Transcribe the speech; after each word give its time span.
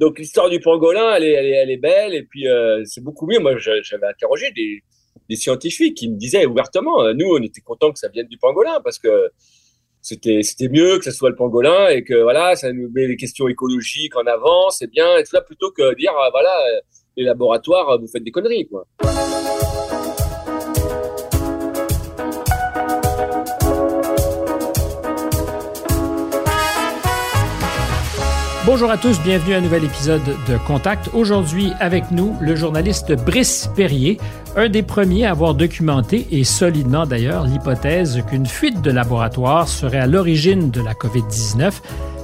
Donc 0.00 0.18
l'histoire 0.18 0.48
du 0.48 0.60
pangolin, 0.60 1.14
elle 1.14 1.24
est, 1.24 1.32
elle 1.32 1.46
est, 1.46 1.50
elle 1.50 1.70
est 1.70 1.76
belle 1.76 2.14
et 2.14 2.22
puis 2.22 2.48
euh, 2.48 2.82
c'est 2.86 3.04
beaucoup 3.04 3.26
mieux. 3.26 3.38
Moi, 3.38 3.58
j'avais 3.58 4.06
interrogé 4.06 4.50
des, 4.56 4.82
scientifiques 5.36 5.96
qui 5.96 6.08
me 6.08 6.16
disaient 6.16 6.46
ouvertement, 6.46 7.04
euh, 7.04 7.12
nous, 7.12 7.26
on 7.26 7.40
était 7.40 7.60
contents 7.60 7.92
que 7.92 7.98
ça 7.98 8.08
vienne 8.08 8.26
du 8.26 8.38
pangolin 8.38 8.80
parce 8.82 8.98
que 8.98 9.30
c'était 10.00 10.42
c'était 10.42 10.68
mieux 10.68 10.98
que 10.98 11.04
ce 11.04 11.12
soit 11.12 11.28
le 11.28 11.36
pangolin 11.36 11.88
et 11.88 12.02
que 12.02 12.14
voilà, 12.22 12.56
ça 12.56 12.72
nous 12.72 12.88
met 12.90 13.06
les 13.06 13.16
questions 13.16 13.46
écologiques 13.46 14.16
en 14.16 14.26
avant, 14.26 14.70
c'est 14.70 14.90
bien 14.90 15.18
et 15.18 15.22
tout 15.22 15.30
ça 15.30 15.42
plutôt 15.42 15.70
que 15.70 15.94
dire 15.94 16.12
ah, 16.18 16.30
voilà 16.32 16.50
les 17.16 17.24
laboratoires, 17.24 18.00
vous 18.00 18.08
faites 18.08 18.24
des 18.24 18.32
conneries 18.32 18.66
quoi. 18.66 18.86
Bonjour 28.72 28.92
à 28.92 28.98
tous, 28.98 29.20
bienvenue 29.22 29.54
à 29.54 29.58
un 29.58 29.62
nouvel 29.62 29.84
épisode 29.84 30.22
de 30.48 30.56
Contact. 30.56 31.10
Aujourd'hui 31.12 31.72
avec 31.80 32.12
nous 32.12 32.36
le 32.40 32.54
journaliste 32.54 33.12
Brice 33.12 33.68
Perrier, 33.74 34.16
un 34.54 34.68
des 34.68 34.84
premiers 34.84 35.26
à 35.26 35.32
avoir 35.32 35.54
documenté, 35.54 36.28
et 36.30 36.44
solidement 36.44 37.04
d'ailleurs, 37.04 37.48
l'hypothèse 37.48 38.22
qu'une 38.28 38.46
fuite 38.46 38.80
de 38.80 38.92
laboratoire 38.92 39.66
serait 39.66 39.98
à 39.98 40.06
l'origine 40.06 40.70
de 40.70 40.80
la 40.82 40.94
COVID-19. 40.94 41.72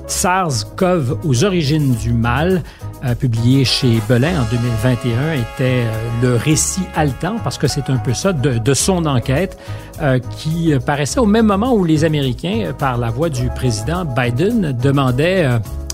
SARS-CoV 0.06 1.18
aux 1.24 1.42
origines 1.42 1.96
du 1.96 2.12
mal, 2.12 2.62
euh, 3.04 3.16
publié 3.16 3.64
chez 3.64 4.00
Belin 4.08 4.40
en 4.40 4.44
2021, 4.48 5.32
était 5.32 5.82
euh, 5.82 6.08
le 6.22 6.36
récit 6.36 6.82
haletant, 6.94 7.38
parce 7.42 7.58
que 7.58 7.66
c'est 7.66 7.90
un 7.90 7.96
peu 7.96 8.14
ça, 8.14 8.32
de, 8.32 8.74
son 8.74 9.04
enquête, 9.06 9.58
euh, 10.00 10.20
qui 10.38 10.72
paraissait 10.86 11.18
au 11.18 11.26
même 11.26 11.46
moment 11.46 11.74
où 11.74 11.82
les 11.82 12.04
Américains, 12.04 12.72
par 12.78 12.98
la 12.98 13.10
voix 13.10 13.30
du 13.30 13.48
président 13.48 14.04
Biden, 14.04 14.78
demandaient 14.80 15.48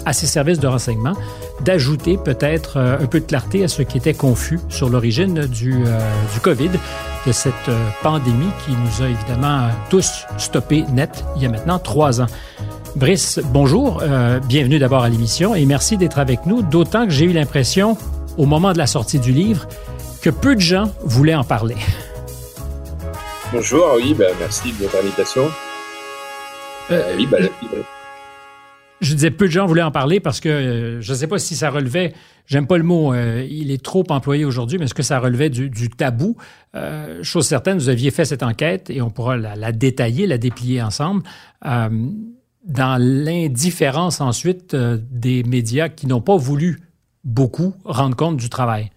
à 0.04 0.12
ses 0.12 0.26
services 0.26 0.58
de 0.58 0.66
renseignement 0.66 1.14
d'ajouter 1.64 2.18
peut-être 2.22 2.76
euh, 2.76 2.98
un 3.00 3.06
peu 3.06 3.20
de 3.20 3.24
clarté 3.24 3.64
à 3.64 3.68
ce 3.68 3.82
qui 3.82 3.98
était 3.98 4.14
confus 4.14 4.58
sur 4.68 4.88
l'origine 4.88 5.46
du, 5.46 5.74
euh, 5.86 5.98
du 6.34 6.40
COVID, 6.40 6.70
de 7.26 7.32
cette 7.32 7.52
euh, 7.68 7.88
pandémie 8.02 8.50
qui 8.64 8.72
nous 8.72 9.04
a 9.04 9.08
évidemment 9.08 9.68
tous 9.90 10.24
stoppés 10.38 10.84
net 10.92 11.24
il 11.36 11.42
y 11.42 11.46
a 11.46 11.48
maintenant 11.48 11.78
trois 11.78 12.20
ans. 12.20 12.26
Brice, 12.94 13.40
bonjour, 13.44 14.02
bienvenue 14.48 14.78
d'abord 14.78 15.02
à 15.02 15.08
l'émission 15.08 15.54
et 15.54 15.64
merci 15.64 15.96
d'être 15.96 16.18
avec 16.18 16.44
nous, 16.44 16.60
d'autant 16.60 17.06
que 17.06 17.10
j'ai 17.10 17.24
eu 17.24 17.32
l'impression, 17.32 17.96
au 18.36 18.44
moment 18.44 18.74
de 18.74 18.78
la 18.78 18.86
sortie 18.86 19.18
du 19.18 19.32
livre, 19.32 19.66
que 20.20 20.28
peu 20.28 20.54
de 20.54 20.60
gens 20.60 20.92
voulaient 21.02 21.34
en 21.34 21.42
parler. 21.42 21.76
Bonjour, 23.50 23.94
oui, 23.96 24.12
ben, 24.12 24.28
merci 24.38 24.72
de 24.72 24.84
votre 24.84 24.98
invitation. 24.98 25.50
oui, 26.90 27.26
ben, 27.30 27.48
je 27.62 28.01
disais 29.14 29.30
peu 29.30 29.46
de 29.46 29.50
gens 29.50 29.66
voulaient 29.66 29.82
en 29.82 29.90
parler 29.90 30.20
parce 30.20 30.40
que 30.40 30.48
euh, 30.48 31.00
je 31.00 31.12
ne 31.12 31.16
sais 31.16 31.26
pas 31.26 31.38
si 31.38 31.56
ça 31.56 31.70
relevait, 31.70 32.12
j'aime 32.46 32.66
pas 32.66 32.78
le 32.78 32.84
mot, 32.84 33.12
euh, 33.12 33.46
il 33.48 33.70
est 33.70 33.82
trop 33.82 34.04
employé 34.10 34.44
aujourd'hui, 34.44 34.78
mais 34.78 34.84
est-ce 34.84 34.94
que 34.94 35.02
ça 35.02 35.18
relevait 35.18 35.50
du, 35.50 35.90
tabou? 35.90 36.36
Euh, 36.74 37.22
chose 37.22 37.46
certaine, 37.46 37.78
vous 37.78 37.88
aviez 37.88 38.10
fait 38.10 38.24
cette 38.24 38.42
enquête 38.42 38.90
et 38.90 39.02
on 39.02 39.10
pourra 39.10 39.36
la, 39.36 39.72
détailler, 39.72 40.26
la 40.26 40.38
déplier 40.38 40.82
ensemble. 40.82 41.22
dans 41.62 42.96
l'indifférence 43.00 44.20
ensuite 44.20 44.76
des 44.76 45.42
médias 45.42 45.88
qui 45.88 46.06
n'ont 46.06 46.20
pas 46.20 46.36
voulu 46.36 46.80
beaucoup 47.24 47.74
rendre 47.84 48.16
compte 48.16 48.36
du 48.36 48.48
travail. 48.48 48.90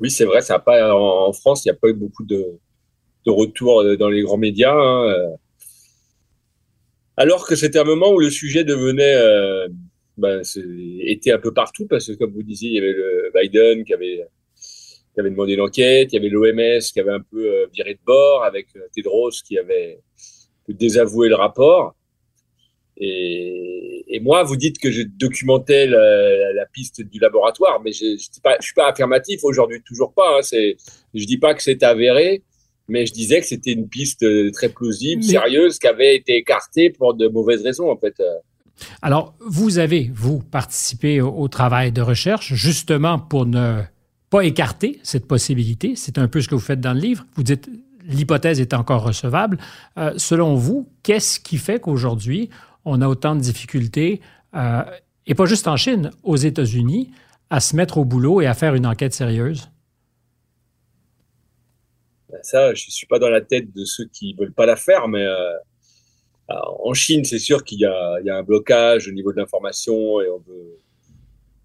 Oui, 0.00 0.10
c'est 0.10 0.24
vrai, 0.24 0.40
ça 0.40 0.58
pas, 0.58 0.94
en, 0.94 1.32
France, 1.32 1.64
il 1.64 1.68
n'y 1.68 1.72
a 1.72 1.78
pas 1.80 1.88
eu 1.88 1.94
beaucoup 1.94 2.24
de, 2.24 2.44
de 3.26 3.30
retours 3.30 3.84
dans 3.98 4.08
les 4.08 4.22
grands 4.22 4.38
médias. 4.38 4.74
Hein, 4.74 5.36
alors 7.20 7.46
que 7.46 7.54
c'était 7.54 7.78
un 7.78 7.84
moment 7.84 8.10
où 8.14 8.18
le 8.18 8.30
sujet 8.30 8.64
devenait 8.64 9.14
euh, 9.14 9.68
ben, 10.16 10.40
était 11.00 11.32
un 11.32 11.38
peu 11.38 11.52
partout 11.52 11.86
parce 11.86 12.06
que 12.06 12.12
comme 12.14 12.32
vous 12.32 12.42
disiez, 12.42 12.70
il 12.70 12.74
y 12.76 12.78
avait 12.78 12.94
le 12.94 13.30
Biden 13.34 13.84
qui 13.84 13.92
avait 13.92 14.26
qui 15.12 15.20
avait 15.20 15.28
demandé 15.28 15.54
l'enquête, 15.54 16.10
il 16.10 16.16
y 16.16 16.18
avait 16.18 16.30
l'OMS 16.30 16.80
qui 16.80 16.98
avait 16.98 17.12
un 17.12 17.20
peu 17.20 17.44
euh, 17.44 17.66
viré 17.74 17.92
de 17.92 18.00
bord 18.06 18.44
avec 18.44 18.68
euh, 18.74 18.80
Tedros 18.94 19.32
qui 19.46 19.58
avait 19.58 20.00
désavoué 20.66 21.28
le 21.28 21.34
rapport. 21.34 21.94
Et, 22.96 24.04
et, 24.08 24.20
moi, 24.20 24.42
vous 24.42 24.56
dites 24.56 24.78
que 24.78 24.90
je 24.90 25.02
documentais 25.02 25.86
la, 25.86 26.66
piste 26.72 27.02
du 27.02 27.18
laboratoire, 27.18 27.80
mais 27.82 27.92
je, 27.92 28.16
je 28.16 28.28
suis 28.60 28.74
pas 28.74 28.88
affirmatif 28.88 29.40
aujourd'hui, 29.42 29.82
toujours 29.82 30.12
pas. 30.14 30.38
Hein, 30.38 30.42
je 30.42 31.24
dis 31.24 31.38
pas 31.38 31.54
que 31.54 31.62
c'est 31.62 31.82
avéré, 31.82 32.42
mais 32.90 33.06
je 33.06 33.12
disais 33.12 33.40
que 33.40 33.46
c'était 33.46 33.72
une 33.72 33.88
piste 33.88 34.22
euh, 34.24 34.50
très 34.50 34.68
plausible, 34.68 35.22
sérieuse, 35.22 35.78
qui 35.78 35.86
avait 35.86 36.16
été 36.16 36.36
écartée 36.36 36.90
pour 36.90 37.14
de 37.14 37.28
mauvaises 37.28 37.62
raisons, 37.62 37.90
en 37.90 37.96
fait. 37.96 38.14
Euh. 38.20 38.24
Alors, 39.00 39.34
vous 39.40 39.78
avez, 39.78 40.10
vous, 40.12 40.40
participé 40.40 41.20
au, 41.20 41.48
travail 41.48 41.92
de 41.92 42.02
recherche, 42.02 42.52
justement 42.54 43.18
pour 43.18 43.46
ne 43.46 43.80
pas 44.28 44.44
écarter 44.44 44.98
cette 45.02 45.26
possibilité. 45.26 45.94
C'est 45.96 46.18
un 46.18 46.28
peu 46.28 46.40
ce 46.40 46.48
que 46.48 46.54
vous 46.54 46.60
faites 46.60 46.80
dans 46.80 46.94
le 46.94 47.00
livre. 47.00 47.24
Vous 47.36 47.42
dites 47.42 47.70
l'hypothèse 48.06 48.60
est 48.60 48.74
encore 48.74 49.02
recevable. 49.02 49.58
Euh, 49.96 50.12
selon 50.16 50.54
vous, 50.56 50.88
qu'est-ce 51.02 51.38
qui 51.38 51.58
fait 51.58 51.80
qu'aujourd'hui, 51.80 52.50
on 52.84 53.02
a 53.02 53.08
autant 53.08 53.36
de 53.36 53.40
difficultés, 53.40 54.20
et 55.26 55.34
pas 55.34 55.44
juste 55.44 55.68
en 55.68 55.76
Chine, 55.76 56.10
aux 56.24 56.36
États-Unis, 56.36 57.10
à 57.50 57.60
se 57.60 57.76
mettre 57.76 57.98
au 57.98 58.04
boulot 58.04 58.40
et 58.40 58.46
à 58.46 58.54
faire 58.54 58.74
une 58.74 58.86
enquête 58.86 59.12
sérieuse? 59.12 59.70
Ça, 62.42 62.74
je 62.74 62.90
suis 62.90 63.06
pas 63.06 63.18
dans 63.18 63.28
la 63.28 63.40
tête 63.40 63.72
de 63.72 63.84
ceux 63.84 64.06
qui 64.06 64.34
veulent 64.34 64.52
pas 64.52 64.66
la 64.66 64.76
faire, 64.76 65.08
mais 65.08 65.24
euh, 65.24 65.52
en 66.48 66.94
Chine, 66.94 67.24
c'est 67.24 67.38
sûr 67.38 67.64
qu'il 67.64 67.78
y, 67.78 67.82
y 67.82 67.86
a, 68.30 68.36
un 68.36 68.42
blocage 68.42 69.08
au 69.08 69.12
niveau 69.12 69.32
de 69.32 69.38
l'information 69.38 70.20
et 70.20 70.28
on 70.28 70.38
veut, 70.38 70.78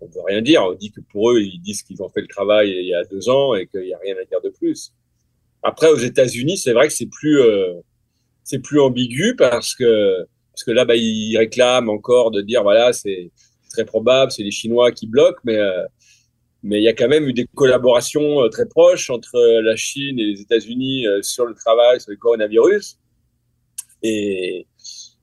on 0.01 0.07
veut 0.07 0.21
rien 0.25 0.41
dire. 0.41 0.63
On 0.63 0.73
dit 0.73 0.91
que 0.91 1.01
pour 1.01 1.31
eux, 1.31 1.41
ils 1.41 1.59
disent 1.59 1.83
qu'ils 1.83 2.01
ont 2.03 2.09
fait 2.09 2.21
le 2.21 2.27
travail 2.27 2.71
il 2.71 2.87
y 2.87 2.93
a 2.93 3.03
deux 3.05 3.29
ans 3.29 3.55
et 3.55 3.67
qu'il 3.67 3.87
y 3.87 3.93
a 3.93 3.99
rien 3.99 4.15
à 4.21 4.25
dire 4.25 4.41
de 4.41 4.49
plus. 4.49 4.93
Après, 5.63 5.89
aux 5.89 5.97
États-Unis, 5.97 6.57
c'est 6.57 6.73
vrai 6.73 6.87
que 6.87 6.93
c'est 6.93 7.09
plus, 7.09 7.41
euh, 7.41 7.81
plus 8.63 8.79
ambigu 8.79 9.35
parce 9.35 9.73
que 9.73 10.25
parce 10.51 10.63
que 10.63 10.71
là, 10.71 10.85
bah, 10.85 10.95
ils 10.95 11.37
réclament 11.37 11.89
encore 11.89 12.31
de 12.31 12.41
dire 12.41 12.63
voilà, 12.63 12.93
c'est 12.93 13.29
très 13.71 13.83
probable, 13.83 14.31
c'est 14.31 14.43
les 14.43 14.51
Chinois 14.51 14.91
qui 14.93 15.05
bloquent, 15.05 15.41
mais 15.43 15.57
euh, 15.57 15.83
mais 16.65 16.79
il 16.79 16.83
y 16.83 16.87
a 16.87 16.93
quand 16.93 17.07
même 17.07 17.27
eu 17.27 17.33
des 17.33 17.45
collaborations 17.53 18.41
euh, 18.41 18.49
très 18.49 18.65
proches 18.65 19.11
entre 19.11 19.35
euh, 19.35 19.61
la 19.61 19.75
Chine 19.75 20.19
et 20.19 20.25
les 20.25 20.41
États-Unis 20.41 21.05
euh, 21.05 21.21
sur 21.21 21.45
le 21.45 21.53
travail 21.53 22.01
sur 22.01 22.09
le 22.09 22.17
coronavirus. 22.17 22.97
Et, 24.01 24.65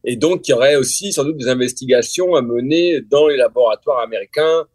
et 0.05 0.15
donc, 0.15 0.47
il 0.47 0.53
y 0.53 0.55
aurait 0.55 0.77
aussi 0.77 1.13
sans 1.13 1.25
doute 1.25 1.39
des 1.39 1.49
investigations 1.49 2.37
à 2.37 2.43
mener 2.43 3.01
dans 3.01 3.27
les 3.27 3.37
laboratoires 3.37 3.99
américains. 4.05 4.67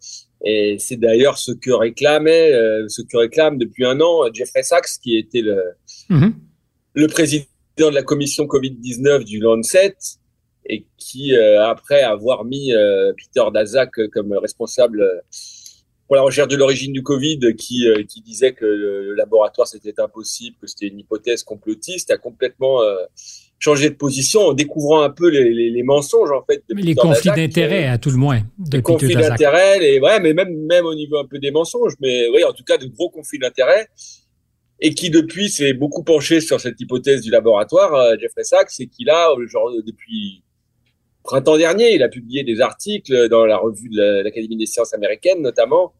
Et 0.44 0.76
c'est 0.78 0.98
d'ailleurs 0.98 1.38
ce 1.38 1.54
que 1.54 1.72
réclamait, 1.72 2.52
ce 2.88 3.02
que 3.02 3.18
réclame 3.18 3.58
depuis 3.58 3.86
un 3.86 4.00
an 4.02 4.32
Jeffrey 4.32 4.62
Sachs, 4.62 5.00
qui 5.02 5.18
était 5.18 5.42
le, 5.42 5.62
mm-hmm. 6.10 6.34
le 6.94 7.08
président 7.08 7.46
de 7.78 7.96
la 7.96 8.04
commission 8.04 8.46
Covid-19 8.46 9.24
du 9.24 9.40
Lancet, 9.40 9.98
et 10.70 10.86
qui, 10.98 11.36
après 11.36 12.04
avoir 12.04 12.46
mis 12.46 12.72
Peter 13.18 13.50
Daszak 13.52 13.90
comme 14.14 14.32
responsable 14.34 15.24
pour 16.08 16.16
la 16.16 16.22
recherche 16.22 16.48
de 16.48 16.56
l'origine 16.56 16.94
du 16.94 17.04
Covid 17.04 17.40
qui, 17.58 17.88
euh, 17.88 18.04
qui 18.04 18.22
disait 18.22 18.54
que 18.54 18.66
le 18.66 19.14
laboratoire 19.14 19.68
c'était 19.68 20.00
impossible, 20.00 20.56
que 20.62 20.68
c'était 20.68 20.88
une 20.88 21.00
hypothèse 21.00 21.44
complotiste, 21.44 22.12
a 22.12 22.18
complètement 22.18 22.82
euh, 22.82 22.96
changé 23.60 23.90
de 23.90 23.96
position 23.96 24.42
en 24.42 24.54
découvrant 24.54 25.02
un 25.02 25.10
peu 25.10 25.30
les, 25.30 25.54
les, 25.54 25.70
les 25.70 25.84
mensonges 25.84 26.32
en 26.32 26.44
fait. 26.44 26.64
De 26.70 26.76
les 26.76 26.96
conflits 26.96 27.32
d'intérêts 27.36 27.88
à 27.88 27.98
tout 27.98 28.10
le 28.10 28.18
moins. 28.18 28.42
Les 28.72 28.82
conflits 28.82 29.16
d'intérêts, 29.16 29.84
et 29.86 30.00
ouais, 30.00 30.20
mais 30.22 30.34
même 30.34 30.56
même 30.66 30.86
au 30.86 30.96
niveau 30.96 31.18
un 31.18 31.26
peu 31.26 31.40
des 31.40 31.52
mensonges, 31.52 31.94
mais 32.00 32.28
oui, 32.30 32.44
en 32.44 32.54
tout 32.54 32.64
cas 32.64 32.78
de 32.78 32.88
gros 32.88 33.10
conflits 33.10 33.40
d'intérêts 33.40 33.88
et 34.80 34.94
qui 34.94 35.10
depuis 35.10 35.50
s'est 35.50 35.74
beaucoup 35.74 36.04
penché 36.04 36.40
sur 36.40 36.62
cette 36.62 36.80
hypothèse 36.80 37.22
du 37.22 37.32
laboratoire, 37.32 37.94
euh, 37.96 38.16
Jeffrey 38.20 38.44
Sachs, 38.44 38.80
et 38.80 38.88
qui 38.88 39.04
là, 39.06 39.30
genre 39.48 39.72
depuis 39.86 40.44
printemps 41.24 41.58
dernier, 41.58 41.94
il 41.94 42.04
a 42.04 42.10
publié 42.10 42.44
des 42.44 42.62
articles 42.62 43.28
dans 43.30 43.46
la 43.46 43.58
revue 43.58 43.90
de 43.90 44.22
l'Académie 44.24 44.56
des 44.56 44.66
sciences 44.66 44.94
américaines, 44.94 45.42
notamment, 45.42 45.94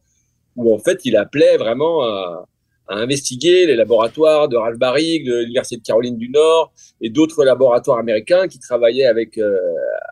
où 0.58 0.74
en 0.74 0.78
fait 0.78 1.00
il 1.04 1.16
appelait 1.16 1.56
vraiment 1.56 2.02
à, 2.02 2.44
investiguer 2.90 3.66
les 3.66 3.76
laboratoires 3.76 4.48
de 4.48 4.56
Ralph 4.56 4.78
Barrig, 4.78 5.26
de 5.26 5.40
l'Université 5.40 5.76
de 5.76 5.82
Caroline 5.82 6.16
du 6.16 6.30
Nord 6.30 6.72
et 7.02 7.10
d'autres 7.10 7.44
laboratoires 7.44 7.98
américains 7.98 8.48
qui 8.48 8.58
travaillaient 8.58 9.04
avec, 9.04 9.36
euh, 9.36 9.58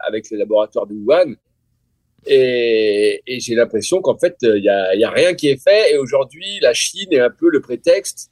avec 0.06 0.28
les 0.30 0.36
laboratoires 0.36 0.86
de 0.86 0.92
Wuhan. 0.92 1.36
Et, 2.26 3.22
et 3.26 3.40
j'ai 3.40 3.54
l'impression 3.54 4.02
qu'en 4.02 4.18
fait, 4.18 4.36
il 4.42 4.62
y 4.62 4.68
a, 4.68 4.94
y 4.94 5.04
a, 5.04 5.10
rien 5.10 5.32
qui 5.32 5.48
est 5.48 5.62
fait. 5.62 5.94
Et 5.94 5.96
aujourd'hui, 5.96 6.58
la 6.60 6.74
Chine 6.74 7.08
est 7.12 7.20
un 7.20 7.30
peu 7.30 7.48
le 7.48 7.60
prétexte 7.60 8.30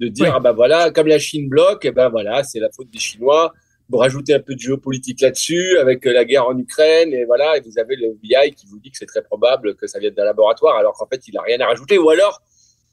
de 0.00 0.08
dire, 0.08 0.32
ah 0.34 0.40
ben 0.40 0.52
voilà, 0.52 0.90
comme 0.90 1.08
la 1.08 1.18
Chine 1.18 1.50
bloque, 1.50 1.84
et 1.84 1.88
eh 1.88 1.92
ben 1.92 2.08
voilà, 2.08 2.44
c'est 2.44 2.60
la 2.60 2.70
faute 2.74 2.88
des 2.90 2.98
Chinois 2.98 3.52
vous 3.92 3.98
rajoutez 3.98 4.32
un 4.32 4.40
peu 4.40 4.54
de 4.54 4.58
géopolitique 4.58 5.20
là-dessus 5.20 5.76
avec 5.78 6.06
euh, 6.06 6.12
la 6.12 6.24
guerre 6.24 6.46
en 6.46 6.56
Ukraine 6.58 7.12
et 7.12 7.26
voilà, 7.26 7.58
et 7.58 7.60
vous 7.60 7.78
avez 7.78 7.94
le 7.94 8.06
FBI 8.12 8.52
qui 8.54 8.66
vous 8.66 8.78
dit 8.80 8.90
que 8.90 8.96
c'est 8.96 9.06
très 9.06 9.22
probable 9.22 9.74
que 9.76 9.86
ça 9.86 9.98
vienne 9.98 10.14
d'un 10.14 10.24
laboratoire 10.24 10.76
alors 10.78 10.94
qu'en 10.94 11.06
fait 11.06 11.20
il 11.28 11.36
a 11.36 11.42
rien 11.42 11.60
à 11.60 11.66
rajouter 11.66 11.98
ou 11.98 12.08
alors 12.08 12.40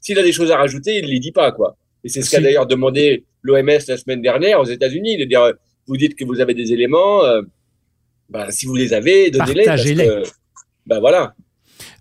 s'il 0.00 0.18
a 0.18 0.22
des 0.22 0.32
choses 0.32 0.50
à 0.50 0.58
rajouter, 0.58 0.98
il 0.98 1.06
les 1.06 1.18
dit 1.18 1.32
pas 1.32 1.52
quoi. 1.52 1.76
Et 2.04 2.08
c'est 2.08 2.22
ce 2.22 2.30
qu'a 2.30 2.40
d'ailleurs 2.40 2.66
demandé 2.66 3.24
l'OMS 3.42 3.80
la 3.88 3.96
semaine 3.96 4.22
dernière 4.22 4.60
aux 4.60 4.64
États-Unis 4.64 5.16
de 5.16 5.24
dire 5.24 5.52
vous 5.86 5.96
dites 5.96 6.14
que 6.16 6.24
vous 6.24 6.40
avez 6.40 6.54
des 6.54 6.72
éléments, 6.72 7.24
euh, 7.24 7.42
ben, 8.28 8.50
si 8.50 8.66
vous 8.66 8.76
les 8.76 8.92
avez, 8.92 9.30
donnez-les. 9.30 9.64
Partagez-les. 9.64 10.22
Ben 10.86 11.00
voilà. 11.00 11.34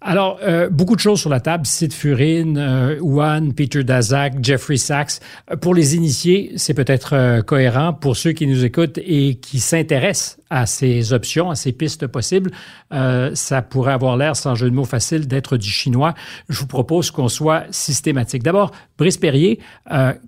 Alors, 0.02 0.40
euh, 0.44 0.70
beaucoup 0.70 0.96
de 0.96 1.02
choses 1.02 1.20
sur 1.20 1.30
la 1.30 1.42
table. 1.42 1.66
Sid 1.66 1.92
Furin, 1.92 2.56
euh, 2.56 3.52
Peter 3.56 3.84
Daszak, 3.84 4.36
Jeffrey 4.42 4.78
Sachs. 4.78 5.20
Euh, 5.52 5.58
pour 5.58 5.74
les 5.74 5.96
initiés, 5.96 6.54
c'est 6.56 6.74
peut-être 6.74 7.14
euh, 7.14 7.42
cohérent. 7.42 7.92
Pour 7.92 8.16
ceux 8.16 8.32
qui 8.32 8.48
nous 8.48 8.64
écoutent 8.64 8.98
et 9.00 9.36
qui 9.36 9.60
s'intéressent 9.60 10.40
à 10.50 10.66
ces 10.66 11.12
options, 11.12 11.52
à 11.52 11.56
ces 11.56 11.74
pistes 11.74 12.08
possibles, 12.08 12.50
ça 12.90 13.62
pourrait 13.62 13.94
avoir 13.94 14.18
l'air, 14.18 14.36
sans 14.36 14.56
jeu 14.56 14.68
de 14.68 14.76
mots 14.76 14.84
facile, 14.84 15.28
d'être 15.28 15.58
du 15.58 15.70
chinois. 15.70 16.16
Je 16.48 16.60
vous 16.60 16.66
propose 16.66 17.12
qu'on 17.12 17.28
soit 17.28 17.66
systématique. 17.70 18.42
D'abord, 18.42 18.72
Brice 18.98 19.18
Perrier, 19.18 19.60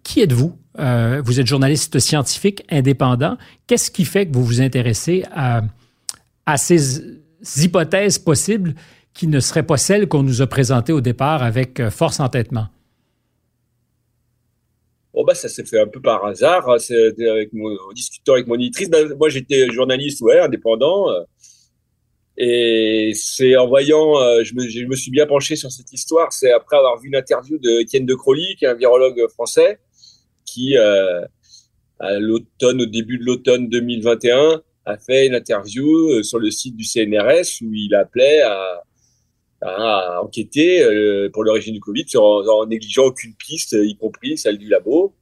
qui 0.04 0.22
êtes-vous? 0.22 0.56
vous 0.78 1.40
êtes 1.40 1.48
journaliste 1.48 1.98
scientifique 1.98 2.64
indépendant. 2.70 3.36
Qu'est-ce 3.66 3.90
qui 3.90 4.06
fait 4.06 4.28
que 4.28 4.34
vous 4.34 4.46
vous 4.46 4.62
intéressez 4.62 5.24
à, 5.34 5.64
à 6.46 6.58
ces 6.58 7.02
hypothèses 7.58 8.20
possibles 8.20 8.76
qui 9.14 9.28
ne 9.28 9.40
serait 9.40 9.64
pas 9.64 9.78
celle 9.78 10.08
qu'on 10.08 10.24
nous 10.24 10.42
a 10.42 10.48
présentée 10.48 10.94
au 10.94 11.02
départ 11.02 11.44
avec 11.44 11.80
euh, 11.80 11.90
force 11.90 12.20
entêtement? 12.20 12.68
Bon, 15.14 15.26
bah, 15.26 15.36
ça 15.36 15.50
s'est 15.50 15.66
fait 15.66 15.80
un 15.80 15.88
peu 15.88 16.02
par 16.02 16.26
hasard. 16.26 16.70
Hein. 16.70 16.78
Avec 17.20 17.52
mon, 17.54 17.76
en 17.90 17.92
discutant 17.94 18.34
avec 18.34 18.48
mon 18.48 18.56
éditrice, 18.56 18.90
ben, 18.90 19.14
moi 19.16 19.30
j'étais 19.30 19.70
journaliste, 19.72 20.22
ouais, 20.22 20.40
indépendant. 20.40 21.10
Euh, 21.10 21.24
et 22.38 23.12
c'est 23.14 23.58
en 23.58 23.68
voyant, 23.68 24.20
euh, 24.22 24.44
je 24.44 24.56
me, 24.56 24.96
suis 24.96 25.12
bien 25.12 25.28
penché 25.28 25.56
sur 25.56 25.72
cette 25.72 25.92
histoire. 25.92 26.32
C'est 26.32 26.52
après 26.52 26.78
avoir 26.78 26.98
vu 27.00 27.10
une 27.10 27.16
interview 27.16 27.58
de 27.58 27.82
Étienne 27.82 28.06
de 28.06 28.16
Crolly, 28.16 28.56
qui 28.58 28.66
est 28.66 28.70
un 28.70 28.74
virologue 28.74 29.28
français, 29.30 29.80
qui, 30.46 30.78
euh, 30.78 31.26
à 32.00 32.18
l'automne, 32.20 32.82
au 32.82 32.86
début 32.86 33.18
de 33.18 33.26
l'automne 33.26 33.70
2021, 33.70 34.62
a 34.86 34.98
fait 34.98 35.28
une 35.28 35.36
interview 35.36 36.24
sur 36.24 36.40
le 36.40 36.50
site 36.50 36.76
du 36.76 36.86
CNRS 36.86 37.62
où 37.62 37.72
il 37.74 37.94
appelait 37.94 38.42
à, 38.42 38.82
à 39.62 40.22
enquêter 40.24 40.82
euh, 40.82 41.30
pour 41.32 41.44
l'origine 41.44 41.74
du 41.74 41.80
Covid 41.80 42.06
en, 42.16 42.48
en, 42.48 42.66
négligeant 42.66 43.06
aucune 43.06 43.36
piste, 43.36 43.74
y 43.80 43.96
compris 43.96 44.38
celle 44.38 44.58
du 44.58 44.68
labo. 44.68 45.14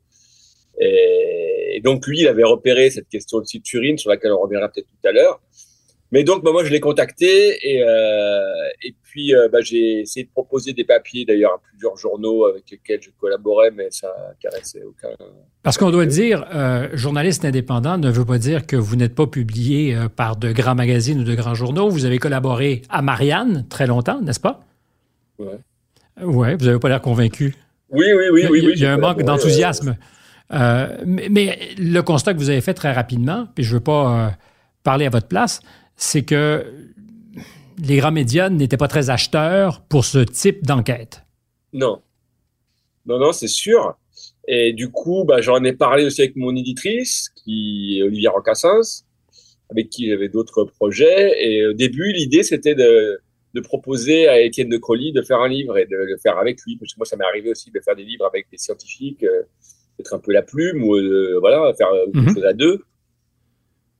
Et, 0.79 1.81
donc 1.83 2.07
lui, 2.07 2.21
il 2.21 2.27
avait 2.27 2.43
repéré 2.43 2.89
cette 2.89 3.07
question 3.09 3.39
de 3.39 3.45
citrine 3.45 3.97
sur 3.97 4.09
laquelle 4.09 4.31
on 4.31 4.41
reviendra 4.41 4.69
peut-être 4.69 4.87
tout 4.87 5.07
à 5.07 5.11
l'heure. 5.11 5.41
Mais 6.11 6.23
donc, 6.23 6.43
bah, 6.43 6.51
moi, 6.51 6.63
je 6.63 6.71
l'ai 6.71 6.79
contacté 6.79 7.57
et, 7.61 7.83
euh, 7.83 8.41
et 8.83 8.95
puis 9.03 9.35
euh, 9.35 9.47
bah, 9.51 9.59
j'ai 9.61 10.01
essayé 10.01 10.25
de 10.25 10.31
proposer 10.31 10.73
des 10.73 10.83
papiers 10.83 11.23
d'ailleurs 11.23 11.53
à 11.53 11.61
plusieurs 11.69 11.97
journaux 11.97 12.45
avec 12.45 12.63
lesquels 12.71 12.99
je 13.01 13.09
collaborais, 13.19 13.69
mais 13.71 13.87
ça 13.91 14.11
caressait 14.39 14.81
aucun. 14.83 15.09
Parce 15.61 15.77
qu'on 15.77 15.91
doit 15.91 16.07
dire, 16.07 16.45
euh, 16.53 16.87
journaliste 16.93 17.45
indépendant 17.45 17.97
ne 17.99 18.09
veut 18.09 18.25
pas 18.25 18.39
dire 18.39 18.65
que 18.65 18.75
vous 18.75 18.95
n'êtes 18.95 19.13
pas 19.13 19.27
publié 19.27 19.95
par 20.15 20.35
de 20.35 20.51
grands 20.51 20.75
magazines 20.75 21.19
ou 21.19 21.23
de 21.23 21.35
grands 21.35 21.55
journaux. 21.55 21.89
Vous 21.89 22.05
avez 22.05 22.17
collaboré 22.17 22.81
à 22.89 23.03
Marianne 23.03 23.67
très 23.69 23.85
longtemps, 23.85 24.19
n'est-ce 24.19 24.39
pas? 24.39 24.61
Ouais. 25.37 25.59
Ouais, 26.23 26.55
vous 26.55 26.65
n'avez 26.65 26.79
pas 26.79 26.89
l'air 26.89 27.01
convaincu. 27.01 27.55
Oui, 27.91 28.05
oui, 28.15 28.25
oui, 28.31 28.47
oui. 28.49 28.71
Il 28.73 28.79
y 28.79 28.85
a, 28.85 28.93
un 28.93 28.97
manque 28.97 29.23
d'enthousiasme. 29.23 29.95
Mais, 30.51 31.27
mais, 31.29 31.59
le 31.77 32.01
constat 32.01 32.33
que 32.33 32.39
vous 32.39 32.49
avez 32.49 32.61
fait 32.61 32.73
très 32.73 32.91
rapidement, 32.91 33.47
puis 33.53 33.63
je 33.63 33.69
ne 33.69 33.75
veux 33.75 33.83
pas 33.83 34.35
parler 34.83 35.05
à 35.05 35.09
votre 35.09 35.27
place, 35.27 35.61
c'est 35.99 36.23
que 36.23 36.65
les 37.77 37.97
grands 37.97 38.11
médias 38.11 38.49
n'étaient 38.49 38.77
pas 38.77 38.87
très 38.87 39.09
acheteurs 39.09 39.81
pour 39.81 40.05
ce 40.05 40.19
type 40.19 40.65
d'enquête. 40.65 41.23
Non. 41.73 42.01
Non, 43.05 43.19
non, 43.19 43.31
c'est 43.33 43.49
sûr. 43.49 43.97
Et 44.47 44.71
du 44.73 44.89
coup, 44.89 45.25
bah, 45.25 45.41
j'en 45.41 45.61
ai 45.63 45.73
parlé 45.73 46.05
aussi 46.05 46.21
avec 46.21 46.37
mon 46.37 46.55
éditrice, 46.55 47.29
qui 47.35 47.99
est 47.99 48.03
Olivier 48.03 48.29
Rocassens, 48.29 49.03
avec 49.69 49.89
qui 49.89 50.09
j'avais 50.09 50.29
d'autres 50.29 50.63
projets. 50.63 51.33
Et 51.45 51.67
au 51.67 51.73
début, 51.73 52.13
l'idée, 52.13 52.43
c'était 52.43 52.75
de, 52.75 53.19
de, 53.53 53.61
proposer 53.61 54.27
à 54.29 54.39
Étienne 54.39 54.69
de 54.69 54.77
Crolly 54.77 55.11
de 55.11 55.21
faire 55.21 55.41
un 55.41 55.49
livre 55.49 55.77
et 55.77 55.85
de 55.85 55.97
le 55.97 56.17
faire 56.17 56.37
avec 56.37 56.59
lui. 56.65 56.77
Parce 56.77 56.93
que 56.93 56.99
moi, 56.99 57.05
ça 57.05 57.17
m'est 57.17 57.25
arrivé 57.25 57.51
aussi 57.51 57.71
de 57.71 57.79
faire 57.81 57.95
des 57.95 58.05
livres 58.05 58.25
avec 58.25 58.47
des 58.49 58.57
scientifiques, 58.57 59.23
euh, 59.23 59.43
d'être 59.97 60.13
un 60.13 60.19
peu 60.19 60.31
la 60.31 60.43
plume, 60.43 60.81
ou 60.81 60.95
euh, 60.95 61.37
voilà, 61.41 61.73
faire 61.77 61.89
quelque 61.91 62.17
mm 62.17 62.25
-hmm. 62.25 62.33
chose 62.35 62.45
à 62.45 62.53
deux. 62.53 62.83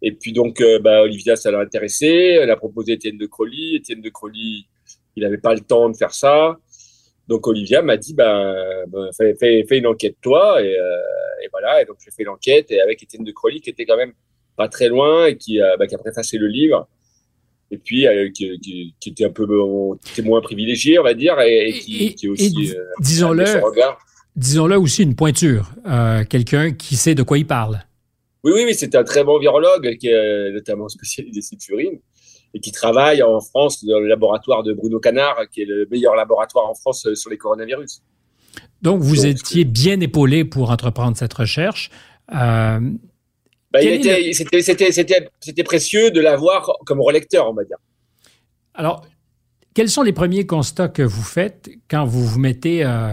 Et 0.01 0.13
puis 0.13 0.31
donc, 0.31 0.61
euh, 0.61 0.79
bah, 0.79 1.01
Olivia, 1.01 1.35
ça 1.35 1.51
l'a 1.51 1.59
intéressé. 1.59 2.07
Elle 2.07 2.51
a 2.51 2.55
proposé 2.55 2.93
Étienne 2.93 3.17
de 3.17 3.25
Crolly. 3.25 3.75
Étienne 3.75 4.01
de 4.01 4.09
Crolly, 4.09 4.67
il 5.15 5.23
n'avait 5.23 5.37
pas 5.37 5.53
le 5.53 5.61
temps 5.61 5.89
de 5.89 5.97
faire 5.97 6.13
ça. 6.13 6.57
Donc 7.27 7.47
Olivia 7.47 7.81
m'a 7.81 7.97
dit, 7.97 8.13
ben, 8.13 8.55
ben 8.87 9.09
fais, 9.15 9.35
fais, 9.35 9.63
fais, 9.67 9.77
une 9.77 9.87
enquête 9.87 10.15
toi. 10.21 10.63
Et, 10.63 10.75
euh, 10.77 11.43
et 11.43 11.47
voilà. 11.51 11.81
Et 11.81 11.85
donc 11.85 11.97
j'ai 12.03 12.11
fait 12.11 12.23
l'enquête 12.23 12.71
et 12.71 12.81
avec 12.81 13.03
Étienne 13.03 13.23
de 13.23 13.31
Crolly 13.31 13.61
qui 13.61 13.69
était 13.69 13.85
quand 13.85 13.97
même 13.97 14.13
pas 14.59 14.67
très 14.67 14.89
loin 14.89 15.25
et 15.27 15.37
qui, 15.37 15.61
euh, 15.61 15.77
bah, 15.79 15.87
qui 15.87 15.95
a 15.95 15.97
préfacé 15.97 16.37
le 16.37 16.47
livre. 16.47 16.87
Et 17.71 17.77
puis 17.77 18.07
euh, 18.07 18.29
qui, 18.33 18.59
qui, 18.59 18.95
qui, 18.99 19.09
était 19.09 19.25
un 19.25 19.29
peu 19.29 19.45
moins 19.45 20.41
privilégié, 20.41 20.99
on 20.99 21.03
va 21.03 21.13
dire, 21.13 21.39
et, 21.39 21.69
et 21.69 21.73
qui, 21.73 22.15
qui 22.15 22.27
aussi, 22.27 22.73
euh, 22.75 22.83
disons-le, 22.99 23.45
disons-le 24.35 24.77
aussi 24.77 25.03
une 25.03 25.15
pointure, 25.15 25.71
quelqu'un 26.29 26.71
qui 26.73 26.95
sait 26.95 27.15
de 27.15 27.23
quoi 27.23 27.37
il 27.37 27.45
parle. 27.45 27.79
Oui, 28.43 28.51
oui, 28.55 28.63
oui, 28.65 28.73
c'est 28.73 28.95
un 28.95 29.03
très 29.03 29.23
bon 29.23 29.37
virologue 29.37 29.97
qui 29.97 30.07
est 30.07 30.51
notamment 30.51 30.87
spécialisé 30.87 31.41
Furine 31.59 31.99
et 32.53 32.59
qui 32.59 32.71
travaille 32.71 33.21
en 33.21 33.39
France 33.41 33.83
dans 33.85 33.99
le 33.99 34.07
laboratoire 34.07 34.63
de 34.63 34.73
Bruno 34.73 34.99
Canard, 34.99 35.37
qui 35.51 35.61
est 35.61 35.65
le 35.65 35.87
meilleur 35.91 36.15
laboratoire 36.15 36.69
en 36.69 36.73
France 36.73 37.07
sur 37.13 37.29
les 37.29 37.37
coronavirus. 37.37 38.01
Donc, 38.81 39.01
vous 39.01 39.17
Donc, 39.17 39.25
étiez 39.25 39.65
bien 39.65 39.99
épaulé 39.99 40.45
pour 40.45 40.71
entreprendre 40.71 41.15
cette 41.17 41.33
recherche. 41.33 41.91
Euh, 42.31 42.79
bah, 43.71 43.79
le... 43.83 44.33
C'était 45.39 45.63
précieux 45.63 46.11
de 46.11 46.21
l'avoir 46.21 46.71
comme 46.85 47.01
relecteur, 47.01 47.49
on 47.49 47.53
va 47.53 47.63
dire. 47.63 47.77
Alors, 48.73 49.05
quels 49.75 49.89
sont 49.89 50.01
les 50.01 50.13
premiers 50.13 50.47
constats 50.47 50.87
que 50.87 51.03
vous 51.03 51.23
faites 51.23 51.69
quand 51.89 52.05
vous 52.05 52.25
vous 52.25 52.39
mettez 52.39 52.83
euh, 52.83 53.11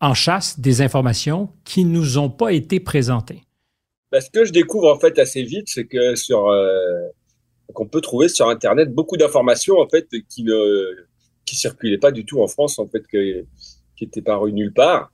en 0.00 0.14
chasse 0.14 0.60
des 0.60 0.80
informations 0.80 1.50
qui 1.64 1.84
ne 1.84 1.90
nous 1.90 2.18
ont 2.18 2.30
pas 2.30 2.52
été 2.52 2.80
présentées? 2.80 3.42
Bah, 4.10 4.20
ce 4.20 4.30
que 4.30 4.44
je 4.44 4.52
découvre 4.52 4.90
en 4.92 4.98
fait 4.98 5.18
assez 5.18 5.42
vite, 5.42 5.68
c'est 5.68 5.86
que 5.86 6.14
sur 6.16 6.48
euh, 6.48 7.08
qu'on 7.74 7.86
peut 7.86 8.00
trouver 8.00 8.28
sur 8.28 8.48
Internet 8.48 8.92
beaucoup 8.92 9.16
d'informations 9.16 9.78
en 9.78 9.88
fait 9.88 10.08
qui 10.28 10.44
ne 10.44 11.06
qui 11.44 11.56
circulaient 11.56 11.98
pas 11.98 12.12
du 12.12 12.24
tout 12.24 12.40
en 12.40 12.48
France 12.48 12.78
en 12.78 12.86
fait, 12.86 13.02
qui 13.08 14.04
étaient 14.04 14.22
parues 14.22 14.52
nulle 14.52 14.72
part. 14.72 15.12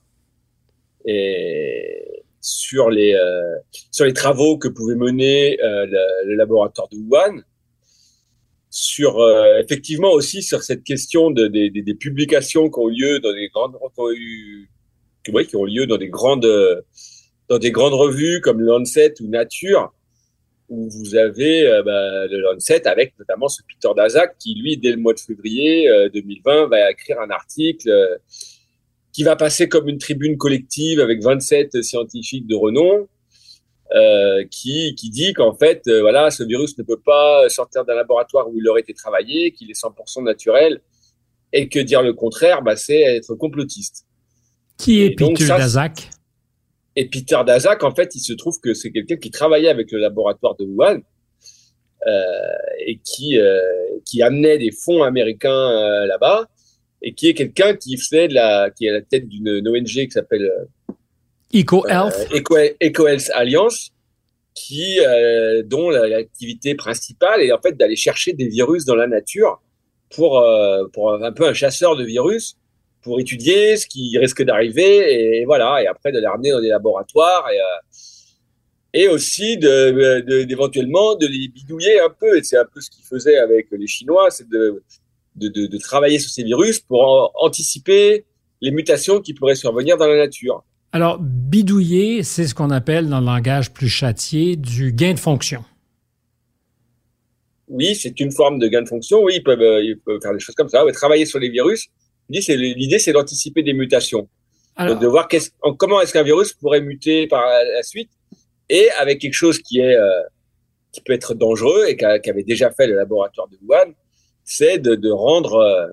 Et 1.05 2.23
sur 2.41 2.89
les 2.89 3.13
euh, 3.13 3.55
sur 3.91 4.05
les 4.05 4.13
travaux 4.13 4.57
que 4.57 4.67
pouvait 4.67 4.95
mener 4.95 5.59
euh, 5.63 5.85
le, 5.85 6.29
le, 6.29 6.35
laboratoire 6.35 6.87
de 6.89 6.97
Wuhan, 6.97 7.41
sur 8.69 9.19
euh, 9.19 9.59
effectivement 9.59 10.11
aussi 10.11 10.43
sur 10.43 10.61
cette 10.61 10.83
question 10.83 11.31
de, 11.31 11.47
des, 11.47 11.69
des, 11.69 11.81
des 11.81 11.95
publications 11.95 12.69
qui 12.69 12.79
ont 12.79 12.87
lieu 12.87 13.19
dans 13.19 13.33
des 13.33 13.49
grandes 13.49 13.73
qui 13.73 13.99
ont 13.99 14.11
eu 14.11 14.69
oui, 15.29 15.47
qui 15.47 15.55
ont 15.55 15.65
lieu 15.65 15.87
dans 15.87 15.97
des 15.97 16.09
grandes 16.09 16.47
dans 17.49 17.57
des 17.57 17.71
grandes 17.71 17.93
revues 17.93 18.41
comme 18.41 18.61
Lancet 18.61 19.13
ou 19.21 19.27
Nature, 19.27 19.93
où 20.69 20.89
vous 20.89 21.15
avez 21.15 21.67
euh, 21.67 21.83
bah, 21.83 22.27
le 22.27 22.39
Lancet 22.41 22.87
avec 22.87 23.13
notamment 23.19 23.47
ce 23.47 23.61
Peter 23.67 23.93
Daszak 23.95 24.35
qui, 24.39 24.55
lui, 24.55 24.77
dès 24.77 24.91
le 24.91 24.97
mois 24.97 25.13
de 25.13 25.19
février 25.19 25.89
euh, 25.89 26.09
2020, 26.09 26.67
va 26.67 26.91
écrire 26.91 27.19
un 27.19 27.29
article 27.29 27.89
euh, 27.89 28.17
qui 29.13 29.23
va 29.23 29.35
passer 29.35 29.69
comme 29.69 29.87
une 29.87 29.99
tribune 29.99 30.37
collective 30.37 30.99
avec 30.99 31.21
27 31.21 31.81
scientifiques 31.83 32.47
de 32.47 32.55
renom, 32.55 33.07
euh, 33.95 34.43
qui, 34.49 34.95
qui 34.95 35.09
dit 35.09 35.33
qu'en 35.33 35.53
fait, 35.53 35.83
voilà, 36.01 36.31
ce 36.31 36.43
virus 36.43 36.77
ne 36.77 36.83
peut 36.83 36.99
pas 36.99 37.47
sortir 37.47 37.85
d'un 37.85 37.93
laboratoire 37.93 38.49
où 38.49 38.57
il 38.57 38.67
aurait 38.67 38.81
été 38.81 38.93
travaillé, 38.93 39.51
qu'il 39.51 39.69
est 39.69 39.79
100% 39.79 40.23
naturel, 40.23 40.81
et 41.53 41.69
que 41.69 41.79
dire 41.79 42.01
le 42.01 42.13
contraire, 42.13 42.61
bah, 42.61 42.75
c'est 42.75 42.99
être 42.99 43.35
complotiste. 43.35 44.05
Qui 44.77 45.01
est 45.01 45.05
et 45.05 45.15
Peter 45.15 45.47
Daszak? 45.47 46.09
Et 46.95 47.09
Peter 47.09 47.39
Daszak, 47.45 47.83
en 47.83 47.93
fait, 47.93 48.15
il 48.15 48.19
se 48.19 48.33
trouve 48.33 48.59
que 48.59 48.73
c'est 48.73 48.91
quelqu'un 48.91 49.17
qui 49.17 49.29
travaillait 49.29 49.69
avec 49.69 49.91
le 49.91 49.99
laboratoire 49.99 50.55
de 50.55 50.65
Wuhan 50.65 51.01
euh, 52.07 52.31
et 52.85 52.99
qui 53.03 53.39
euh, 53.39 53.59
qui 54.05 54.21
amenait 54.21 54.57
des 54.57 54.71
fonds 54.71 55.03
américains 55.03 55.49
euh, 55.49 56.05
là-bas 56.05 56.45
et 57.01 57.13
qui 57.13 57.27
est 57.27 57.33
quelqu'un 57.33 57.75
qui 57.75 57.97
fait 57.97 58.27
de 58.27 58.35
la 58.35 58.69
qui 58.69 58.85
est 58.85 58.89
à 58.89 58.93
la 58.93 59.01
tête 59.01 59.27
d'une 59.27 59.67
ONG 59.67 59.85
qui 59.87 60.11
s'appelle 60.11 60.51
EcoHealth 61.53 62.31
Eco, 62.31 62.57
Eco 62.81 63.07
Health 63.07 63.31
Alliance 63.33 63.89
qui 64.53 64.99
dont 65.65 65.89
l'activité 65.89 66.75
principale 66.75 67.41
est 67.41 67.51
en 67.51 67.59
fait 67.59 67.75
d'aller 67.75 67.95
chercher 67.95 68.33
des 68.33 68.47
virus 68.47 68.85
dans 68.85 68.95
la 68.95 69.07
nature 69.07 69.61
pour 70.11 70.45
pour 70.93 71.13
un 71.13 71.31
peu 71.31 71.47
un 71.47 71.53
chasseur 71.53 71.95
de 71.95 72.03
virus 72.05 72.55
pour 73.05 73.19
étudier 73.19 73.77
ce 73.77 73.85
qui 73.85 74.17
risque 74.17 74.41
d'arriver 74.43 74.93
et 75.39 75.45
voilà 75.45 75.81
et 75.81 75.85
après 75.85 76.11
de 76.11 76.19
les 76.19 76.25
ramener 76.25 76.49
dans 76.49 76.59
des 76.59 76.69
laboratoires 76.69 77.45
et 77.51 77.59
euh, 77.59 78.97
et 78.97 79.07
aussi 79.09 79.57
de, 79.57 80.21
de, 80.21 80.43
d'éventuellement 80.43 81.15
de 81.15 81.27
les 81.27 81.49
bidouiller 81.49 81.99
un 81.99 82.09
peu 82.09 82.37
et 82.37 82.43
c'est 82.43 82.57
un 82.57 82.65
peu 82.65 82.81
ce 82.81 82.89
qu'ils 82.89 83.05
faisaient 83.05 83.37
avec 83.37 83.67
les 83.71 83.85
Chinois 83.85 84.31
c'est 84.31 84.49
de, 84.49 84.81
de, 85.35 85.77
travailler 85.77 86.17
sur 86.17 86.31
ces 86.31 86.43
virus 86.43 86.79
pour 86.79 87.01
en, 87.01 87.31
anticiper 87.45 88.25
les 88.61 88.71
mutations 88.71 89.21
qui 89.21 89.35
pourraient 89.35 89.55
survenir 89.55 89.97
dans 89.97 90.07
la 90.07 90.17
nature. 90.17 90.63
Alors 90.91 91.19
bidouiller 91.19 92.23
c'est 92.23 92.47
ce 92.47 92.55
qu'on 92.55 92.71
appelle 92.71 93.07
dans 93.07 93.19
le 93.19 93.27
langage 93.27 93.71
plus 93.71 93.89
châtié 93.89 94.55
du 94.55 94.93
gain 94.93 95.13
de 95.13 95.19
fonction. 95.19 95.63
oui, 97.67 97.93
c'est 97.93 98.19
une 98.19 98.31
forme 98.31 98.57
de 98.57 98.67
gain 98.67 98.81
de 98.81 98.87
fonction. 98.87 99.21
Oui, 99.21 99.33
ils 99.35 99.43
peuvent, 99.43 99.61
euh, 99.61 99.83
ils 99.83 99.99
peuvent 99.99 100.21
faire 100.21 100.33
des 100.33 100.39
choses 100.39 100.55
comme 100.55 100.69
ça. 100.69 100.83
travailler 100.93 101.25
sur 101.25 101.39
les 101.39 101.49
virus. 101.49 101.89
L'idée, 102.29 102.99
c'est 102.99 103.13
d'anticiper 103.13 103.63
des 103.63 103.73
mutations. 103.73 104.27
Donc, 104.77 104.99
de 104.99 105.07
voir 105.07 105.27
comment 105.77 106.01
est-ce 106.01 106.11
qu'un 106.11 106.23
virus 106.23 106.53
pourrait 106.53 106.81
muter 106.81 107.27
par 107.27 107.45
la 107.45 107.83
suite 107.83 108.09
et 108.69 108.89
avec 108.91 109.19
quelque 109.19 109.33
chose 109.33 109.59
qui 109.59 109.79
est 109.79 109.95
euh, 109.95 110.21
qui 110.91 111.01
peut 111.01 111.13
être 111.13 111.33
dangereux 111.33 111.85
et 111.87 111.97
qu'avait 111.97 112.43
déjà 112.43 112.71
fait 112.71 112.87
le 112.87 112.95
laboratoire 112.95 113.47
de 113.49 113.57
Wuhan, 113.61 113.93
c'est 114.43 114.79
de, 114.79 114.95
de, 114.95 115.11
rendre 115.11 115.55
euh, 115.55 115.87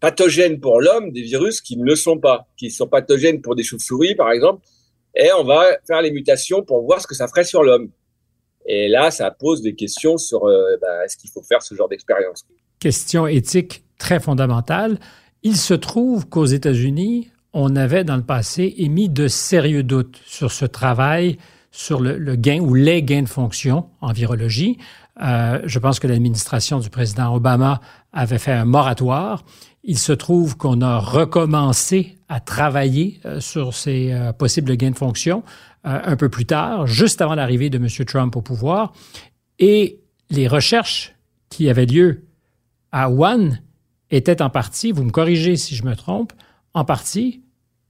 pathogènes 0.00 0.60
pour 0.60 0.80
l'homme 0.80 1.12
des 1.12 1.22
virus 1.22 1.60
qui 1.60 1.76
ne 1.76 1.84
le 1.84 1.94
sont 1.94 2.18
pas, 2.18 2.46
qui 2.56 2.70
sont 2.70 2.86
pathogènes 2.86 3.42
pour 3.42 3.54
des 3.54 3.62
chauves-souris 3.62 4.14
par 4.14 4.32
exemple, 4.32 4.64
et 5.14 5.30
on 5.32 5.44
va 5.44 5.66
faire 5.86 6.00
les 6.00 6.10
mutations 6.10 6.62
pour 6.62 6.82
voir 6.84 7.00
ce 7.00 7.06
que 7.06 7.14
ça 7.14 7.28
ferait 7.28 7.44
sur 7.44 7.62
l'homme. 7.62 7.90
Et 8.66 8.88
là, 8.88 9.10
ça 9.10 9.30
pose 9.30 9.62
des 9.62 9.74
questions 9.74 10.16
sur 10.16 10.44
euh, 10.44 10.76
ben, 10.80 11.02
est-ce 11.04 11.16
qu'il 11.16 11.30
faut 11.30 11.42
faire 11.42 11.62
ce 11.62 11.74
genre 11.74 11.88
d'expérience? 11.88 12.44
Question 12.78 13.26
éthique 13.26 13.84
très 13.98 14.20
fondamentale. 14.20 14.98
Il 15.42 15.56
se 15.56 15.74
trouve 15.74 16.28
qu'aux 16.28 16.44
États-Unis, 16.44 17.30
on 17.52 17.74
avait 17.74 18.04
dans 18.04 18.16
le 18.16 18.22
passé 18.22 18.74
émis 18.76 19.08
de 19.08 19.26
sérieux 19.26 19.82
doutes 19.82 20.20
sur 20.26 20.52
ce 20.52 20.66
travail, 20.66 21.38
sur 21.70 22.00
le, 22.00 22.36
gain 22.36 22.60
ou 22.60 22.74
les 22.74 23.02
gains 23.02 23.22
de 23.22 23.28
fonction 23.28 23.86
en 24.00 24.12
virologie. 24.12 24.78
Euh, 25.22 25.60
je 25.64 25.78
pense 25.78 25.98
que 25.98 26.06
l'administration 26.06 26.78
du 26.78 26.90
président 26.90 27.34
Obama 27.34 27.80
avait 28.12 28.38
fait 28.38 28.52
un 28.52 28.64
moratoire. 28.64 29.44
Il 29.82 29.98
se 29.98 30.12
trouve 30.12 30.56
qu'on 30.56 30.82
a 30.82 30.98
recommencé 30.98 32.18
à 32.28 32.40
travailler 32.40 33.20
euh, 33.24 33.40
sur 33.40 33.74
ces 33.74 34.12
euh, 34.12 34.32
possibles 34.32 34.76
gains 34.76 34.90
de 34.90 34.98
fonction 34.98 35.42
un 35.82 36.16
peu 36.16 36.28
plus 36.28 36.44
tard, 36.44 36.86
juste 36.86 37.22
avant 37.22 37.34
l'arrivée 37.34 37.70
de 37.70 37.78
M. 37.78 37.88
Trump 38.04 38.36
au 38.36 38.42
pouvoir. 38.42 38.92
Et 39.58 40.00
les 40.28 40.46
recherches 40.46 41.14
qui 41.48 41.70
avaient 41.70 41.86
lieu 41.86 42.26
à 42.92 43.08
Wuhan 43.08 43.52
étaient 44.10 44.42
en 44.42 44.50
partie, 44.50 44.92
vous 44.92 45.04
me 45.04 45.10
corrigez 45.10 45.56
si 45.56 45.74
je 45.74 45.84
me 45.84 45.94
trompe, 45.94 46.32
en 46.74 46.84
partie 46.84 47.42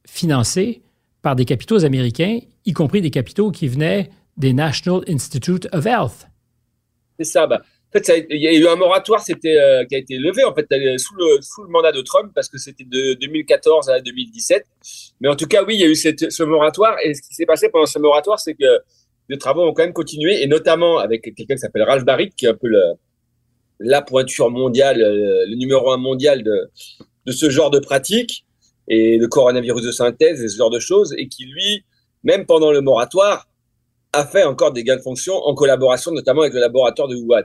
financées 0.07 0.83
par 1.23 1.37
des 1.37 1.45
capitaux 1.45 1.85
américains, 1.85 2.41
y 2.65 2.73
compris 2.73 3.01
des 3.01 3.11
capitaux 3.11 3.51
qui 3.51 3.69
venaient 3.69 4.11
des 4.37 4.53
National 4.53 5.03
Institute 5.09 5.69
of 5.73 5.87
Health. 5.87 6.27
C'est 7.19 7.25
ça. 7.25 7.47
Bah, 7.47 7.61
en 7.63 7.99
fait, 7.99 8.27
il 8.31 8.41
y 8.41 8.47
a 8.47 8.53
eu 8.53 8.67
un 8.69 8.77
moratoire 8.77 9.21
euh, 9.29 9.85
qui 9.85 9.95
a 9.95 9.99
été 9.99 10.17
levé 10.17 10.43
fait 10.55 10.99
sous 10.99 11.15
le, 11.17 11.69
mandat 11.69 11.93
de 11.93 12.01
Trump 12.03 12.31
parce 12.35 12.49
que 12.49 12.57
c'était 12.57 12.85
de 12.85 13.15
2014 13.15 13.91
à 13.91 14.01
2017. 14.01 14.65
Mais 15.21 15.29
en 15.29 15.35
tout 15.35 15.47
cas, 15.47 15.65
oui, 15.65 15.75
il 15.75 15.81
y 15.81 15.85
a 15.85 15.89
eu 15.89 15.97
ce 15.97 16.43
moratoire. 16.45 16.97
Et 17.05 17.15
ce 17.15 17.21
qui 17.21 17.35
s'est 17.35 17.47
passé 17.47 17.69
pendant 17.69 17.87
ce 17.87 17.99
moratoire, 17.99 18.39
c'est 18.39 18.55
que 18.55 18.79
les 19.29 19.39
travaux 19.39 19.63
ont 19.63 19.73
quand 19.73 19.83
même 19.83 19.93
continué, 19.93 20.43
et 20.43 20.47
notamment 20.47 20.99
avec 20.99 21.23
quelqu'un 21.23 21.55
qui 21.55 21.59
s'appelle 21.59 21.83
Ralph 21.83 22.05
Barrick, 22.05 22.35
qui 22.37 22.47
est 22.47 22.49
un 22.49 22.55
peu 22.55 22.69
le, 22.69 22.81
la 23.81 24.03
pointure 24.03 24.51
mondiale, 24.51 25.03
euh, 25.03 25.47
le 25.49 25.57
numéro 25.57 25.91
un 25.91 25.97
mondial 25.97 26.43
de, 26.43 26.71
de 27.27 27.33
ce 27.33 27.51
genre 27.51 27.71
de 27.71 27.79
pratique 27.79 28.45
et 28.89 29.19
le 29.19 29.27
coronavirus 29.27 29.83
de 29.83 29.93
synthèse 29.93 30.43
et 30.43 30.49
ce 30.49 30.57
genre 30.57 30.71
de 30.71 30.79
choses, 30.79 31.15
et 31.17 31.29
qui 31.29 31.45
lui, 31.45 31.85
même 32.23 32.47
pendant 32.47 32.73
le 32.73 32.81
moratoire, 32.81 33.49
a 34.13 34.27
fait 34.27 34.45
encore 34.45 34.73
des 34.73 34.85
gains 34.85 34.97
de 34.97 35.03
fonction 35.03 35.35
en 35.35 35.55
collaboration 35.55 36.13
notamment 36.13 36.43
avec 36.43 36.55
le 36.55 36.61
laboratoire 36.61 37.09
de 37.09 37.17
Wuhan. 37.17 37.43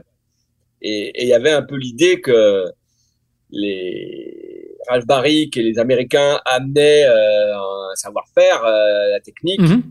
Et 0.82 1.22
il 1.22 1.28
y 1.28 1.32
avait 1.32 1.52
un 1.52 1.62
peu 1.62 1.76
l'idée 1.76 2.20
que 2.20 2.64
les 3.50 4.76
Ralph 4.88 5.06
Barrick 5.06 5.56
et 5.56 5.62
les 5.62 5.78
Américains 5.78 6.40
amenaient 6.44 7.04
euh, 7.06 7.56
un 7.56 7.94
savoir-faire, 7.94 8.64
euh, 8.64 9.10
la 9.10 9.20
technique, 9.20 9.60
mhm. 9.60 9.82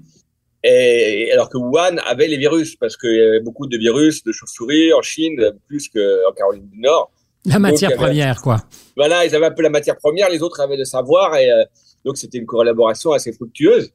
Et, 0.65 1.31
alors 1.31 1.49
que 1.49 1.57
Wuhan 1.57 1.97
avait 2.05 2.27
les 2.27 2.37
virus, 2.37 2.75
parce 2.75 2.97
qu'il 2.97 3.15
y 3.15 3.21
avait 3.21 3.39
beaucoup 3.39 3.67
de 3.67 3.77
virus 3.77 4.23
de 4.23 4.31
chauves-souris 4.31 4.93
en 4.93 5.01
Chine, 5.01 5.39
plus 5.67 5.89
qu'en 5.89 6.31
Caroline 6.35 6.67
du 6.67 6.79
Nord. 6.79 7.11
La 7.45 7.59
matière 7.59 7.93
première, 7.95 8.41
quoi. 8.41 8.57
Voilà, 8.97 9.25
ils 9.25 9.35
avaient 9.35 9.45
un 9.45 9.51
peu 9.51 9.61
la 9.61 9.69
matière 9.69 9.97
première, 9.97 10.29
les 10.29 10.41
autres 10.41 10.59
avaient 10.61 10.77
le 10.77 10.85
savoir, 10.85 11.35
et 11.35 11.51
euh, 11.51 11.63
donc 12.03 12.17
c'était 12.17 12.39
une 12.39 12.47
collaboration 12.47 13.11
assez 13.11 13.31
fructueuse. 13.31 13.91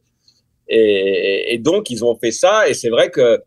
Et, 0.69 1.55
et, 1.55 1.59
donc, 1.59 1.91
ils 1.91 2.05
ont 2.05 2.17
fait 2.17 2.31
ça, 2.31 2.69
et 2.69 2.75
c'est 2.75 2.91
vrai 2.91 3.11
que 3.11 3.43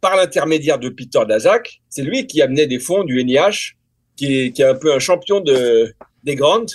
par 0.00 0.16
l'intermédiaire 0.16 0.80
de 0.80 0.88
Peter 0.88 1.20
Daszak, 1.28 1.80
c'est 1.88 2.02
lui 2.02 2.26
qui 2.26 2.42
amenait 2.42 2.66
des 2.66 2.80
fonds 2.80 3.04
du 3.04 3.22
NIH, 3.22 3.76
qui 4.16 4.40
est, 4.40 4.50
qui 4.50 4.62
est 4.62 4.66
un 4.66 4.74
peu 4.74 4.92
un 4.92 4.98
champion 4.98 5.38
de, 5.38 5.94
des 6.24 6.34
grants, 6.34 6.66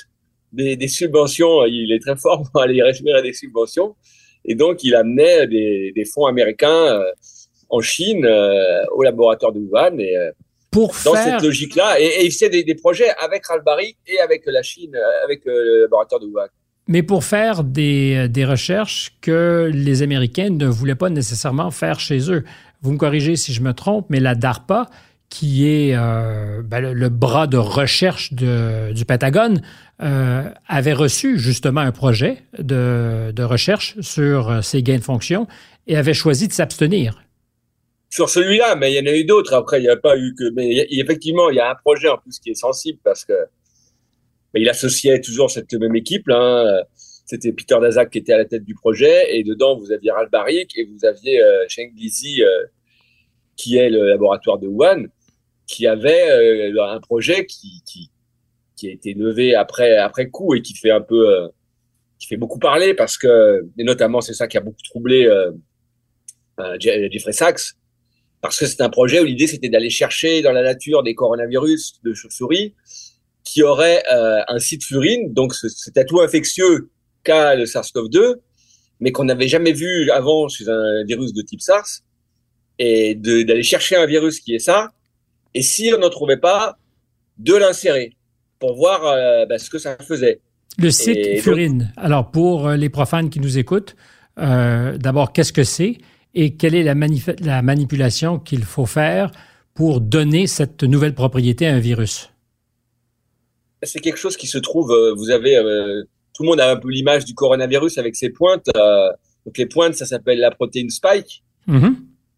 des, 0.54 0.78
des 0.78 0.88
subventions. 0.88 1.66
Il 1.66 1.92
est 1.92 2.00
très 2.00 2.16
fort 2.16 2.44
pour 2.50 2.62
aller 2.62 2.82
récupérer 2.82 3.22
des 3.22 3.34
subventions. 3.34 3.98
Et 4.48 4.56
donc, 4.56 4.84
il 4.84 4.96
amenait 4.96 5.46
des, 5.48 5.92
des 5.96 6.06
fonds 6.06 6.26
américains 6.26 6.88
euh, 6.88 7.12
en 7.70 7.82
Chine, 7.82 8.26
euh, 8.26 8.84
au 8.96 9.04
laboratoire 9.04 9.52
de 9.52 9.60
Wuhan. 9.60 10.00
Et, 10.00 10.16
pour 10.72 10.96
dans 11.06 11.16
cette 11.16 11.42
logique-là. 11.42 12.00
Et, 12.00 12.26
il 12.26 12.32
fait 12.32 12.50
des, 12.50 12.64
des, 12.64 12.76
projets 12.76 13.10
avec 13.20 13.46
Ralbari 13.46 13.96
et 14.08 14.20
avec 14.20 14.44
la 14.46 14.62
Chine, 14.62 14.96
euh, 14.96 15.24
avec 15.24 15.46
euh, 15.48 15.52
le 15.52 15.82
laboratoire 15.82 16.22
de 16.22 16.28
Wuhan. 16.28 16.48
Mais 16.88 17.04
pour 17.04 17.24
faire 17.24 17.64
des, 17.64 18.16
euh, 18.16 18.28
des, 18.28 18.46
recherches 18.46 19.14
que 19.22 19.70
les 19.74 20.04
Américains 20.04 20.50
ne 20.50 20.68
voulaient 20.68 20.96
pas 20.96 21.10
nécessairement 21.10 21.72
faire 21.72 22.00
chez 22.00 22.32
eux. 22.32 22.44
Vous 22.82 22.92
me 22.92 22.98
corrigez 22.98 23.36
si 23.36 23.54
je 23.54 23.62
me 23.62 23.74
trompe, 23.74 24.08
mais 24.10 24.20
la 24.20 24.36
DARPA, 24.36 24.90
qui 25.30 25.68
est 25.68 25.96
euh, 25.96 26.62
ben, 26.64 26.94
le, 26.94 27.10
bras 27.10 27.48
de 27.48 27.58
recherche 27.58 28.34
du 28.34 29.06
Pentagone, 29.06 29.62
euh, 30.02 30.50
avait 30.68 30.94
reçu 30.94 31.38
justement 31.38 31.82
un 31.82 31.92
projet 31.92 32.44
de, 32.60 33.44
recherche 33.44 34.00
sur 34.00 34.64
ces 34.64 34.84
gains 34.84 34.98
de 34.98 35.04
fonction 35.04 35.48
et 35.88 35.98
avait 35.98 36.14
choisi 36.14 36.48
de 36.48 36.54
s'abstenir 36.54 37.24
sur 38.10 38.30
celui-là, 38.30 38.78
mais 38.78 38.94
il 38.94 38.96
y 38.96 39.00
en 39.02 39.12
a 39.12 39.14
eu 39.14 39.26
d'autres. 39.26 39.54
Après, 39.54 39.80
il 39.80 39.84
n'y 39.84 39.90
a 39.90 39.98
pas 39.98 40.18
eu 40.18 40.34
que. 40.34 40.50
Mais 40.52 40.88
effectivement, 40.92 41.50
il 41.50 41.58
y 41.58 41.60
a 41.60 41.70
un 41.70 41.76
projet 41.76 42.08
en 42.08 42.18
plus 42.18 42.40
qui 42.40 42.52
est 42.52 42.56
sensible 42.56 43.00
parce 43.04 43.26
que 43.26 43.34
il 44.54 44.70
associait 44.70 45.20
toujours 45.20 45.52
cette 45.52 45.74
même 45.74 45.96
équipe. 45.96 46.24
Hein. 46.30 46.84
C'était 47.26 47.52
Peter 47.52 47.76
Daszak 47.82 48.10
qui 48.10 48.20
était 48.20 48.34
à 48.34 48.38
la 48.38 48.46
tête 48.46 48.64
du 48.64 48.74
projet 48.74 49.38
et 49.38 49.44
dedans 49.44 49.78
vous 49.78 49.92
aviez 49.92 50.12
Ralph 50.12 50.32
Barrick 50.32 50.78
et 50.78 50.86
vous 50.86 51.06
aviez 51.06 51.42
euh, 51.42 51.66
Sheng 51.68 51.92
Lizi, 51.96 52.42
euh, 52.42 52.66
qui 53.58 53.76
est 53.76 53.90
le 53.90 54.08
laboratoire 54.08 54.60
de 54.60 54.68
Wuhan, 54.68 55.08
qui 55.68 55.86
avait 55.86 56.32
euh, 56.32 56.84
un 56.84 57.00
projet 57.00 57.46
qui, 57.46 57.82
qui 57.86 58.10
qui 58.76 58.88
a 58.90 58.92
été 58.92 59.14
levé 59.14 59.56
après 59.56 59.98
après 59.98 60.30
coup 60.30 60.56
et 60.56 60.62
qui 60.62 60.76
fait 60.76 60.92
un 60.92 61.02
peu 61.02 61.30
euh, 61.30 61.48
qui 62.20 62.28
fait 62.28 62.38
beaucoup 62.38 62.60
parler 62.60 62.94
parce 62.94 63.18
que 63.18 63.68
et 63.78 63.84
notamment 63.84 64.22
c'est 64.22 64.34
ça 64.34 64.48
qui 64.48 64.58
a 64.58 64.62
beaucoup 64.62 64.82
troublé 64.84 65.28
euh, 66.60 66.78
Jeffrey 66.80 67.34
Sachs. 67.34 67.76
Parce 68.42 68.60
que 68.60 68.66
c'est 68.66 68.82
un 68.82 68.90
projet 68.90 69.20
où 69.20 69.26
l'idée 69.26 69.48
c'était 69.48 69.70
d'aller 69.70 69.90
chercher 69.90 70.42
dans 70.42 70.52
la 70.52 70.62
nature 70.62 71.04
des 71.04 71.16
coronavirus 71.16 72.00
de 72.04 72.14
chauve-souris 72.14 72.76
qui 73.44 73.64
auraient 73.64 74.04
euh, 74.12 74.42
un 74.48 74.60
site 74.60 74.84
furine, 74.84 75.34
donc 75.34 75.54
cet 75.56 75.98
atout 75.98 76.22
infectieux 76.22 76.90
qu'a 77.24 77.56
le 77.56 77.66
SARS-CoV-2, 77.66 78.36
mais 79.00 79.12
qu'on 79.12 79.24
n'avait 79.24 79.48
jamais 79.48 79.72
vu 79.72 80.12
avant 80.12 80.50
chez 80.50 80.68
un 80.68 81.04
virus 81.06 81.34
de 81.34 81.42
type 81.42 81.62
SARS, 81.62 82.02
et 82.78 83.16
d'aller 83.16 83.64
chercher 83.64 83.96
un 83.96 84.06
virus 84.06 84.40
qui 84.40 84.54
est 84.54 84.60
ça, 84.60 84.92
et 85.58 85.64
si 85.64 85.92
on 85.92 86.00
n'en 86.00 86.12
trouvait 86.12 86.38
pas, 86.38 86.78
de 87.40 87.56
l'insérer 87.56 88.12
pour 88.60 88.76
voir 88.76 89.04
euh, 89.06 89.48
bah, 89.48 89.58
ce 89.58 89.72
que 89.72 89.80
ça 89.80 89.98
faisait. 89.98 90.40
Le 90.78 90.92
site 90.92 91.42
furine. 91.42 91.92
Alors 91.98 92.30
pour 92.30 92.68
euh, 92.68 92.76
les 92.76 92.90
profanes 92.90 93.32
qui 93.32 93.40
nous 93.40 93.58
écoutent, 93.58 93.96
euh, 94.38 94.98
d'abord 95.00 95.34
qu'est-ce 95.34 95.52
que 95.52 95.64
c'est 95.64 95.98
et 96.36 96.56
quelle 96.56 96.76
est 96.76 96.84
la, 96.84 96.94
la 97.40 97.64
manipulation 97.64 98.38
qu'il 98.38 98.64
faut 98.66 98.86
faire 98.86 99.32
pour 99.74 100.00
donner 100.00 100.46
cette 100.46 100.84
nouvelle 100.84 101.16
propriété 101.16 101.66
à 101.66 101.74
un 101.74 101.80
virus? 101.80 102.30
C'est 103.82 104.00
quelque 104.00 104.20
chose 104.20 104.38
qui 104.38 104.46
se 104.46 104.60
trouve, 104.60 104.96
vous 105.18 105.32
avez, 105.32 105.58
euh, 105.58 106.04
tout 106.36 106.44
le 106.44 106.50
monde 106.50 106.60
a 106.60 106.70
un 106.70 106.76
peu 106.76 106.90
l'image 106.90 107.26
du 107.26 107.34
coronavirus 107.34 107.98
avec 107.98 108.16
ses 108.16 108.30
pointes. 108.30 108.70
Donc 109.46 109.58
les 109.58 109.66
pointes, 109.66 109.96
ça 109.96 110.06
s'appelle 110.06 110.38
la 110.38 110.52
protéine 110.52 110.92
spike, 110.92 111.44
mm 111.66 111.96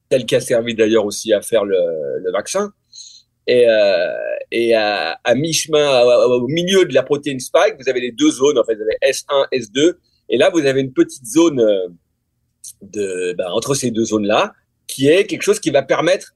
telle 0.09 0.25
qui 0.25 0.35
a 0.35 0.41
servi 0.41 0.73
d'ailleurs 0.73 1.05
aussi 1.05 1.33
à 1.33 1.41
faire 1.41 1.63
le, 1.63 1.77
le 2.23 2.31
vaccin. 2.31 2.71
Et, 3.51 3.65
et 4.51 4.75
à, 4.75 5.19
à 5.23 5.35
mi-chemin, 5.35 6.03
au 6.25 6.47
milieu 6.47 6.85
de 6.85 6.93
la 6.93 7.03
protéine 7.03 7.39
spike, 7.39 7.75
vous 7.79 7.89
avez 7.89 7.99
les 7.99 8.11
deux 8.11 8.29
zones, 8.29 8.59
en 8.59 8.63
fait, 8.63 8.75
vous 8.75 8.81
avez 8.81 8.97
S1, 9.11 9.47
S2, 9.51 9.93
et 10.29 10.37
là 10.37 10.49
vous 10.51 10.65
avez 10.65 10.81
une 10.81 10.93
petite 10.93 11.25
zone 11.25 11.59
de, 12.81 13.33
ben, 13.37 13.49
entre 13.51 13.73
ces 13.73 13.91
deux 13.91 14.05
zones-là, 14.05 14.53
qui 14.87 15.07
est 15.07 15.25
quelque 15.25 15.43
chose 15.43 15.59
qui 15.59 15.69
va 15.69 15.83
permettre 15.83 16.35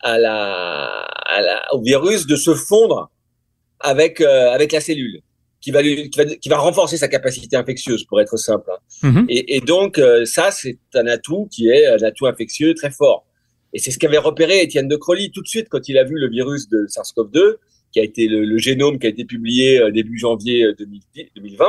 à 0.00 0.18
la, 0.18 1.04
à 1.26 1.40
la, 1.40 1.74
au 1.74 1.82
virus 1.82 2.26
de 2.26 2.36
se 2.36 2.54
fondre 2.54 3.10
avec, 3.80 4.20
euh, 4.20 4.50
avec 4.50 4.72
la 4.72 4.80
cellule, 4.80 5.20
qui 5.60 5.70
va, 5.70 5.82
lui, 5.82 6.10
qui, 6.10 6.18
va, 6.18 6.24
qui 6.24 6.48
va 6.48 6.58
renforcer 6.58 6.96
sa 6.96 7.08
capacité 7.08 7.56
infectieuse, 7.56 8.04
pour 8.04 8.20
être 8.20 8.36
simple. 8.36 8.70
Hein. 8.70 9.10
Mm-hmm. 9.10 9.26
Et, 9.28 9.56
et, 9.56 9.60
donc, 9.60 9.98
euh, 9.98 10.24
ça, 10.24 10.50
c'est 10.50 10.78
un 10.94 11.06
atout 11.06 11.48
qui 11.50 11.68
est 11.68 11.86
un 11.86 12.02
atout 12.02 12.26
infectieux 12.26 12.74
très 12.74 12.90
fort. 12.90 13.26
Et 13.72 13.78
c'est 13.78 13.90
ce 13.90 13.98
qu'avait 13.98 14.18
repéré 14.18 14.62
Étienne 14.62 14.88
de 14.88 14.96
Crowley 14.96 15.30
tout 15.32 15.42
de 15.42 15.48
suite 15.48 15.68
quand 15.68 15.88
il 15.88 15.96
a 15.98 16.04
vu 16.04 16.16
le 16.16 16.28
virus 16.28 16.68
de 16.68 16.86
SARS-CoV-2, 16.88 17.56
qui 17.92 18.00
a 18.00 18.02
été 18.02 18.26
le, 18.28 18.58
génome 18.58 18.98
qui 18.98 19.06
a 19.06 19.10
été 19.10 19.24
publié 19.24 19.80
euh, 19.80 19.90
début 19.90 20.18
janvier 20.18 20.66
2020 21.36 21.66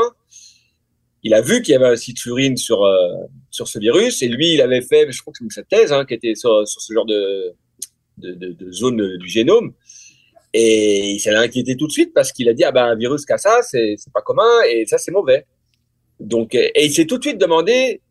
il 1.24 1.34
a 1.34 1.42
vu 1.42 1.62
qu'il 1.62 1.74
y 1.74 1.76
avait 1.76 1.88
un 1.88 1.96
site 1.96 2.20
furine 2.20 2.58
sur 2.58 2.84
euh, 2.84 2.98
sur 3.50 3.68
ce 3.68 3.80
virus 3.80 4.22
et 4.22 4.28
lui 4.28 4.54
il 4.54 4.62
avait 4.62 4.82
fait 4.82 5.12
je 5.12 5.22
crois 5.22 5.34
que 5.34 5.40
c'est 5.50 5.62
sa 5.62 5.64
thèse 5.64 5.92
hein, 5.92 6.06
qui 6.06 6.14
était 6.14 6.36
sur, 6.36 6.68
sur 6.68 6.82
ce 6.82 6.94
genre 6.94 7.06
de 7.06 7.54
de, 8.18 8.34
de, 8.34 8.72
zone 8.72 9.18
du 9.18 9.28
génome. 9.28 9.74
Et 10.54 11.12
il 11.14 11.20
s'est 11.20 11.34
inquiété 11.34 11.76
tout 11.76 11.88
de 11.88 11.92
suite 11.92 12.14
parce 12.14 12.32
qu'il 12.32 12.48
a 12.50 12.54
dit 12.54 12.64
ah 12.64 12.72
ben 12.72 12.86
un 12.86 12.96
virus 12.96 13.26
qui 13.26 13.34
a 13.34 13.38
ça, 13.38 13.62
c'est 13.64 13.96
c'est 13.98 14.14
pas 14.14 14.22
commun 14.22 14.62
et 14.70 14.86
ça 14.86 14.98
c'est 14.98 15.12
mauvais. 15.12 15.46
Donc 16.20 16.54
et 16.54 16.72
il 16.84 16.92
s'est 16.92 17.06
tout 17.06 17.18
de 17.18 17.24
suite 17.24 17.40
demandé 17.40 18.02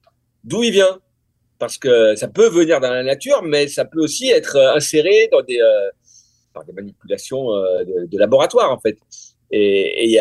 d'où 0.43 0.63
il 0.63 0.73
vient 0.73 0.99
parce 1.61 1.79
que 1.79 2.17
ça 2.17 2.27
peut 2.27 2.49
venir 2.49 2.81
dans 2.81 2.91
la 2.91 3.05
nature, 3.05 3.43
mais 3.45 3.69
ça 3.69 3.85
peut 3.85 4.01
aussi 4.01 4.31
être 4.31 4.57
inséré 4.75 5.29
dans 5.31 5.43
des 5.43 5.61
par 6.53 6.65
des 6.65 6.73
manipulations 6.73 7.53
de, 7.53 8.07
de 8.07 8.19
laboratoire 8.19 8.73
en 8.73 8.81
fait. 8.81 8.99
Et, 9.53 10.19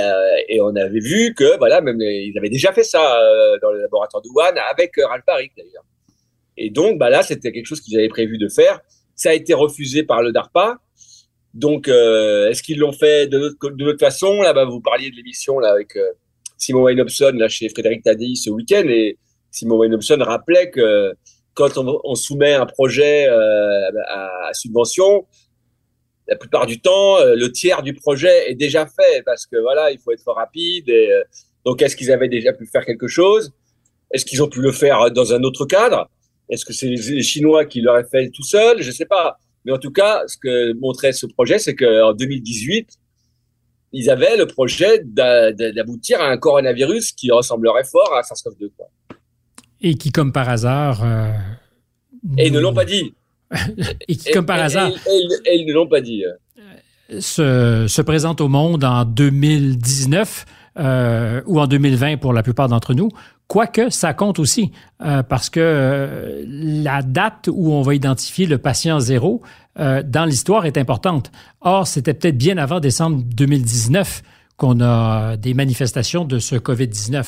on 0.61 0.75
avait 0.75 0.99
vu 0.99 1.33
que, 1.35 1.57
voilà, 1.57 1.81
même 1.81 2.01
ils 2.01 2.37
avaient 2.37 2.49
déjà 2.49 2.73
fait 2.73 2.83
ça 2.83 3.21
euh, 3.21 3.57
dans 3.61 3.71
le 3.71 3.81
laboratoire 3.81 4.21
de 4.23 4.29
Wuhan 4.29 4.59
avec 4.71 4.97
euh, 4.97 5.05
Ralph 5.05 5.25
Baric 5.25 5.51
d'ailleurs. 5.55 5.85
Et 6.57 6.69
donc, 6.69 6.97
bah 6.97 7.09
là, 7.09 7.23
c'était 7.23 7.51
quelque 7.51 7.65
chose 7.65 7.81
qu'ils 7.81 7.97
avaient 7.97 8.09
prévu 8.09 8.37
de 8.37 8.49
faire. 8.49 8.81
Ça 9.15 9.29
a 9.29 9.33
été 9.33 9.53
refusé 9.53 10.03
par 10.03 10.21
le 10.21 10.31
DARPA. 10.31 10.77
Donc, 11.53 11.87
euh, 11.87 12.49
est-ce 12.49 12.61
qu'ils 12.61 12.79
l'ont 12.79 12.91
fait 12.91 13.27
de 13.27 13.55
l'autre 13.61 13.99
façon? 13.99 14.41
Là, 14.41 14.53
bah, 14.53 14.65
vous 14.65 14.81
parliez 14.81 15.09
de 15.09 15.15
l'émission 15.15 15.59
là 15.59 15.71
avec 15.71 15.95
euh, 15.95 16.11
Simon 16.57 16.83
Weinobson 16.83 17.31
là 17.35 17.47
chez 17.47 17.69
Frédéric 17.69 18.03
Tadei 18.03 18.35
ce 18.35 18.49
week-end, 18.49 18.87
et 18.87 19.17
Simon 19.51 19.77
Weinobson 19.77 20.17
rappelait 20.21 20.69
que 20.69 21.13
quand 21.53 21.77
on, 21.77 22.15
soumet 22.15 22.53
un 22.53 22.65
projet 22.65 23.27
à, 23.27 24.47
à 24.47 24.53
subvention, 24.53 25.25
la 26.29 26.35
plupart 26.35 26.67
du 26.67 26.79
temps, 26.79 27.17
euh, 27.19 27.35
le 27.35 27.51
tiers 27.51 27.81
du 27.81 27.93
projet 27.93 28.51
est 28.51 28.55
déjà 28.55 28.85
fait 28.85 29.23
parce 29.25 29.45
que 29.45 29.57
voilà, 29.57 29.91
il 29.91 29.99
faut 29.99 30.11
être 30.11 30.31
rapide. 30.31 30.89
Euh, 30.89 31.23
donc, 31.65 31.81
est-ce 31.81 31.95
qu'ils 31.95 32.11
avaient 32.11 32.29
déjà 32.29 32.53
pu 32.53 32.67
faire 32.67 32.85
quelque 32.85 33.07
chose? 33.07 33.51
Est-ce 34.11 34.25
qu'ils 34.25 34.41
ont 34.43 34.47
pu 34.47 34.61
le 34.61 34.71
faire 34.71 35.11
dans 35.11 35.33
un 35.33 35.41
autre 35.43 35.65
cadre? 35.65 36.09
Est-ce 36.49 36.65
que 36.65 36.73
c'est 36.73 36.87
les 36.87 37.23
Chinois 37.23 37.65
qui 37.65 37.81
l'auraient 37.81 38.07
fait 38.09 38.29
tout 38.29 38.43
seuls 38.43 38.81
Je 38.81 38.87
ne 38.87 38.93
sais 38.93 39.05
pas. 39.05 39.37
Mais 39.65 39.71
en 39.71 39.77
tout 39.77 39.91
cas, 39.91 40.23
ce 40.27 40.37
que 40.37 40.73
montrait 40.73 41.13
ce 41.13 41.25
projet, 41.25 41.59
c'est 41.59 41.75
qu'en 41.75 42.13
2018, 42.13 42.89
ils 43.91 44.09
avaient 44.09 44.37
le 44.37 44.45
projet 44.45 45.01
d'aboutir 45.03 46.21
à 46.21 46.27
un 46.29 46.37
coronavirus 46.37 47.11
qui 47.11 47.31
ressemblerait 47.31 47.83
fort 47.83 48.13
à 48.15 48.21
SARS-CoV-2. 48.21 48.69
Et 49.81 49.95
qui, 49.95 50.11
comme 50.11 50.31
par 50.31 50.49
hasard... 50.49 51.01
Euh, 51.03 51.31
et 52.37 52.47
ils 52.47 52.53
ne 52.53 52.59
l'ont 52.59 52.73
pas 52.73 52.85
dit. 52.85 53.13
et 54.07 54.15
qui, 54.15 54.31
comme 54.31 54.45
par 54.45 54.59
hasard. 54.59 54.91
ils 55.07 55.65
ne 55.67 55.73
l'ont 55.73 55.87
pas 55.87 56.01
dit. 56.01 56.23
Se, 57.19 57.85
se, 57.87 58.01
présente 58.01 58.41
au 58.41 58.49
monde 58.49 58.83
en 58.83 59.03
2019 59.05 60.45
euh, 60.77 61.41
ou 61.47 61.59
en 61.59 61.65
2020 61.65 62.17
pour 62.17 62.33
la 62.33 62.43
plupart 62.43 62.67
d'entre 62.67 62.93
nous. 62.93 63.09
Quoique, 63.49 63.89
ça 63.89 64.13
compte 64.13 64.37
aussi, 64.37 64.71
euh, 65.01 65.23
parce 65.23 65.49
que 65.49 65.59
euh, 65.59 66.43
la 66.47 67.01
date 67.01 67.49
où 67.51 67.73
on 67.73 67.81
va 67.81 67.95
identifier 67.95 68.45
le 68.45 68.59
patient 68.59 68.99
zéro 68.99 69.41
euh, 69.79 70.03
dans 70.05 70.25
l'histoire 70.25 70.67
est 70.67 70.77
importante. 70.77 71.31
Or, 71.61 71.87
c'était 71.87 72.13
peut-être 72.13 72.37
bien 72.37 72.59
avant 72.59 72.79
décembre 72.79 73.23
2019 73.25 74.21
qu'on 74.55 74.79
a 74.81 75.35
des 75.35 75.55
manifestations 75.55 76.25
de 76.25 76.37
ce 76.37 76.57
COVID-19. 76.57 77.25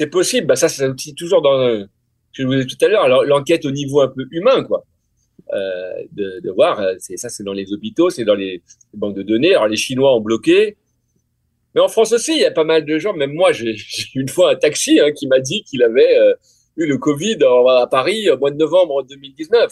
C'est 0.00 0.06
possible. 0.06 0.46
Ben 0.46 0.56
ça, 0.56 0.70
c'est 0.70 0.94
toujours 1.14 1.42
dans 1.42 1.58
ce 1.58 1.82
que 1.84 2.42
je 2.42 2.46
vous 2.46 2.54
disais 2.54 2.66
tout 2.66 2.82
à 2.82 2.88
l'heure, 2.88 3.06
l'enquête 3.26 3.66
au 3.66 3.70
niveau 3.70 4.00
un 4.00 4.08
peu 4.08 4.26
humain, 4.30 4.64
quoi. 4.64 4.86
Euh, 5.52 6.04
de, 6.12 6.50
voir. 6.52 6.80
Euh, 6.80 6.94
ça, 6.98 7.28
c'est 7.28 7.42
dans 7.42 7.52
les 7.52 7.70
hôpitaux, 7.74 8.08
c'est 8.08 8.24
dans 8.24 8.34
les, 8.34 8.62
banques 8.94 9.14
de 9.14 9.22
données. 9.22 9.50
Alors 9.50 9.68
les 9.68 9.76
Chinois 9.76 10.16
ont 10.16 10.22
bloqué, 10.22 10.78
mais 11.74 11.82
en 11.82 11.88
France 11.88 12.12
aussi, 12.12 12.32
il 12.32 12.40
y 12.40 12.46
a 12.46 12.50
pas 12.50 12.64
mal 12.64 12.86
de 12.86 12.98
gens. 12.98 13.12
Même 13.12 13.34
moi, 13.34 13.52
j'ai 13.52 13.76
une 14.14 14.30
fois 14.30 14.52
un 14.52 14.56
taxi 14.56 14.98
hein, 15.00 15.12
qui 15.12 15.26
m'a 15.26 15.38
dit 15.38 15.64
qu'il 15.64 15.82
avait 15.82 16.16
euh, 16.16 16.32
eu 16.78 16.86
le 16.86 16.96
Covid 16.96 17.36
à 17.68 17.86
Paris 17.86 18.30
au 18.30 18.38
mois 18.38 18.52
de 18.52 18.56
novembre 18.56 19.02
2019 19.02 19.70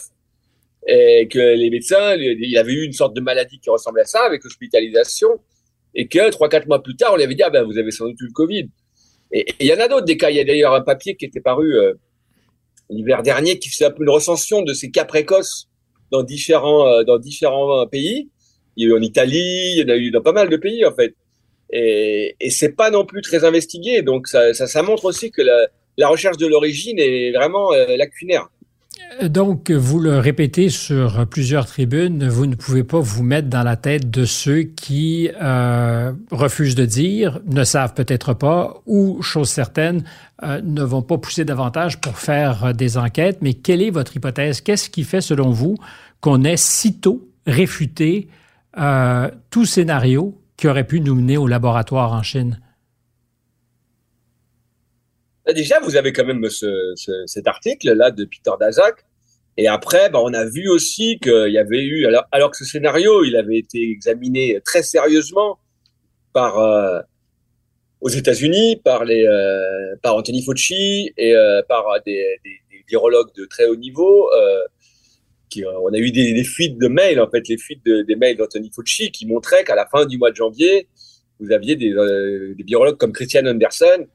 et 0.87 1.27
que 1.27 1.39
les 1.39 1.71
médecins, 1.71 2.15
il 2.15 2.55
avait 2.55 2.73
eu 2.73 2.85
une 2.85 2.93
sorte 2.93 3.15
de 3.15 3.21
maladie 3.21 3.59
qui 3.59 3.71
ressemblait 3.71 4.03
à 4.03 4.05
ça 4.05 4.25
avec 4.27 4.45
hospitalisation 4.45 5.39
et 5.95 6.07
que 6.07 6.29
trois 6.29 6.49
quatre 6.49 6.67
mois 6.67 6.83
plus 6.83 6.95
tard, 6.95 7.13
on 7.13 7.15
lui 7.15 7.23
avait 7.23 7.33
dit 7.33 7.41
ah 7.41 7.49
ben 7.49 7.63
vous 7.63 7.79
avez 7.79 7.89
sans 7.89 8.05
doute 8.05 8.21
eu 8.21 8.27
le 8.27 8.31
Covid. 8.31 8.69
Et 9.31 9.45
il 9.59 9.67
y 9.67 9.73
en 9.73 9.79
a 9.79 9.87
d'autres 9.87 10.05
des 10.05 10.17
cas. 10.17 10.29
Il 10.29 10.37
y 10.37 10.39
a 10.39 10.43
d'ailleurs 10.43 10.73
un 10.73 10.81
papier 10.81 11.15
qui 11.15 11.25
était 11.25 11.41
paru 11.41 11.75
l'hiver 12.89 13.23
dernier 13.23 13.59
qui 13.59 13.69
faisait 13.69 13.89
une 13.99 14.09
recension 14.09 14.61
de 14.61 14.73
ces 14.73 14.91
cas 14.91 15.05
précoces 15.05 15.69
dans 16.11 16.23
différents, 16.23 16.87
euh, 16.87 17.03
dans 17.03 17.19
différents 17.19 17.85
pays. 17.87 18.29
Il 18.75 18.83
y 18.83 18.87
a 18.87 18.89
eu 18.89 18.97
en 18.97 19.01
Italie, 19.01 19.73
il 19.75 19.77
y 19.77 19.83
en 19.83 19.89
a 19.89 19.97
eu 19.97 20.11
dans 20.11 20.21
pas 20.21 20.31
mal 20.31 20.49
de 20.49 20.57
pays, 20.57 20.85
en 20.85 20.93
fait. 20.93 21.13
Et, 21.71 22.35
et 22.39 22.49
c'est 22.49 22.75
pas 22.75 22.89
non 22.89 23.05
plus 23.05 23.21
très 23.21 23.43
investigué. 23.45 24.01
Donc, 24.01 24.27
ça, 24.27 24.53
ça, 24.53 24.67
ça 24.67 24.81
montre 24.81 25.05
aussi 25.05 25.31
que 25.31 25.41
la, 25.41 25.67
la 25.97 26.07
recherche 26.07 26.37
de 26.37 26.47
l'origine 26.47 26.97
est 26.97 27.31
vraiment 27.31 27.73
euh, 27.73 27.95
lacunaire. 27.97 28.49
Donc, 29.23 29.69
vous 29.69 29.99
le 29.99 30.19
répétez 30.19 30.69
sur 30.69 31.27
plusieurs 31.27 31.65
tribunes, 31.65 32.29
vous 32.29 32.45
ne 32.45 32.55
pouvez 32.55 32.85
pas 32.85 32.99
vous 32.99 33.21
mettre 33.21 33.49
dans 33.49 33.63
la 33.63 33.75
tête 33.75 34.09
de 34.09 34.23
ceux 34.23 34.61
qui 34.61 35.29
euh, 35.41 36.13
refusent 36.31 36.75
de 36.75 36.85
dire, 36.85 37.41
ne 37.45 37.65
savent 37.65 37.93
peut-être 37.93 38.33
pas, 38.33 38.81
ou, 38.85 39.21
chose 39.21 39.49
certaine, 39.49 40.03
euh, 40.43 40.61
ne 40.63 40.83
vont 40.83 41.01
pas 41.01 41.17
pousser 41.17 41.43
davantage 41.43 41.99
pour 41.99 42.17
faire 42.17 42.73
des 42.73 42.97
enquêtes. 42.97 43.39
Mais 43.41 43.55
quelle 43.55 43.81
est 43.81 43.89
votre 43.89 44.15
hypothèse? 44.15 44.61
Qu'est-ce 44.61 44.89
qui 44.89 45.03
fait, 45.03 45.21
selon 45.21 45.51
vous, 45.51 45.75
qu'on 46.21 46.45
ait 46.45 46.57
sitôt 46.57 47.27
réfuté 47.45 48.29
euh, 48.77 49.29
tout 49.49 49.65
scénario 49.65 50.39
qui 50.55 50.69
aurait 50.69 50.87
pu 50.87 51.01
nous 51.01 51.15
mener 51.15 51.35
au 51.35 51.47
laboratoire 51.47 52.13
en 52.13 52.23
Chine? 52.23 52.59
Déjà, 55.53 55.79
vous 55.79 55.95
avez 55.95 56.13
quand 56.13 56.25
même 56.25 56.49
ce, 56.49 56.93
ce, 56.95 57.11
cet 57.25 57.47
article-là 57.47 58.11
de 58.11 58.25
Peter 58.25 58.51
Daszak. 58.59 59.05
Et 59.57 59.67
après, 59.67 60.09
bah, 60.09 60.19
on 60.23 60.33
a 60.33 60.45
vu 60.45 60.69
aussi 60.69 61.19
qu'il 61.19 61.51
y 61.51 61.57
avait 61.57 61.83
eu, 61.83 62.07
alors, 62.31 62.51
que 62.51 62.57
ce 62.57 62.63
scénario, 62.63 63.25
il 63.25 63.35
avait 63.35 63.57
été 63.57 63.91
examiné 63.91 64.61
très 64.63 64.83
sérieusement 64.83 65.59
par 66.31 66.59
euh, 66.59 67.01
aux 67.99 68.07
États-Unis, 68.07 68.77
par 68.77 69.03
les 69.03 69.25
euh, 69.25 69.95
par 70.01 70.15
Anthony 70.15 70.43
Fauci 70.43 71.11
et 71.17 71.35
euh, 71.35 71.61
par 71.67 71.83
des, 72.05 72.39
des, 72.45 72.59
virologues 72.87 73.35
de 73.35 73.45
très 73.45 73.67
haut 73.67 73.75
niveau. 73.75 74.29
On 75.83 75.93
a 75.93 75.97
eu 75.97 76.11
des, 76.11 76.43
fuites 76.43 76.79
de 76.79 76.87
mails, 76.87 77.19
en 77.19 77.29
fait, 77.29 77.47
les 77.49 77.57
fuites 77.57 77.85
de, 77.85 78.01
des 78.03 78.15
mails 78.15 78.37
d'Anthony 78.37 78.71
Fauci 78.73 79.11
qui 79.11 79.27
montraient 79.27 79.63
qu'à 79.63 79.75
la 79.75 79.85
fin 79.87 80.05
du 80.05 80.17
mois 80.17 80.31
de 80.31 80.35
janvier, 80.37 80.87
vous 81.39 81.51
aviez 81.51 81.75
des 81.75 81.93
virologues 82.63 82.97
comme 82.97 83.11
Christian 83.11 83.45
Anderson 83.45 84.07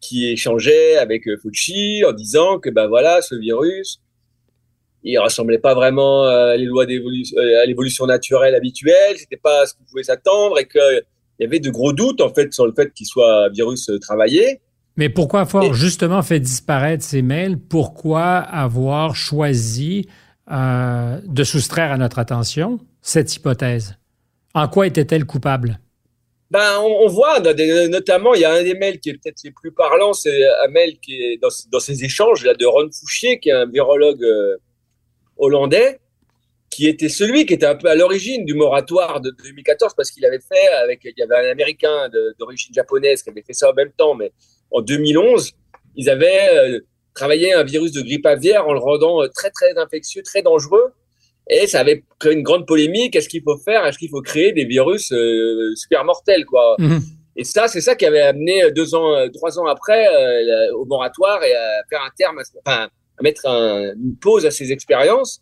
qui 0.00 0.28
échangeait 0.30 0.96
avec 0.96 1.26
euh, 1.28 1.36
Fauci 1.42 2.02
en 2.06 2.12
disant 2.12 2.58
que 2.58 2.70
ben 2.70 2.86
voilà 2.86 3.22
ce 3.22 3.34
virus 3.34 4.00
il 5.02 5.18
ressemblait 5.18 5.58
pas 5.58 5.74
vraiment 5.74 6.24
à 6.24 6.56
les 6.56 6.66
lois 6.66 6.86
d'évolution 6.86 7.38
euh, 7.38 7.62
à 7.62 7.66
l'évolution 7.66 8.06
naturelle 8.06 8.54
habituelle 8.54 9.16
c'était 9.16 9.36
pas 9.36 9.66
ce 9.66 9.74
qu'on 9.74 9.84
pouvait 9.84 10.02
s'attendre 10.02 10.58
et 10.58 10.66
que 10.66 11.02
il 11.40 11.44
y 11.44 11.46
avait 11.46 11.58
de 11.58 11.70
gros 11.70 11.94
doutes 11.94 12.20
en 12.20 12.32
fait 12.32 12.52
sur 12.52 12.66
le 12.66 12.72
fait 12.72 12.92
qu'il 12.92 13.06
soit 13.06 13.46
un 13.46 13.48
virus 13.48 13.88
euh, 13.88 13.98
travaillé. 13.98 14.60
Mais 14.96 15.08
pourquoi 15.08 15.40
avoir 15.40 15.72
justement 15.72 16.20
fait 16.20 16.38
disparaître 16.38 17.02
ces 17.02 17.22
mails? 17.22 17.58
Pourquoi 17.58 18.36
avoir 18.36 19.16
choisi 19.16 20.06
euh, 20.50 21.18
de 21.26 21.42
soustraire 21.42 21.92
à 21.92 21.96
notre 21.96 22.18
attention 22.18 22.78
cette 23.00 23.34
hypothèse? 23.34 23.96
En 24.52 24.68
quoi 24.68 24.86
était-elle 24.86 25.24
coupable? 25.24 25.80
Ben, 26.50 26.80
on, 26.80 27.04
on 27.04 27.06
voit, 27.06 27.38
notamment, 27.40 28.34
il 28.34 28.40
y 28.40 28.44
a 28.44 28.52
un 28.52 28.62
des 28.64 28.74
mails 28.74 28.98
qui 28.98 29.10
est 29.10 29.14
peut-être 29.14 29.42
les 29.44 29.52
plus 29.52 29.72
parlants, 29.72 30.12
c'est 30.12 30.44
un 30.64 30.68
mail 30.68 30.98
qui 30.98 31.22
est 31.22 31.36
dans, 31.36 31.48
dans 31.70 31.78
ces 31.78 32.02
échanges 32.04 32.44
là 32.44 32.54
de 32.54 32.66
Ron 32.66 32.90
Fouchier, 32.92 33.38
qui 33.38 33.50
est 33.50 33.52
un 33.52 33.66
virologue 33.66 34.22
euh, 34.24 34.56
hollandais, 35.38 36.00
qui 36.68 36.88
était 36.88 37.08
celui 37.08 37.46
qui 37.46 37.54
était 37.54 37.66
un 37.66 37.76
peu 37.76 37.88
à 37.88 37.94
l'origine 37.94 38.44
du 38.44 38.54
moratoire 38.54 39.20
de 39.20 39.30
2014 39.30 39.94
parce 39.94 40.10
qu'il 40.10 40.24
avait 40.26 40.40
fait 40.40 40.68
avec, 40.82 41.00
il 41.04 41.12
y 41.16 41.22
avait 41.22 41.46
un 41.46 41.50
Américain 41.50 42.08
d'origine 42.38 42.74
japonaise 42.74 43.22
qui 43.22 43.30
avait 43.30 43.42
fait 43.42 43.52
ça 43.52 43.70
en 43.70 43.74
même 43.74 43.92
temps, 43.92 44.14
mais 44.14 44.32
en 44.72 44.80
2011, 44.80 45.52
ils 45.96 46.10
avaient 46.10 46.48
euh, 46.52 46.80
travaillé 47.14 47.52
un 47.52 47.64
virus 47.64 47.92
de 47.92 48.02
grippe 48.02 48.26
aviaire 48.26 48.66
en 48.66 48.72
le 48.72 48.78
rendant 48.78 49.22
euh, 49.22 49.28
très 49.28 49.50
très 49.50 49.76
infectieux, 49.76 50.22
très 50.22 50.42
dangereux. 50.42 50.92
Et 51.52 51.66
ça 51.66 51.80
avait 51.80 52.04
créé 52.18 52.34
une 52.34 52.42
grande 52.42 52.66
polémique. 52.66 53.16
Est-ce 53.16 53.28
qu'il 53.28 53.42
faut 53.42 53.58
faire 53.58 53.84
Est-ce 53.84 53.98
qu'il 53.98 54.08
faut 54.08 54.22
créer 54.22 54.52
des 54.52 54.64
virus 54.64 55.12
euh, 55.12 55.74
super 55.74 56.04
mortels, 56.04 56.44
quoi? 56.46 56.76
Mhm. 56.78 57.00
Et 57.36 57.44
ça, 57.44 57.68
c'est 57.68 57.80
ça 57.80 57.94
qui 57.94 58.04
avait 58.06 58.20
amené 58.20 58.64
euh, 58.64 58.70
deux 58.70 58.94
ans, 58.94 59.14
euh, 59.14 59.28
trois 59.28 59.58
ans 59.58 59.66
après 59.66 60.06
euh, 60.06 60.74
au 60.74 60.84
moratoire 60.84 61.42
et 61.42 61.54
à 61.54 61.82
faire 61.88 62.02
un 62.02 62.10
terme, 62.16 62.38
enfin, 62.66 62.88
à 63.18 63.22
mettre 63.22 63.46
un, 63.46 63.94
une 63.94 64.16
pause 64.20 64.44
à 64.46 64.50
ces 64.50 64.72
expériences. 64.72 65.40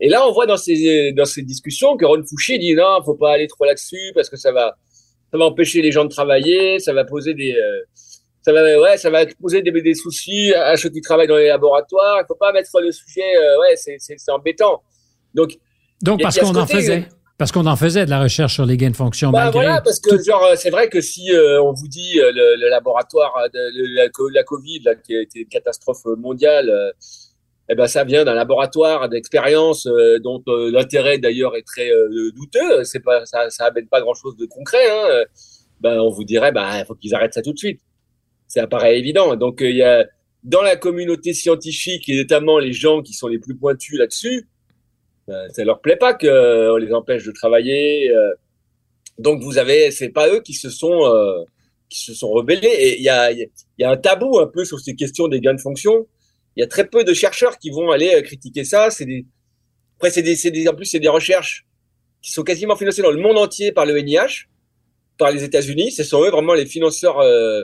Et 0.00 0.08
là, 0.08 0.26
on 0.26 0.32
voit 0.32 0.46
dans 0.46 0.56
ces 0.56 1.12
dans 1.12 1.26
ces 1.26 1.42
discussions 1.42 1.96
que 1.96 2.04
Ron 2.04 2.22
Fouché 2.28 2.58
dit 2.58 2.74
non, 2.74 3.02
faut 3.04 3.14
pas 3.14 3.32
aller 3.32 3.46
trop 3.46 3.64
là-dessus 3.64 4.12
parce 4.14 4.30
que 4.30 4.36
ça 4.36 4.50
va 4.50 4.76
ça 5.30 5.38
va 5.38 5.44
empêcher 5.44 5.82
les 5.82 5.92
gens 5.92 6.04
de 6.04 6.10
travailler, 6.10 6.78
ça 6.78 6.92
va 6.92 7.04
poser 7.04 7.34
des 7.34 7.54
ça 8.42 8.52
va 8.52 8.80
ouais, 8.80 8.96
ça 8.96 9.10
va 9.10 9.26
poser 9.40 9.60
des, 9.60 9.70
des 9.70 9.94
soucis 9.94 10.54
à 10.54 10.76
ceux 10.76 10.88
qui 10.88 11.02
travaillent 11.02 11.28
dans 11.28 11.36
les 11.36 11.48
laboratoires. 11.48 12.18
Il 12.22 12.24
faut 12.26 12.34
pas 12.34 12.52
mettre 12.52 12.70
le 12.80 12.92
sujet, 12.92 13.30
ouais, 13.60 13.76
c'est 13.76 13.96
c'est 13.98 14.30
embêtant. 14.30 14.82
Donc, 15.34 15.58
Donc 16.02 16.22
parce 16.22 16.38
qu'on 16.38 16.54
en 16.54 16.66
faisait. 16.66 17.08
Parce 17.38 17.52
qu'on 17.52 17.64
en 17.64 17.76
faisait 17.76 18.04
de 18.04 18.10
la 18.10 18.20
recherche 18.20 18.52
sur 18.52 18.66
les 18.66 18.76
gains 18.76 18.90
de 18.90 18.96
fonction. 18.96 19.30
Bah 19.30 19.50
voilà, 19.50 19.80
parce 19.80 19.98
que 19.98 20.22
genre 20.22 20.44
c'est 20.56 20.68
vrai 20.68 20.90
que 20.90 21.00
si 21.00 21.32
euh, 21.32 21.62
on 21.62 21.72
vous 21.72 21.88
dit 21.88 22.20
euh, 22.20 22.30
le, 22.32 22.60
le, 22.60 22.68
laboratoire 22.68 23.32
de 23.54 23.94
la, 23.96 24.08
la, 24.34 24.42
Covid 24.42 24.80
là, 24.80 24.94
qui 24.94 25.16
a 25.16 25.22
été 25.22 25.40
une 25.40 25.48
catastrophe 25.48 26.04
mondiale, 26.18 26.70
eh 27.72 27.76
ben 27.76 27.86
ça 27.86 28.02
vient 28.02 28.24
d'un 28.24 28.34
laboratoire 28.34 29.08
d'expérience 29.08 29.86
euh, 29.86 30.18
dont 30.18 30.42
euh, 30.48 30.72
l'intérêt 30.72 31.18
d'ailleurs 31.18 31.56
est 31.56 31.62
très 31.62 31.88
euh, 31.88 32.32
douteux. 32.34 32.82
C'est 32.82 32.98
pas 32.98 33.24
ça, 33.26 33.48
ça 33.48 33.66
amène 33.66 33.86
pas 33.86 34.00
grand 34.00 34.14
chose 34.14 34.36
de 34.36 34.44
concret. 34.44 34.90
Hein. 34.90 35.24
Ben 35.80 36.00
on 36.00 36.10
vous 36.10 36.24
dirait, 36.24 36.50
ben 36.50 36.80
il 36.80 36.84
faut 36.84 36.96
qu'ils 36.96 37.14
arrêtent 37.14 37.34
ça 37.34 37.42
tout 37.42 37.52
de 37.52 37.58
suite. 37.58 37.80
C'est 38.48 38.58
apparaît 38.58 38.98
évident. 38.98 39.36
Donc 39.36 39.60
il 39.60 39.76
y 39.76 39.84
a 39.84 40.04
dans 40.42 40.62
la 40.62 40.74
communauté 40.74 41.32
scientifique 41.32 42.08
et 42.08 42.16
notamment 42.16 42.58
les 42.58 42.72
gens 42.72 43.02
qui 43.02 43.12
sont 43.12 43.28
les 43.28 43.38
plus 43.38 43.54
pointus 43.54 43.96
là-dessus, 43.96 44.38
ben, 44.40 44.59
ça 45.52 45.64
leur 45.64 45.80
plaît 45.80 45.96
pas 45.96 46.14
qu'on 46.14 46.76
les 46.76 46.92
empêche 46.92 47.24
de 47.24 47.32
travailler. 47.32 48.10
donc 49.18 49.42
vous 49.42 49.58
avez, 49.58 49.90
c'est 49.90 50.08
pas 50.10 50.28
eux 50.28 50.40
qui 50.40 50.54
se 50.54 50.70
sont 50.70 51.00
qui 51.88 52.00
se 52.00 52.14
sont 52.14 52.30
rebellés. 52.30 52.68
Et 52.68 52.98
il 52.98 53.02
y 53.02 53.08
a, 53.08 53.32
y 53.32 53.84
a 53.84 53.90
un 53.90 53.96
tabou 53.96 54.38
un 54.38 54.46
peu 54.46 54.64
sur 54.64 54.78
ces 54.80 54.94
questions 54.94 55.28
des 55.28 55.40
gains 55.40 55.54
de 55.54 55.60
fonction 55.60 56.06
il 56.56 56.60
y 56.60 56.62
a 56.64 56.66
très 56.66 56.86
peu 56.86 57.04
de 57.04 57.14
chercheurs 57.14 57.58
qui 57.58 57.70
vont 57.70 57.90
aller 57.90 58.12
euh, 58.14 58.22
critiquer 58.22 58.64
ça. 58.64 58.90
C'est 58.90 59.06
des, 59.06 59.24
après, 59.96 60.10
c'est 60.10 60.22
des, 60.22 60.68
en 60.68 60.74
plus, 60.74 60.86
c'est 60.86 61.00
des 61.00 61.08
recherches 61.08 61.66
qui 62.22 62.32
sont 62.32 62.42
quasiment 62.42 62.76
financées 62.76 63.02
dans 63.02 63.10
le 63.10 63.20
monde 63.20 63.38
entier 63.38 63.72
par 63.72 63.86
le 63.86 63.98
NIH, 64.00 64.48
par 65.16 65.30
les 65.30 65.44
États-Unis. 65.44 65.92
Ce 65.92 66.02
sont 66.02 66.22
eux 66.22 66.30
vraiment 66.30 66.54
les 66.54 66.66
financeurs 66.66 67.18
euh, 67.20 67.62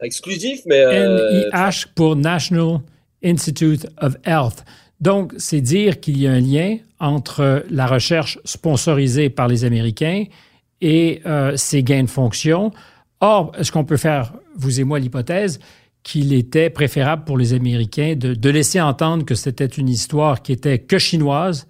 exclusifs. 0.00 0.62
Euh, 0.70 1.44
NIH 1.52 1.86
pour 1.94 2.16
National 2.16 2.80
Institute 3.22 3.86
of 3.98 4.16
Health. 4.24 4.64
Donc, 5.02 5.32
c'est 5.36 5.60
dire 5.60 5.98
qu'il 5.98 6.16
y 6.16 6.28
a 6.28 6.30
un 6.30 6.38
lien 6.38 6.78
entre 7.00 7.64
la 7.68 7.88
recherche 7.88 8.38
sponsorisée 8.44 9.30
par 9.30 9.48
les 9.48 9.64
Américains 9.64 10.26
et 10.80 11.20
euh, 11.26 11.56
ces 11.56 11.82
gains 11.82 12.04
de 12.04 12.08
fonction. 12.08 12.70
Or, 13.20 13.50
est-ce 13.58 13.72
qu'on 13.72 13.84
peut 13.84 13.96
faire, 13.96 14.32
vous 14.56 14.78
et 14.78 14.84
moi, 14.84 15.00
l'hypothèse 15.00 15.58
qu'il 16.04 16.32
était 16.32 16.70
préférable 16.70 17.24
pour 17.24 17.36
les 17.36 17.52
Américains 17.52 18.14
de, 18.16 18.48
laisser 18.48 18.80
entendre 18.80 19.24
que 19.24 19.34
c'était 19.34 19.66
une 19.66 19.88
histoire 19.88 20.40
qui 20.40 20.52
était 20.52 20.78
que 20.78 20.98
chinoise 20.98 21.66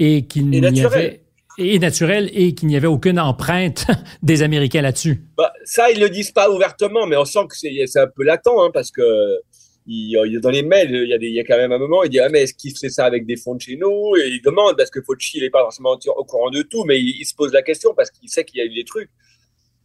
et 0.00 0.26
qu'il 0.26 0.50
n'y 0.50 0.84
avait 0.84 1.22
et 1.58 1.78
naturel 1.78 2.30
et 2.32 2.54
qu'il 2.54 2.66
n'y 2.66 2.76
avait 2.76 2.88
aucune 2.88 3.20
empreinte 3.20 3.86
des 4.22 4.42
Américains 4.42 4.82
là-dessus. 4.82 5.22
Bah, 5.36 5.52
ça, 5.64 5.88
ils 5.92 6.00
le 6.00 6.10
disent 6.10 6.32
pas 6.32 6.50
ouvertement, 6.50 7.06
mais 7.06 7.16
on 7.16 7.24
sent 7.24 7.46
que 7.48 7.56
c'est 7.56 8.00
un 8.00 8.08
peu 8.08 8.24
latent, 8.24 8.48
hein, 8.48 8.70
parce 8.72 8.90
que 8.90 9.02
il, 9.86 10.40
dans 10.40 10.50
les 10.50 10.62
mails, 10.62 10.90
il 10.90 11.08
y, 11.08 11.14
a 11.14 11.18
des, 11.18 11.26
il 11.28 11.34
y 11.34 11.40
a 11.40 11.44
quand 11.44 11.56
même 11.56 11.72
un 11.72 11.78
moment, 11.78 12.02
il 12.04 12.10
dit 12.10 12.20
ah 12.20 12.28
mais 12.28 12.42
est-ce 12.42 12.54
qu'il 12.54 12.76
fait 12.76 12.88
ça 12.88 13.04
avec 13.04 13.26
des 13.26 13.36
fonds 13.36 13.54
de 13.54 13.60
chez 13.60 13.76
nous? 13.76 14.16
Et 14.16 14.28
il 14.28 14.42
demande 14.42 14.76
parce 14.76 14.90
que 14.90 15.02
Fauci 15.02 15.38
il 15.38 15.44
est 15.44 15.50
pas 15.50 15.60
forcément 15.60 15.98
au 16.16 16.24
courant 16.24 16.50
de 16.50 16.62
tout, 16.62 16.84
mais 16.84 17.00
il, 17.00 17.20
il 17.20 17.24
se 17.24 17.34
pose 17.34 17.52
la 17.52 17.62
question 17.62 17.94
parce 17.94 18.10
qu'il 18.10 18.28
sait 18.28 18.44
qu'il 18.44 18.58
y 18.58 18.62
a 18.62 18.64
eu 18.64 18.74
des 18.74 18.84
trucs. 18.84 19.10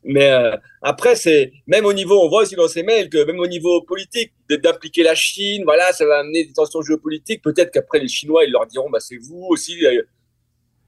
Mais 0.03 0.31
euh, 0.31 0.55
après, 0.81 1.15
c'est 1.15 1.51
même 1.65 1.85
au 1.85 1.91
niveau, 1.91 2.23
on 2.23 2.29
voit 2.29 2.43
aussi 2.43 2.55
dans 2.55 2.67
ces 2.67 2.81
mails 2.81 3.09
que 3.09 3.25
même 3.25 3.39
au 3.39 3.47
niveau 3.47 3.81
politique, 3.81 4.31
d'appliquer 4.49 5.03
la 5.03 5.15
Chine, 5.15 5.63
voilà, 5.65 5.91
ça 5.91 6.05
va 6.05 6.19
amener 6.19 6.45
des 6.45 6.53
tensions 6.53 6.81
géopolitiques. 6.81 7.41
Peut-être 7.41 7.71
qu'après 7.71 7.99
les 7.99 8.07
Chinois, 8.07 8.45
ils 8.45 8.51
leur 8.51 8.65
diront, 8.67 8.89
bah 8.89 8.99
c'est 9.01 9.17
vous 9.17 9.45
aussi. 9.49 9.77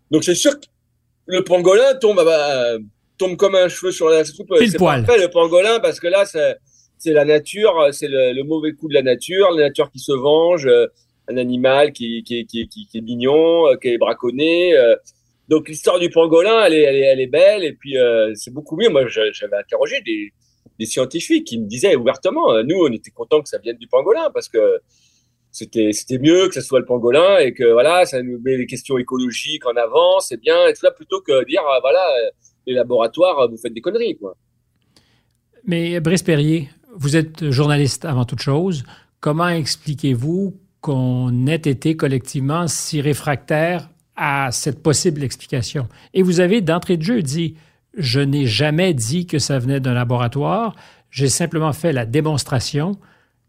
Donc 0.10 0.24
c'est 0.24 0.36
sûr 0.36 0.58
que 0.58 0.66
le 1.26 1.44
pangolin 1.44 1.96
tombe, 1.96 2.24
bah, 2.24 2.78
tombe 3.18 3.36
comme 3.36 3.56
un 3.56 3.68
cheveu 3.68 3.92
sur 3.92 4.10
la 4.10 4.24
soupe. 4.24 4.54
C'est 4.58 4.78
parfait 4.78 5.20
le 5.20 5.30
pangolin 5.30 5.80
parce 5.82 6.00
que 6.00 6.08
là, 6.08 6.26
c'est 6.26 6.58
la 7.06 7.26
nature, 7.26 7.90
c'est 7.92 8.08
le, 8.10 8.44
mauvais 8.44 8.74
coup 8.74 8.88
de 8.88 8.94
la 8.94 9.02
nature, 9.02 9.52
la 9.52 9.68
nature 9.68 9.92
qui 9.92 10.00
se 10.00 10.12
venge, 10.12 10.66
euh, 10.68 10.88
un 11.28 11.38
animal 11.38 11.92
qui, 11.92 12.24
est 12.28 13.02
mignon, 13.02 13.68
euh, 13.68 13.76
qui 13.76 13.90
est 13.90 13.98
braconné. 13.98 14.74
Donc 15.50 15.68
l'histoire 15.68 15.98
du 15.98 16.12
pangolin, 16.12 16.64
elle 16.66 16.76
est, 16.76 16.84
elle 16.84 16.96
est, 16.96 17.06
elle 17.06 17.20
est 17.20 17.28
belle 17.28 17.64
et 17.64 17.74
puis 17.74 17.98
euh, 17.98 18.32
c'est 18.36 18.54
beaucoup 18.54 18.78
mieux. 18.78 18.90
Moi, 18.90 19.08
j'avais 19.08 19.58
interrogé 19.58 19.96
des, 20.06 20.32
scientifiques 20.86 21.46
qui 21.46 21.60
me 21.60 21.66
disaient 21.66 21.96
ouvertement, 21.98 22.54
euh, 22.54 22.64
nous, 22.64 22.78
on 22.78 22.92
était 22.94 23.12
contents 23.12 23.42
que 23.42 23.50
ça 23.50 23.58
vienne 23.58 23.76
du 23.76 23.88
pangolin 23.88 24.30
parce 24.34 24.48
que 24.48 24.80
c'était 25.52 25.92
c'était 25.92 26.20
mieux 26.20 26.48
que 26.48 26.54
ce 26.54 26.62
soit 26.62 26.80
le 26.80 26.86
pangolin 26.86 27.40
et 27.40 27.54
que 27.54 27.70
voilà, 27.74 28.06
ça 28.06 28.22
nous 28.22 28.40
met 28.40 28.56
les 28.56 28.68
questions 28.68 28.98
écologiques 28.98 29.66
en 29.66 29.76
avant, 29.76 30.20
c'est 30.22 30.40
bien 30.40 30.68
et 30.68 30.74
tout 30.74 30.80
ça 30.82 30.92
plutôt 30.92 31.20
que 31.20 31.44
dire 31.46 31.64
voilà 31.82 32.06
les 32.66 32.74
laboratoires, 32.74 33.50
vous 33.50 33.58
faites 33.58 33.74
des 33.74 33.82
conneries 33.82 34.16
quoi. 34.16 34.38
Mais 35.66 36.00
Brice 36.00 36.24
Perrier, 36.24 36.70
vous 36.96 37.16
êtes 37.16 37.50
journaliste 37.50 38.06
avant 38.06 38.26
toute 38.26 38.42
chose. 38.42 38.84
Comment 39.20 39.50
expliquez-vous 39.50 40.56
qu'on 40.82 41.46
ait 41.48 41.56
été 41.56 41.96
collectivement 41.96 42.68
si 42.68 43.02
réfractaire 43.02 43.90
à 44.16 44.52
cette 44.52 44.82
possible 44.82 45.24
explication? 45.24 45.88
Et 46.14 46.24
vous 46.24 46.40
avez 46.40 46.62
d'entrée 46.62 46.98
de 46.98 47.04
jeu 47.04 47.22
dit, 47.22 47.56
je 47.98 48.20
n'ai 48.20 48.46
jamais 48.46 48.94
dit 48.94 49.26
que 49.28 49.40
ça 49.40 49.60
venait 49.60 49.80
d'un 49.80 49.94
laboratoire, 49.94 50.76
j'ai 51.10 51.30
simplement 51.30 51.74
fait 51.74 51.92
la 51.92 52.06
démonstration 52.06 52.98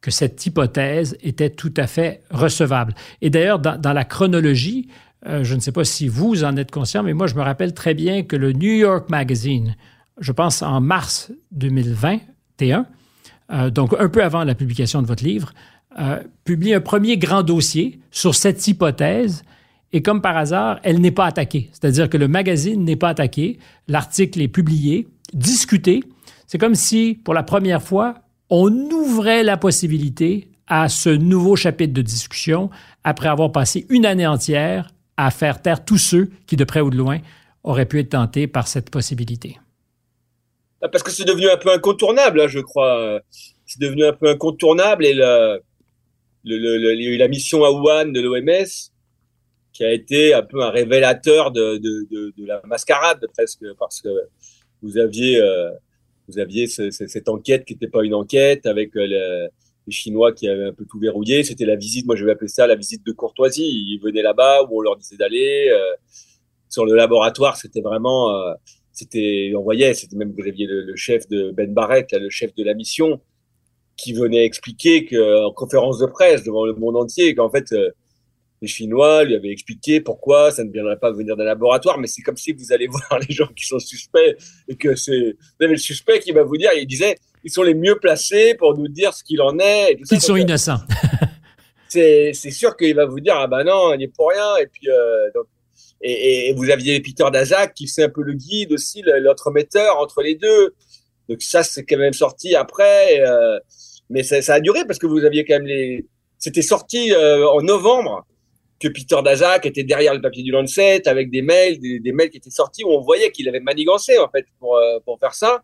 que 0.00 0.10
cette 0.10 0.44
hypothèse 0.46 1.16
était 1.22 1.50
tout 1.50 1.74
à 1.76 1.86
fait 1.86 2.22
recevable. 2.30 2.94
Et 3.20 3.28
d'ailleurs, 3.28 3.58
dans, 3.58 3.92
la 3.92 4.04
chronologie, 4.04 4.88
euh, 5.26 5.44
je 5.44 5.54
ne 5.54 5.60
sais 5.60 5.72
pas 5.72 5.84
si 5.84 6.08
vous 6.08 6.42
en 6.42 6.56
êtes 6.56 6.70
conscient, 6.70 7.02
mais 7.02 7.12
moi, 7.12 7.26
je 7.26 7.34
me 7.34 7.42
rappelle 7.42 7.74
très 7.74 7.92
bien 7.92 8.22
que 8.22 8.36
le 8.36 8.52
New 8.52 8.72
York 8.72 9.10
Magazine, 9.10 9.76
je 10.18 10.32
pense 10.32 10.62
en 10.62 10.80
mars 10.80 11.30
2021, 11.52 12.86
euh, 13.52 13.70
donc 13.70 13.94
un 13.98 14.08
peu 14.08 14.22
avant 14.22 14.44
la 14.44 14.54
publication 14.54 15.02
de 15.02 15.06
votre 15.06 15.24
livre, 15.24 15.52
euh, 15.98 16.22
publie 16.44 16.72
un 16.72 16.80
premier 16.80 17.16
grand 17.16 17.42
dossier 17.42 18.00
sur 18.10 18.34
cette 18.34 18.66
hypothèse 18.66 19.42
et 19.92 20.02
comme 20.02 20.22
par 20.22 20.36
hasard, 20.36 20.78
elle 20.84 21.00
n'est 21.00 21.10
pas 21.10 21.26
attaquée. 21.26 21.68
C'est-à-dire 21.72 22.08
que 22.08 22.16
le 22.16 22.28
magazine 22.28 22.84
n'est 22.84 22.96
pas 22.96 23.08
attaqué, 23.08 23.58
l'article 23.88 24.40
est 24.40 24.48
publié, 24.48 25.08
discuté. 25.32 26.04
C'est 26.46 26.58
comme 26.58 26.76
si, 26.76 27.18
pour 27.24 27.34
la 27.34 27.42
première 27.42 27.82
fois, 27.82 28.14
on 28.50 28.70
ouvrait 28.70 29.42
la 29.42 29.56
possibilité 29.56 30.48
à 30.68 30.88
ce 30.88 31.10
nouveau 31.10 31.56
chapitre 31.56 31.92
de 31.92 32.02
discussion 32.02 32.70
après 33.02 33.28
avoir 33.28 33.50
passé 33.50 33.86
une 33.88 34.06
année 34.06 34.26
entière 34.26 34.92
à 35.16 35.30
faire 35.30 35.60
taire 35.60 35.84
tous 35.84 35.98
ceux 35.98 36.30
qui, 36.46 36.56
de 36.56 36.64
près 36.64 36.80
ou 36.80 36.90
de 36.90 36.96
loin, 36.96 37.18
auraient 37.64 37.86
pu 37.86 37.98
être 37.98 38.10
tentés 38.10 38.46
par 38.46 38.68
cette 38.68 38.90
possibilité. 38.90 39.58
Ah, 40.82 40.88
parce 40.88 41.02
que 41.02 41.10
c'est 41.10 41.24
devenu 41.24 41.48
un 41.48 41.56
peu 41.56 41.70
incontournable, 41.70 42.40
hein, 42.40 42.48
je 42.48 42.60
crois. 42.60 43.20
C'est 43.66 43.80
devenu 43.80 44.04
un 44.04 44.12
peu 44.12 44.28
incontournable 44.28 45.04
et 45.04 45.14
le, 45.14 45.60
le, 46.44 47.16
la 47.16 47.28
mission 47.28 47.64
à 47.64 47.70
Wuhan 47.70 48.06
de 48.06 48.20
l'OMS 48.20 48.66
qui 49.72 49.84
a 49.84 49.92
été 49.92 50.34
un 50.34 50.42
peu 50.42 50.62
un 50.62 50.70
révélateur 50.70 51.52
de, 51.52 51.76
de, 51.76 52.06
de, 52.10 52.34
de 52.36 52.46
la 52.46 52.60
mascarade 52.66 53.24
presque 53.34 53.64
parce 53.78 54.00
que 54.00 54.08
vous 54.82 54.98
aviez 54.98 55.40
euh, 55.40 55.70
vous 56.28 56.38
aviez 56.38 56.66
cette 56.66 57.28
enquête 57.28 57.64
qui 57.64 57.74
n'était 57.74 57.88
pas 57.88 58.04
une 58.04 58.14
enquête 58.14 58.66
avec 58.66 58.96
euh, 58.96 59.48
les 59.86 59.92
Chinois 59.92 60.32
qui 60.32 60.48
avaient 60.48 60.66
un 60.66 60.72
peu 60.72 60.84
tout 60.84 60.98
verrouillé. 60.98 61.42
C'était 61.44 61.64
la 61.64 61.76
visite, 61.76 62.06
moi 62.06 62.16
je 62.16 62.24
vais 62.24 62.32
appeler 62.32 62.48
ça 62.48 62.66
la 62.66 62.76
visite 62.76 63.04
de 63.04 63.12
courtoisie. 63.12 63.66
Ils 63.66 63.98
venaient 63.98 64.22
là-bas 64.22 64.62
où 64.64 64.78
on 64.78 64.80
leur 64.80 64.96
disait 64.96 65.16
d'aller. 65.16 65.68
Euh, 65.70 65.94
sur 66.68 66.86
le 66.86 66.94
laboratoire, 66.94 67.56
c'était 67.56 67.80
vraiment, 67.80 68.32
c'était, 68.92 69.52
on 69.56 69.62
voyait, 69.62 69.94
c'était 69.94 70.16
même 70.16 70.32
vous 70.36 70.46
aviez 70.46 70.66
le, 70.66 70.94
chef 70.96 71.28
de 71.28 71.50
Ben 71.52 71.72
Barrett, 71.72 72.10
là, 72.12 72.18
le 72.18 72.30
chef 72.30 72.54
de 72.54 72.64
la 72.64 72.74
mission, 72.74 73.20
qui 73.96 74.12
venait 74.12 74.44
expliquer 74.44 75.04
que 75.04 75.46
en 75.46 75.52
conférence 75.52 75.98
de 75.98 76.06
presse 76.06 76.42
devant 76.42 76.64
le 76.64 76.74
monde 76.74 76.96
entier 76.96 77.34
qu'en 77.34 77.50
fait 77.50 77.74
les 78.62 78.68
Chinois 78.68 79.24
lui 79.24 79.34
avaient 79.34 79.50
expliqué 79.50 80.00
pourquoi 80.00 80.50
ça 80.50 80.64
ne 80.64 80.70
viendrait 80.70 80.98
pas 80.98 81.10
venir 81.12 81.36
d'un 81.36 81.44
laboratoire, 81.44 81.98
mais 81.98 82.06
c'est 82.06 82.22
comme 82.22 82.36
si 82.36 82.52
vous 82.52 82.72
allez 82.72 82.86
voir 82.90 83.18
les 83.18 83.34
gens 83.34 83.48
qui 83.48 83.64
sont 83.64 83.78
suspects 83.78 84.36
et 84.68 84.76
que 84.76 84.94
c'est, 84.94 85.36
vous 85.58 85.64
avez 85.64 85.74
le 85.74 85.78
suspect 85.78 86.20
qui 86.20 86.32
va 86.32 86.42
vous 86.42 86.56
dire, 86.56 86.70
il 86.76 86.86
disait, 86.86 87.16
ils 87.42 87.50
sont 87.50 87.62
les 87.62 87.74
mieux 87.74 87.98
placés 87.98 88.54
pour 88.54 88.76
nous 88.76 88.88
dire 88.88 89.14
ce 89.14 89.24
qu'il 89.24 89.40
en 89.40 89.58
est. 89.58 89.98
ils 90.10 90.20
sont 90.20 90.36
innocents. 90.36 90.80
c'est, 91.88 92.32
c'est 92.34 92.50
sûr 92.50 92.76
qu'il 92.76 92.94
va 92.94 93.06
vous 93.06 93.20
dire, 93.20 93.34
ah 93.36 93.46
ben 93.46 93.64
non, 93.64 93.94
il 93.94 93.98
n'est 93.98 94.08
pour 94.08 94.28
rien. 94.28 94.56
Et 94.56 94.66
puis, 94.66 94.88
euh, 94.90 95.30
donc, 95.34 95.46
et, 96.02 96.48
et, 96.48 96.52
vous 96.54 96.70
aviez 96.70 97.00
Peter 97.00 97.24
Daszak 97.32 97.74
qui 97.74 97.86
fait 97.86 98.04
un 98.04 98.08
peu 98.08 98.22
le 98.22 98.32
guide 98.32 98.72
aussi, 98.72 99.02
l'autre 99.04 99.50
metteur 99.50 99.98
entre 99.98 100.22
les 100.22 100.34
deux. 100.34 100.74
Donc 101.28 101.42
ça, 101.42 101.62
c'est 101.62 101.84
quand 101.84 101.98
même 101.98 102.12
sorti 102.12 102.54
après. 102.54 103.20
Euh, 103.20 103.58
mais 104.08 104.22
ça, 104.22 104.42
ça, 104.42 104.54
a 104.54 104.60
duré 104.60 104.84
parce 104.86 104.98
que 104.98 105.06
vous 105.06 105.24
aviez 105.24 105.44
quand 105.44 105.54
même 105.54 105.66
les. 105.66 106.06
C'était 106.38 106.62
sorti 106.62 107.12
euh, 107.12 107.46
en 107.48 107.60
novembre 107.60 108.26
que 108.80 108.88
Peter 108.88 109.18
Daszak 109.22 109.66
était 109.66 109.84
derrière 109.84 110.14
le 110.14 110.22
papier 110.22 110.42
du 110.42 110.50
Lancet 110.50 111.06
avec 111.06 111.30
des 111.30 111.42
mails, 111.42 111.78
des, 111.78 112.12
mails 112.12 112.30
qui 112.30 112.38
étaient 112.38 112.50
sortis 112.50 112.82
où 112.82 112.88
on 112.88 113.02
voyait 113.02 113.30
qu'il 113.30 113.46
avait 113.48 113.60
manigancé 113.60 114.18
en 114.18 114.28
fait 114.30 114.46
pour 114.58 114.76
euh, 114.76 114.98
pour 115.04 115.18
faire 115.20 115.34
ça. 115.34 115.62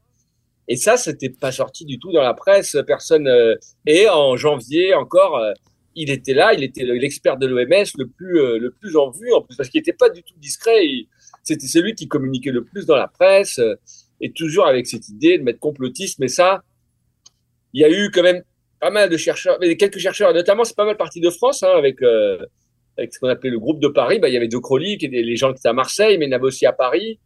Et 0.68 0.76
ça, 0.76 0.96
c'était 0.96 1.30
pas 1.30 1.52
sorti 1.52 1.84
du 1.84 1.98
tout 1.98 2.12
dans 2.12 2.22
la 2.22 2.34
presse. 2.34 2.76
Personne. 2.86 3.28
Euh, 3.28 3.54
et 3.86 4.08
en 4.08 4.36
janvier 4.36 4.94
encore, 4.94 5.36
euh, 5.38 5.52
il 5.96 6.10
était 6.10 6.34
là. 6.34 6.52
Il 6.54 6.62
était 6.62 6.84
l'expert 6.84 7.36
de 7.36 7.46
l'OMS 7.46 7.84
le 7.98 8.06
plus 8.06 8.58
le 8.58 8.70
plus 8.70 8.96
en 8.96 9.10
vue 9.10 9.32
en 9.32 9.42
plus 9.42 9.56
parce 9.56 9.68
qu'il 9.68 9.80
était 9.80 9.92
pas 9.92 10.10
du 10.10 10.22
tout 10.22 10.34
discret. 10.38 10.80
C'était 11.42 11.66
celui 11.66 11.94
qui 11.94 12.06
communiquait 12.08 12.52
le 12.52 12.64
plus 12.64 12.86
dans 12.86 12.96
la 12.96 13.08
presse 13.08 13.60
et 14.20 14.32
toujours 14.32 14.66
avec 14.66 14.86
cette 14.86 15.08
idée 15.08 15.38
de 15.38 15.42
mettre 15.42 15.58
complotisme. 15.58 16.22
Mais 16.22 16.28
ça, 16.28 16.62
il 17.72 17.80
y 17.80 17.84
a 17.84 17.90
eu 17.90 18.10
quand 18.10 18.22
même 18.22 18.42
pas 18.80 18.90
mal 18.90 19.08
de 19.08 19.16
chercheurs, 19.16 19.58
mais 19.60 19.76
quelques 19.76 19.98
chercheurs, 19.98 20.32
notamment 20.34 20.64
c'est 20.64 20.76
pas 20.76 20.84
mal 20.84 20.96
parti 20.96 21.20
de 21.20 21.30
France 21.30 21.62
hein, 21.62 21.72
avec 21.76 21.98
avec 22.98 23.12
ce 23.12 23.18
qu'on 23.18 23.28
appelait 23.28 23.50
le 23.50 23.58
groupe 23.58 23.80
de 23.80 23.88
Paris, 23.88 24.18
bah, 24.18 24.28
il 24.28 24.34
y 24.34 24.36
avait 24.36 24.48
De 24.48 24.58
qui 24.96 25.06
étaient 25.06 25.22
les 25.22 25.36
gens 25.36 25.52
qui 25.52 25.58
étaient 25.58 25.68
à 25.68 25.72
Marseille, 25.72 26.18
mais 26.18 26.26
il 26.26 26.30
y 26.30 26.34
en 26.34 26.36
avait 26.36 26.46
aussi 26.46 26.66
à 26.66 26.72
Paris. 26.72 27.18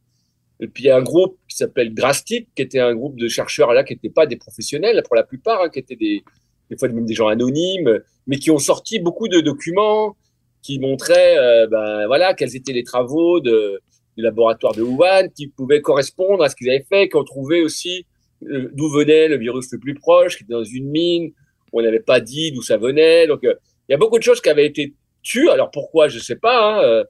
Et 0.60 0.66
puis 0.66 0.84
il 0.84 0.86
y 0.86 0.90
a 0.90 0.96
un 0.96 1.02
groupe 1.02 1.38
qui 1.48 1.56
s'appelle 1.56 1.94
Grastic, 1.94 2.48
qui 2.54 2.62
était 2.62 2.80
un 2.80 2.94
groupe 2.94 3.18
de 3.18 3.28
chercheurs 3.28 3.72
là 3.72 3.82
qui 3.82 3.94
n'étaient 3.94 4.10
pas 4.10 4.26
des 4.26 4.36
professionnels 4.36 5.02
pour 5.06 5.16
la 5.16 5.22
plupart, 5.22 5.62
hein, 5.62 5.68
qui 5.70 5.78
étaient 5.78 5.96
des, 5.96 6.22
des 6.70 6.76
fois 6.78 6.88
même 6.88 7.04
des 7.04 7.14
gens 7.14 7.28
anonymes, 7.28 8.00
mais 8.26 8.36
qui 8.38 8.50
ont 8.50 8.58
sorti 8.58 8.98
beaucoup 9.00 9.28
de 9.28 9.40
documents 9.40 10.16
qui 10.62 10.78
montraient, 10.78 11.66
ben 11.68 12.06
voilà, 12.06 12.34
quels 12.34 12.54
étaient 12.54 12.72
les 12.72 12.84
travaux 12.84 13.40
de, 13.40 13.80
du 14.16 14.22
laboratoire 14.22 14.74
de 14.74 14.82
Wuhan, 14.82 15.28
qui 15.34 15.48
pouvaient 15.48 15.80
correspondre 15.80 16.42
à 16.42 16.48
ce 16.48 16.56
qu'ils 16.56 16.68
avaient 16.70 16.86
fait, 16.88 17.08
qui 17.08 17.16
ont 17.16 17.24
trouvé 17.24 17.62
aussi 17.62 18.06
euh, 18.48 18.70
d'où 18.72 18.88
venait 18.88 19.28
le 19.28 19.36
virus 19.36 19.70
le 19.72 19.78
plus 19.78 19.94
proche, 19.94 20.36
qui 20.36 20.44
était 20.44 20.52
dans 20.52 20.64
une 20.64 20.88
mine, 20.88 21.32
où 21.72 21.80
on 21.80 21.82
n'avait 21.82 22.00
pas 22.00 22.20
dit 22.20 22.52
d'où 22.52 22.62
ça 22.62 22.76
venait. 22.76 23.26
Donc, 23.26 23.44
euh, 23.44 23.54
il 23.88 23.92
y 23.92 23.94
a 23.94 23.98
beaucoup 23.98 24.18
de 24.18 24.22
choses 24.22 24.40
qui 24.40 24.48
avaient 24.48 24.66
été 24.66 24.94
tues. 25.22 25.50
Alors 25.50 25.70
pourquoi, 25.70 26.08
je 26.08 26.18
sais 26.18 26.36
pas. 26.36 26.82
Hein, 26.82 27.04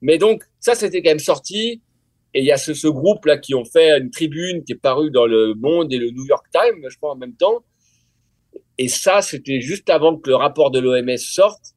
mais 0.00 0.18
donc, 0.18 0.44
ça, 0.60 0.74
c'était 0.74 1.02
quand 1.02 1.10
même 1.10 1.18
sorti. 1.18 1.82
Et 2.34 2.40
il 2.40 2.44
y 2.44 2.52
a 2.52 2.58
ce, 2.58 2.74
ce 2.74 2.88
groupe-là 2.88 3.38
qui 3.38 3.54
ont 3.54 3.64
fait 3.64 3.98
une 3.98 4.10
tribune 4.10 4.62
qui 4.62 4.72
est 4.72 4.80
parue 4.80 5.10
dans 5.10 5.26
le 5.26 5.54
Monde 5.54 5.92
et 5.92 5.98
le 5.98 6.10
New 6.10 6.26
York 6.26 6.46
Times, 6.52 6.84
je 6.88 6.96
crois, 6.98 7.12
en 7.12 7.16
même 7.16 7.34
temps. 7.34 7.64
Et 8.78 8.88
ça, 8.88 9.22
c'était 9.22 9.60
juste 9.60 9.90
avant 9.90 10.16
que 10.16 10.30
le 10.30 10.36
rapport 10.36 10.70
de 10.70 10.78
l'OMS 10.78 11.16
sorte. 11.16 11.74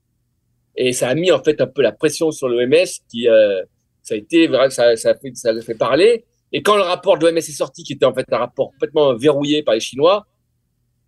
Et 0.75 0.93
ça 0.93 1.09
a 1.09 1.15
mis 1.15 1.31
en 1.31 1.43
fait 1.43 1.59
un 1.59 1.67
peu 1.67 1.81
la 1.81 1.91
pression 1.91 2.31
sur 2.31 2.47
l'OMS 2.47 2.85
qui, 3.09 3.27
euh, 3.27 3.61
ça 4.03 4.13
a 4.13 4.17
été 4.17 4.47
vrai, 4.47 4.69
ça, 4.69 4.95
ça, 4.95 5.09
a 5.09 5.15
fait, 5.15 5.35
ça 5.35 5.49
a 5.49 5.61
fait 5.61 5.75
parler. 5.75 6.25
Et 6.53 6.61
quand 6.61 6.75
le 6.75 6.83
rapport 6.83 7.17
de 7.17 7.25
l'OMS 7.25 7.37
est 7.37 7.41
sorti, 7.41 7.83
qui 7.83 7.93
était 7.93 8.05
en 8.05 8.13
fait 8.13 8.25
un 8.31 8.37
rapport 8.37 8.71
complètement 8.71 9.15
verrouillé 9.15 9.63
par 9.63 9.73
les 9.73 9.79
Chinois, 9.79 10.27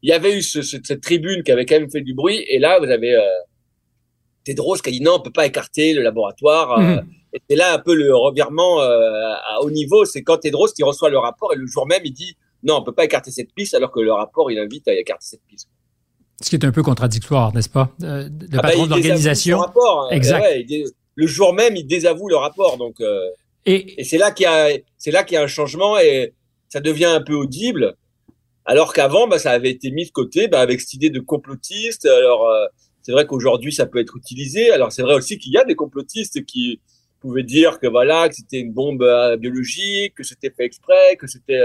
il 0.02 0.10
y 0.10 0.14
avait 0.14 0.38
eu 0.38 0.42
ce, 0.42 0.62
cette 0.62 1.02
tribune 1.02 1.44
qui 1.44 1.52
avait 1.52 1.66
quand 1.66 1.80
même 1.80 1.90
fait 1.90 2.02
du 2.02 2.14
bruit. 2.14 2.44
Et 2.50 2.60
là, 2.60 2.80
vous 2.80 2.90
avez 2.90 3.16
euh, 3.16 3.22
Tedros 4.44 4.78
qui 4.78 4.90
a 4.90 4.92
dit 4.92 5.02
non, 5.02 5.16
on 5.16 5.20
peut 5.22 5.32
pas 5.32 5.46
écarter 5.46 5.94
le 5.94 6.02
laboratoire. 6.02 6.80
Euh, 6.80 6.82
mmh. 6.82 7.08
Et 7.34 7.42
c'est 7.50 7.56
là 7.56 7.74
un 7.74 7.80
peu 7.80 7.96
le 7.96 8.16
revirement 8.16 8.82
euh, 8.82 9.34
à 9.50 9.62
haut 9.62 9.72
niveau. 9.72 10.06
C'est 10.06 10.22
quand 10.22 10.38
Tedros 10.38 10.68
qui 10.68 10.84
reçoit 10.84 11.10
le 11.10 11.18
rapport 11.18 11.54
et 11.54 11.56
le 11.56 11.66
jour 11.68 11.88
même, 11.88 12.02
il 12.04 12.12
dit 12.12 12.36
non, 12.64 12.78
on 12.78 12.84
peut 12.84 12.94
pas 12.94 13.06
écarter 13.06 13.32
cette 13.32 13.54
piste, 13.54 13.74
alors 13.74 13.92
que 13.92 14.00
le 14.00 14.14
rapport, 14.14 14.50
il 14.50 14.58
invite 14.58 14.88
à 14.88 14.94
écarter 14.94 15.26
cette 15.26 15.46
piste. 15.48 15.70
Ce 16.44 16.50
qui 16.50 16.56
est 16.56 16.66
un 16.66 16.72
peu 16.72 16.84
contradictoire, 16.84 17.54
n'est-ce 17.54 17.70
pas? 17.70 17.92
Euh, 18.04 18.28
Le 18.28 18.48
ah 18.54 18.58
bah, 18.58 18.62
patron 18.64 18.84
bah, 18.84 18.96
d'organisation. 18.96 19.64
Hein. 19.64 20.08
Exact. 20.12 20.42
Ouais, 20.42 20.66
le 21.16 21.28
jour 21.28 21.54
même, 21.54 21.76
il 21.76 21.86
désavoue 21.86 22.28
le 22.28 22.36
rapport. 22.36 22.78
Donc, 22.78 23.00
euh, 23.00 23.30
et, 23.66 24.02
et 24.02 24.04
c'est 24.04 24.18
là 24.18 24.32
qu'il 24.32 24.44
y 24.44 24.48
a, 24.48 24.70
c'est 24.98 25.12
là 25.12 25.24
qu'il 25.24 25.36
y 25.36 25.38
a 25.38 25.44
un 25.44 25.48
changement 25.48 25.98
et 25.98 26.34
ça 26.70 26.82
devient 26.82 27.06
un 27.06 27.22
peu 27.22 27.34
audible. 27.34 27.96
Alors 28.66 28.94
qu'avant, 28.94 29.28
bah, 29.28 29.40
ça 29.40 29.52
avait 29.52 29.70
été 29.70 29.92
mis 29.92 30.06
de 30.06 30.12
côté, 30.12 30.48
bah, 30.48 30.60
avec 30.60 30.82
cette 30.82 30.94
idée 30.96 31.10
de 31.10 31.20
complotiste. 31.20 32.06
Alors, 32.06 32.48
euh, 32.48 32.66
c'est 33.04 33.12
vrai 33.12 33.26
qu'aujourd'hui, 33.26 33.72
ça 33.72 33.86
peut 33.86 34.00
être 34.00 34.18
utilisé. 34.18 34.72
Alors, 34.72 34.92
c'est 34.92 35.02
vrai 35.02 35.14
aussi 35.14 35.38
qu'il 35.38 35.54
y 35.54 35.58
a 35.58 35.64
des 35.64 35.76
complotistes 35.76 36.46
qui 36.46 36.82
pouvaient 37.20 37.44
dire 37.44 37.80
que 37.80 37.88
voilà, 37.88 38.28
que 38.28 38.36
c'était 38.36 38.60
une 38.60 38.74
bombe 38.74 39.04
euh, 39.04 39.38
biologique, 39.38 40.16
que 40.16 40.24
c'était 40.24 40.50
fait 40.50 40.66
exprès, 40.66 41.16
que 41.18 41.28
c'était 41.28 41.62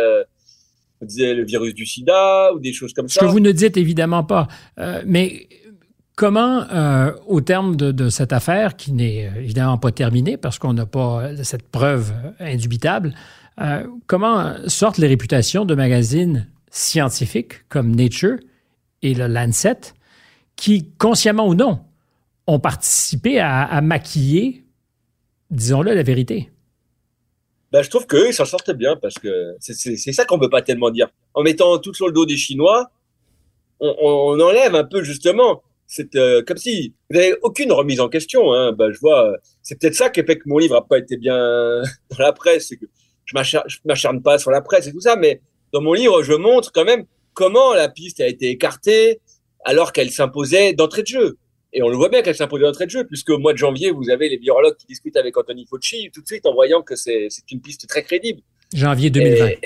le 1.00 1.44
virus 1.44 1.74
du 1.74 1.86
sida 1.86 2.52
ou 2.54 2.60
des 2.60 2.72
choses 2.72 2.92
comme 2.92 3.08
ça. 3.08 3.20
Ce 3.20 3.26
que 3.26 3.30
vous 3.30 3.40
ne 3.40 3.52
dites 3.52 3.76
évidemment 3.76 4.24
pas. 4.24 4.48
Euh, 4.78 5.02
mais 5.06 5.48
comment, 6.16 6.64
euh, 6.72 7.12
au 7.26 7.40
terme 7.40 7.76
de, 7.76 7.92
de, 7.92 8.08
cette 8.08 8.32
affaire, 8.32 8.76
qui 8.76 8.92
n'est 8.92 9.30
évidemment 9.36 9.78
pas 9.78 9.92
terminée 9.92 10.36
parce 10.36 10.58
qu'on 10.58 10.72
n'a 10.72 10.86
pas 10.86 11.30
cette 11.44 11.68
preuve 11.68 12.12
indubitable, 12.40 13.14
euh, 13.60 13.84
comment 14.06 14.54
sortent 14.66 14.98
les 14.98 15.08
réputations 15.08 15.64
de 15.64 15.74
magazines 15.74 16.48
scientifiques 16.70 17.68
comme 17.68 17.94
Nature 17.94 18.38
et 19.02 19.14
le 19.14 19.26
Lancet, 19.26 19.94
qui, 20.56 20.90
consciemment 20.98 21.46
ou 21.46 21.54
non, 21.54 21.80
ont 22.46 22.58
participé 22.58 23.38
à, 23.38 23.62
à 23.62 23.80
maquiller, 23.80 24.64
disons-le, 25.50 25.94
la 25.94 26.02
vérité? 26.02 26.50
Ben, 27.72 27.82
je 27.82 27.90
trouve 27.90 28.06
qu'eux, 28.06 28.28
ils 28.28 28.34
s'en 28.34 28.44
sortent 28.44 28.72
bien 28.72 28.96
parce 28.96 29.14
que 29.14 29.54
c'est 29.60 30.12
ça 30.12 30.24
qu'on 30.24 30.38
peut 30.38 30.50
pas 30.50 30.62
tellement 30.62 30.90
dire. 30.90 31.08
En 31.34 31.42
mettant 31.42 31.78
tout 31.78 31.94
sur 31.94 32.06
le 32.06 32.12
dos 32.12 32.26
des 32.26 32.36
Chinois, 32.36 32.90
on, 33.80 33.94
on 34.00 34.40
enlève 34.40 34.74
un 34.74 34.84
peu 34.84 35.02
justement 35.02 35.62
c'est 35.88 36.14
euh, 36.16 36.42
comme 36.46 36.58
si 36.58 36.94
vous 37.10 37.16
n'avez 37.16 37.34
aucune 37.42 37.72
remise 37.72 37.98
en 37.98 38.08
question. 38.08 38.52
Hein. 38.52 38.72
Ben, 38.72 38.92
je 38.92 39.00
vois, 39.00 39.36
c'est 39.62 39.80
peut-être 39.80 39.94
ça 39.94 40.10
qui 40.10 40.22
fait 40.22 40.38
que 40.38 40.46
mon 40.46 40.58
livre 40.58 40.76
a 40.76 40.86
pas 40.86 40.98
été 40.98 41.16
bien 41.16 41.36
dans 42.10 42.18
la 42.18 42.32
presse, 42.32 42.68
c'est 42.68 42.76
que 42.76 42.84
je 43.24 43.34
m'acharne 43.84 44.22
pas 44.22 44.38
sur 44.38 44.50
la 44.50 44.60
presse 44.60 44.86
et 44.86 44.92
tout 44.92 45.00
ça, 45.00 45.16
mais 45.16 45.40
dans 45.72 45.80
mon 45.80 45.94
livre, 45.94 46.22
je 46.22 46.34
montre 46.34 46.72
quand 46.72 46.84
même 46.84 47.04
comment 47.34 47.74
la 47.74 47.88
piste 47.88 48.20
a 48.20 48.28
été 48.28 48.50
écartée 48.50 49.20
alors 49.64 49.92
qu'elle 49.92 50.10
s'imposait 50.10 50.72
d'entrée 50.74 51.02
de 51.02 51.08
jeu. 51.08 51.38
Et 51.72 51.82
on 51.82 51.88
le 51.88 51.96
voit 51.96 52.08
bien 52.08 52.22
qu'elle 52.22 52.34
s'impose 52.34 52.60
d'entrée 52.60 52.86
de 52.86 52.90
jeu, 52.90 53.04
puisque 53.04 53.30
au 53.30 53.38
mois 53.38 53.52
de 53.52 53.58
janvier, 53.58 53.90
vous 53.90 54.10
avez 54.10 54.28
les 54.28 54.38
virologues 54.38 54.76
qui 54.76 54.86
discutent 54.86 55.16
avec 55.16 55.36
Anthony 55.36 55.66
Fauci, 55.66 56.10
tout 56.12 56.22
de 56.22 56.26
suite 56.26 56.46
en 56.46 56.54
voyant 56.54 56.82
que 56.82 56.96
c'est 56.96 57.28
une 57.50 57.60
piste 57.60 57.86
très 57.86 58.02
crédible. 58.02 58.40
Janvier 58.74 59.10
2020. 59.10 59.48
Et, 59.48 59.58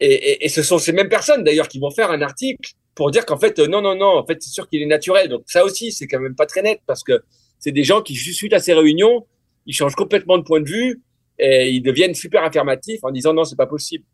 et, 0.00 0.44
et, 0.44 0.48
ce 0.48 0.62
sont 0.62 0.78
ces 0.78 0.92
mêmes 0.92 1.08
personnes, 1.08 1.44
d'ailleurs, 1.44 1.68
qui 1.68 1.78
vont 1.78 1.90
faire 1.90 2.10
un 2.10 2.22
article 2.22 2.72
pour 2.94 3.10
dire 3.10 3.26
qu'en 3.26 3.38
fait, 3.38 3.58
non, 3.58 3.80
non, 3.80 3.94
non, 3.94 4.18
en 4.18 4.26
fait, 4.26 4.42
c'est 4.42 4.50
sûr 4.50 4.68
qu'il 4.68 4.82
est 4.82 4.86
naturel. 4.86 5.28
Donc 5.28 5.42
ça 5.46 5.64
aussi, 5.64 5.92
c'est 5.92 6.06
quand 6.06 6.20
même 6.20 6.34
pas 6.34 6.46
très 6.46 6.62
net, 6.62 6.80
parce 6.86 7.02
que 7.02 7.22
c'est 7.58 7.72
des 7.72 7.84
gens 7.84 8.02
qui, 8.02 8.14
suite 8.16 8.52
à 8.52 8.58
ces 8.58 8.72
réunions, 8.72 9.26
ils 9.66 9.74
changent 9.74 9.94
complètement 9.94 10.38
de 10.38 10.42
point 10.42 10.60
de 10.60 10.68
vue 10.68 11.02
et 11.38 11.70
ils 11.70 11.82
deviennent 11.82 12.14
super 12.14 12.42
affirmatifs 12.44 13.00
en 13.02 13.10
disant 13.10 13.32
non, 13.34 13.44
c'est 13.44 13.56
pas 13.56 13.66
possible. 13.66 14.04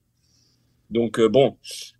Donc 0.90 1.18
euh, 1.18 1.28
bon, 1.28 1.56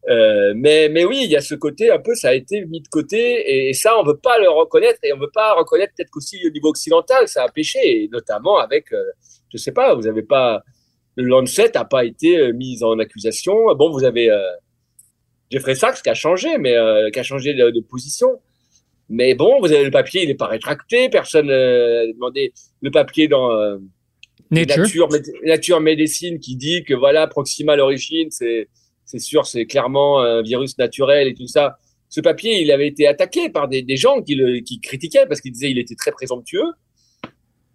euh, 0.09 0.53
mais 0.55 0.89
mais 0.89 1.05
oui, 1.05 1.23
il 1.25 1.31
y 1.31 1.37
a 1.37 1.41
ce 1.41 1.55
côté 1.57 1.91
un 1.91 1.99
peu, 1.99 2.15
ça 2.15 2.29
a 2.29 2.35
été 2.35 2.65
mis 2.67 2.81
de 2.81 2.89
côté 2.89 3.69
et, 3.69 3.73
ça 3.73 3.99
on 3.99 4.05
veut 4.05 4.17
pas 4.17 4.39
le 4.39 4.49
reconnaître 4.49 5.01
et 5.03 5.13
on 5.13 5.19
veut 5.19 5.31
pas 5.33 5.55
reconnaître 5.55 5.93
peut-être 5.97 6.11
qu'aussi 6.11 6.39
au 6.47 6.51
niveau 6.51 6.69
occidental 6.69 7.27
ça 7.27 7.43
a 7.43 7.49
péché, 7.49 7.79
et 7.83 8.09
notamment 8.09 8.59
avec, 8.59 8.93
euh, 8.93 9.03
je 9.53 9.57
sais 9.57 9.73
pas, 9.73 9.95
vous 9.95 10.07
avez 10.07 10.23
pas 10.23 10.63
le 11.17 11.25
Lancet 11.25 11.77
a 11.77 11.85
pas 11.85 12.05
été 12.05 12.39
euh, 12.39 12.53
mis 12.53 12.85
en 12.85 12.99
accusation. 12.99 13.75
Bon, 13.75 13.91
vous 13.91 14.05
avez 14.05 14.31
Jeffrey 15.51 15.75
Sachs 15.75 16.03
qui 16.03 16.11
a 16.11 16.15
changé, 16.15 16.59
mais 16.59 16.77
qui 17.13 17.19
a 17.19 17.23
changé 17.23 17.55
de, 17.55 17.71
de, 17.71 17.81
position. 17.81 18.29
Mais 19.09 19.35
bon, 19.35 19.61
vous 19.61 19.73
avez 19.73 19.85
le 19.85 19.91
papier, 19.91 20.23
il 20.23 20.29
n'est 20.29 20.35
pas 20.35 20.47
rétracté, 20.47 21.09
personne 21.09 21.47
n'a 21.47 22.07
demandé 22.13 22.53
le 22.83 22.91
papier 22.91 23.29
dans 23.29 23.79
Nature. 24.51 25.09
Nature, 25.45 25.81
Médecine 25.81 26.39
qui 26.39 26.57
dit 26.57 26.85
que 26.85 26.95
voilà, 26.95 27.27
Proxima 27.27 27.73
à 27.73 27.77
l'origine, 27.77 28.29
c'est, 28.31 28.69
c'est 29.05 29.19
sûr, 29.19 29.47
c'est 29.47 29.67
clairement 29.67 30.21
un 30.21 30.43
virus 30.43 30.79
naturel 30.79 31.29
et 31.29 31.35
tout 31.35 31.47
ça. 31.47 31.79
Ce 32.09 32.21
papier, 32.21 32.61
il 32.61 32.71
avait 32.71 32.87
été 32.87 33.07
attaqué 33.07 33.51
par 33.51 33.69
des, 33.69 33.83
des 33.83 33.97
gens 33.97 34.23
qui 34.23 34.37
le 34.37 34.61
qui 34.61 34.81
critiquaient 34.81 35.27
parce 35.27 35.41
qu'ils 35.41 35.53
disaient 35.53 35.71
il 35.71 35.79
était 35.79 35.97
très 35.97 36.13
présomptueux. 36.13 36.65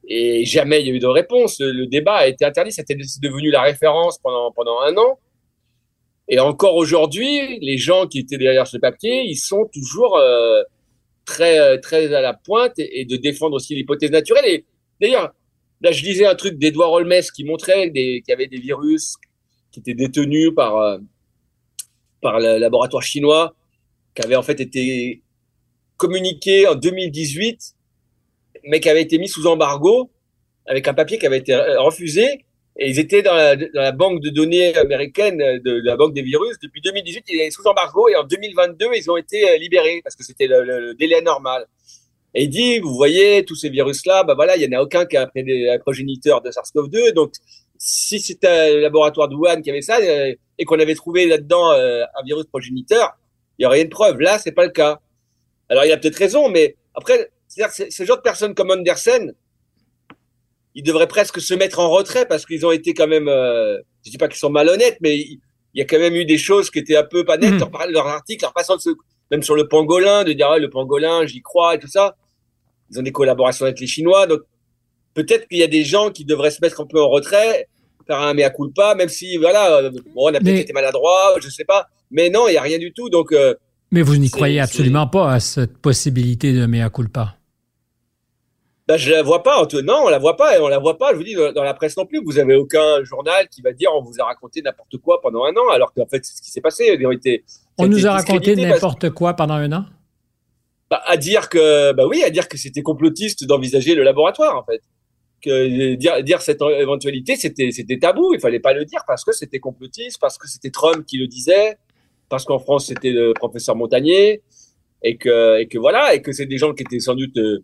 Et 0.08 0.46
jamais 0.46 0.82
il 0.82 0.88
y 0.88 0.92
a 0.92 0.94
eu 0.94 1.00
de 1.00 1.08
réponse. 1.08 1.60
Le 1.60 1.86
débat 1.86 2.16
a 2.16 2.28
été 2.28 2.46
interdit. 2.46 2.72
C'était 2.72 2.96
devenu 2.96 3.52
la 3.52 3.62
référence 3.62 4.18
pendant, 4.20 4.52
pendant 4.52 4.80
un 4.82 4.96
an. 4.98 5.20
Et 6.28 6.40
encore 6.40 6.76
aujourd'hui, 6.76 7.60
les 7.60 7.78
gens 7.78 8.08
qui 8.08 8.20
étaient 8.20 8.38
derrière 8.38 8.68
ce 8.68 8.78
papier, 8.78 9.24
ils 9.26 9.36
sont 9.36 9.70
toujours 9.72 10.18
euh, 10.18 10.62
très, 11.26 11.80
très 11.80 12.14
à 12.14 12.22
la 12.22 12.34
pointe 12.34 12.80
et, 12.80 13.02
et 13.02 13.06
de 13.06 13.18
défendre 13.18 13.56
aussi 13.56 13.76
l'hypothèse 13.76 14.12
naturelle. 14.12 14.46
Et 14.48 14.66
d'ailleurs, 15.02 15.34
Là, 15.82 15.92
je 15.92 16.04
lisais 16.04 16.26
un 16.26 16.36
truc 16.36 16.58
d'Edouard 16.60 16.92
Holmes 16.92 17.22
qui 17.34 17.44
montrait 17.44 17.92
qu'il 17.92 18.24
y 18.28 18.32
avait 18.32 18.48
des 18.48 18.60
virus 18.60 19.16
qui 19.72 19.80
étaient 19.80 19.96
détenus 19.96 20.52
par, 20.56 20.78
euh, 20.78 20.98
par 22.22 22.40
le 22.40 22.58
laboratoire 22.58 23.02
chinois, 23.02 23.56
qui 24.14 24.22
avaient 24.22 24.36
en 24.36 24.44
fait 24.44 24.60
été 24.60 25.22
communiqués 25.98 26.68
en 26.68 26.76
2018, 26.76 27.76
mais 28.66 28.80
qui 28.80 28.90
avaient 28.90 29.02
été 29.02 29.18
mis 29.18 29.28
sous 29.28 29.48
embargo 29.48 30.12
avec 30.68 30.88
un 30.88 30.94
papier 30.94 31.18
qui 31.18 31.26
avait 31.26 31.40
été 31.40 31.56
refusé. 31.78 32.46
Et 32.78 32.90
ils 32.90 33.00
étaient 33.00 33.22
dans 33.22 33.36
la, 33.74 33.92
banque 33.92 34.22
de 34.22 34.30
données 34.30 34.76
américaine 34.76 35.38
de, 35.38 35.82
la 35.84 35.98
banque 35.98 36.14
des 36.14 36.22
virus 36.22 36.58
depuis 36.62 36.82
2018. 36.82 37.26
Ils 37.28 37.42
étaient 37.42 37.52
sous 37.52 37.68
embargo 37.68 38.08
et 38.08 38.16
en 38.16 38.24
2022, 38.24 38.88
ils 38.96 39.10
ont 39.10 39.18
été 39.18 39.50
euh, 39.50 39.58
libérés 39.58 40.02
parce 40.04 40.16
que 40.16 40.24
c'était 40.24 40.48
le 40.48 40.94
délai 40.94 41.22
normal. 41.22 41.66
Et 42.34 42.44
il 42.44 42.50
dit, 42.50 42.80
vous 42.80 42.94
voyez, 42.94 43.44
tous 43.44 43.56
ces 43.56 43.70
virus-là, 43.70 44.24
bah 44.24 44.36
voilà, 44.36 44.56
il 44.56 44.68
n'y 44.68 44.76
en 44.76 44.80
a 44.80 44.82
aucun 44.82 45.06
qui 45.06 45.18
a 45.18 45.30
un 45.34 45.80
progéniteur 45.80 46.42
de 46.42 46.50
SARS-CoV-2. 46.50 47.12
Donc, 47.14 47.34
si 47.78 48.20
c'était 48.20 48.76
le 48.76 48.80
laboratoire 48.82 49.28
de 49.28 49.36
Wuhan 49.36 49.62
qui 49.62 49.70
avait 49.70 49.82
ça 49.82 49.98
euh, 49.98 50.34
et 50.58 50.66
qu'on 50.66 50.80
avait 50.80 50.96
trouvé 50.96 51.26
là-dedans 51.26 51.72
euh, 51.72 52.04
un 52.04 52.24
virus 52.24 52.46
progéniteur, 52.46 53.18
il 53.58 53.64
y 53.64 53.66
aurait 53.66 53.82
une 53.82 53.90
preuve. 53.90 54.20
Là, 54.22 54.40
c'est 54.40 54.54
pas 54.54 54.64
le 54.64 54.72
cas. 54.72 55.00
Alors, 55.68 55.84
il 55.84 55.92
a 55.92 55.98
peut-être 55.98 56.16
raison, 56.16 56.48
mais 56.48 56.76
après, 56.94 57.32
c'est-à-dire 57.48 57.92
ce 57.92 58.04
genre 58.04 58.18
de 58.18 58.22
personnes 58.22 58.56
comme 58.56 58.72
Andersen, 58.72 59.34
ils 60.74 60.84
devraient 60.84 61.08
presque 61.08 61.42
se 61.42 61.54
mettre 61.54 61.80
en 61.80 61.90
retrait 61.90 62.26
parce 62.26 62.46
qu'ils 62.46 62.66
ont 62.66 62.72
été 62.72 62.94
quand 62.94 63.08
même, 63.08 63.28
euh, 63.28 63.78
je 64.06 64.12
dis 64.12 64.18
pas 64.18 64.30
qu'ils 64.30 64.38
sont 64.38 64.50
malhonnêtes, 64.50 64.98
mais 65.02 65.18
il 65.18 65.40
y 65.74 65.82
a 65.82 65.86
quand 65.86 66.00
même 66.00 66.16
eu 66.16 66.24
des 66.24 66.38
choses 66.38 66.70
qui 66.70 66.80
étaient 66.80 66.96
un 66.96 67.04
peu 67.04 67.26
pas 67.26 67.38
nettes. 67.38 67.54
Mmh. 67.54 67.60
Leur, 67.60 67.88
leur 67.90 68.08
article, 68.08 68.46
leur 68.46 68.54
façon 68.54 68.78
de 68.78 68.96
même 69.32 69.44
sur 69.44 69.56
le 69.56 69.68
pangolin, 69.68 70.24
de 70.24 70.34
dire 70.34 70.50
ah, 70.50 70.60
le 70.60 70.70
pangolin, 70.70 71.26
j'y 71.26 71.42
crois 71.42 71.76
et 71.76 71.80
tout 71.80 71.88
ça. 71.88 72.16
Ils 72.92 73.00
ont 73.00 73.04
des 73.04 73.12
collaborations 73.12 73.66
avec 73.66 73.80
les 73.80 73.88
Chinois, 73.88 74.28
donc 74.28 74.42
peut-être 75.14 75.48
qu'il 75.48 75.58
y 75.58 75.64
a 75.64 75.68
des 75.68 75.84
gens 75.84 76.12
qui 76.12 76.26
devraient 76.26 76.52
se 76.52 76.60
mettre 76.62 76.82
un 76.82 76.86
peu 76.86 77.02
en 77.02 77.10
retrait, 77.10 77.68
faire 78.06 78.20
un 78.20 78.34
mea 78.34 78.50
culpa, 78.50 78.96
même 78.96 79.10
si 79.10 79.38
voilà, 79.38 79.78
euh, 79.78 79.90
bon, 79.90 80.02
on 80.16 80.28
a 80.28 80.40
peut-être 80.40 80.60
été 80.60 80.74
maladroit, 80.74 81.36
je 81.42 81.50
sais 81.50 81.66
pas, 81.66 81.88
mais 82.12 82.30
non, 82.30 82.48
il 82.48 82.54
y 82.54 82.58
a 82.58 82.62
rien 82.62 82.78
du 82.78 82.94
tout, 82.94 83.10
donc. 83.10 83.32
Euh, 83.32 83.56
mais 83.92 84.02
vous 84.02 84.18
n'y 84.18 84.30
croyez 84.30 84.60
absolument 84.60 85.08
pas 85.08 85.32
à 85.32 85.40
cette 85.40 85.78
possibilité 85.78 86.54
de 86.54 86.66
mea 86.66 86.90
culpa? 86.90 87.36
Ben, 88.88 88.98
je 88.98 89.12
la 89.12 89.22
vois 89.22 89.44
pas. 89.44 89.66
Non, 89.84 90.04
on 90.06 90.10
la 90.10 90.18
voit 90.18 90.36
pas 90.36 90.58
et 90.58 90.60
on 90.60 90.68
la 90.68 90.80
voit 90.80 90.98
pas. 90.98 91.12
Je 91.12 91.18
vous 91.18 91.24
dis 91.24 91.36
dans 91.36 91.64
la 91.64 91.74
presse 91.74 91.96
non 91.96 92.06
plus. 92.06 92.22
Vous 92.26 92.40
avez 92.40 92.56
aucun 92.56 93.04
journal 93.04 93.48
qui 93.48 93.62
va 93.62 93.72
dire 93.72 93.90
on 93.96 94.02
vous 94.02 94.16
a 94.20 94.26
raconté 94.26 94.62
n'importe 94.62 94.98
quoi 94.98 95.22
pendant 95.22 95.46
un 95.46 95.52
an, 95.52 95.70
alors 95.72 95.94
qu'en 95.94 96.06
fait 96.08 96.26
c'est 96.26 96.36
ce 96.36 96.42
qui 96.42 96.52
s'est 96.52 96.62
passé. 96.62 96.98
On 97.78 97.88
nous 97.88 98.08
a 98.08 98.12
raconté 98.12 98.56
n'importe 98.56 99.10
quoi 99.12 99.36
pendant 99.36 99.54
un 99.54 99.72
an? 99.72 99.86
Bah, 100.92 101.02
à 101.06 101.16
dire 101.16 101.48
que, 101.48 101.94
bah 101.94 102.06
oui, 102.06 102.22
à 102.22 102.30
dire 102.30 102.50
que 102.50 102.58
c'était 102.58 102.82
complotiste 102.82 103.46
d'envisager 103.46 103.96
le 103.96 104.04
laboratoire, 104.04 104.58
en 104.58 104.64
fait. 104.66 104.82
Que 105.42 105.96
dire, 105.96 106.22
dire 106.22 106.42
cette 106.42 106.62
éventualité, 106.62 107.38
c'était, 107.38 107.72
c'était 107.72 107.98
tabou. 107.98 108.34
Il 108.34 108.42
fallait 108.42 108.60
pas 108.60 108.74
le 108.74 108.84
dire 108.84 109.04
parce 109.08 109.24
que 109.24 109.32
c'était 109.32 109.60
complotiste, 109.60 110.20
parce 110.20 110.38
que 110.38 110.50
c'était 110.50 110.70
Trump 110.70 111.06
qui 111.06 111.18
le 111.18 111.28
disait, 111.28 111.78
parce 112.28 112.44
qu'en 112.44 112.60
France 112.60 112.88
c'était 112.88 113.12
le 113.12 113.34
professeur 113.34 113.76
Montagnier, 113.78 114.42
et 115.02 115.16
que, 115.16 115.60
et 115.62 115.68
que 115.68 115.78
voilà, 115.80 116.14
et 116.14 116.22
que 116.22 116.34
c'est 116.34 116.46
des 116.46 116.58
gens 116.58 116.74
qui 116.74 116.84
étaient 116.84 117.00
sans 117.00 117.16
doute 117.16 117.38
euh, 117.38 117.64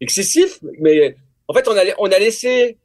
excessifs. 0.00 0.58
Mais 0.80 1.14
en 1.48 1.54
fait, 1.54 1.68
on 1.68 1.76
a, 1.76 1.82
on 1.98 2.06
a 2.06 2.18
laissé 2.18 2.78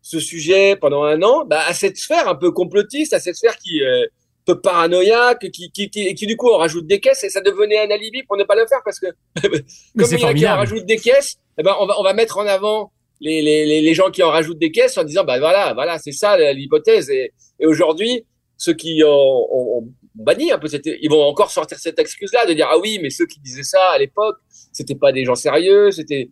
ce 0.00 0.18
sujet 0.18 0.76
pendant 0.76 1.04
un 1.04 1.22
an 1.22 1.44
bah, 1.44 1.62
à 1.66 1.74
cette 1.74 1.98
sphère 1.98 2.26
un 2.26 2.36
peu 2.36 2.52
complotiste, 2.52 3.12
à 3.12 3.20
cette 3.20 3.36
sphère 3.36 3.58
qui 3.58 3.82
euh, 3.82 4.06
peu 4.44 4.60
paranoïaque, 4.60 5.50
qui, 5.50 5.70
qui, 5.70 5.90
qui, 5.90 6.14
qui, 6.14 6.26
du 6.26 6.36
coup 6.36 6.48
on 6.48 6.56
rajoute 6.56 6.86
des 6.86 7.00
caisses 7.00 7.24
et 7.24 7.30
ça 7.30 7.40
devenait 7.40 7.78
un 7.78 7.90
alibi 7.90 8.22
pour 8.24 8.36
ne 8.36 8.44
pas 8.44 8.54
le 8.54 8.66
faire 8.66 8.80
parce 8.84 8.98
que 8.98 9.06
comme 9.42 10.08
il 10.12 10.20
y 10.20 10.24
a 10.24 10.34
qui 10.34 10.46
en 10.46 10.56
rajoute 10.56 10.86
des 10.86 10.96
caisses, 10.96 11.38
eh 11.58 11.62
ben 11.62 11.74
on 11.78 11.86
va 11.86 11.94
on 11.98 12.02
va 12.02 12.14
mettre 12.14 12.38
en 12.38 12.46
avant 12.46 12.92
les, 13.20 13.42
les, 13.42 13.80
les 13.80 13.94
gens 13.94 14.10
qui 14.10 14.22
en 14.22 14.30
rajoutent 14.30 14.58
des 14.58 14.70
caisses 14.70 14.96
en 14.96 15.04
disant 15.04 15.24
bah 15.24 15.38
voilà 15.38 15.74
voilà 15.74 15.98
c'est 15.98 16.12
ça 16.12 16.36
l'hypothèse 16.52 17.10
et, 17.10 17.32
et 17.58 17.66
aujourd'hui 17.66 18.24
ceux 18.56 18.74
qui 18.74 19.02
ont, 19.04 19.08
ont, 19.10 19.88
banni 20.14 20.52
un 20.52 20.58
peu 20.58 20.68
cette, 20.68 20.86
ils 20.86 21.08
vont 21.08 21.22
encore 21.22 21.50
sortir 21.50 21.78
cette 21.78 21.98
excuse 21.98 22.32
là 22.32 22.46
de 22.46 22.52
dire 22.52 22.68
ah 22.70 22.78
oui 22.78 22.98
mais 23.00 23.10
ceux 23.10 23.26
qui 23.26 23.40
disaient 23.40 23.62
ça 23.62 23.90
à 23.90 23.98
l'époque 23.98 24.36
c'était 24.72 24.94
pas 24.94 25.12
des 25.12 25.24
gens 25.24 25.34
sérieux 25.34 25.90
c'était 25.90 26.30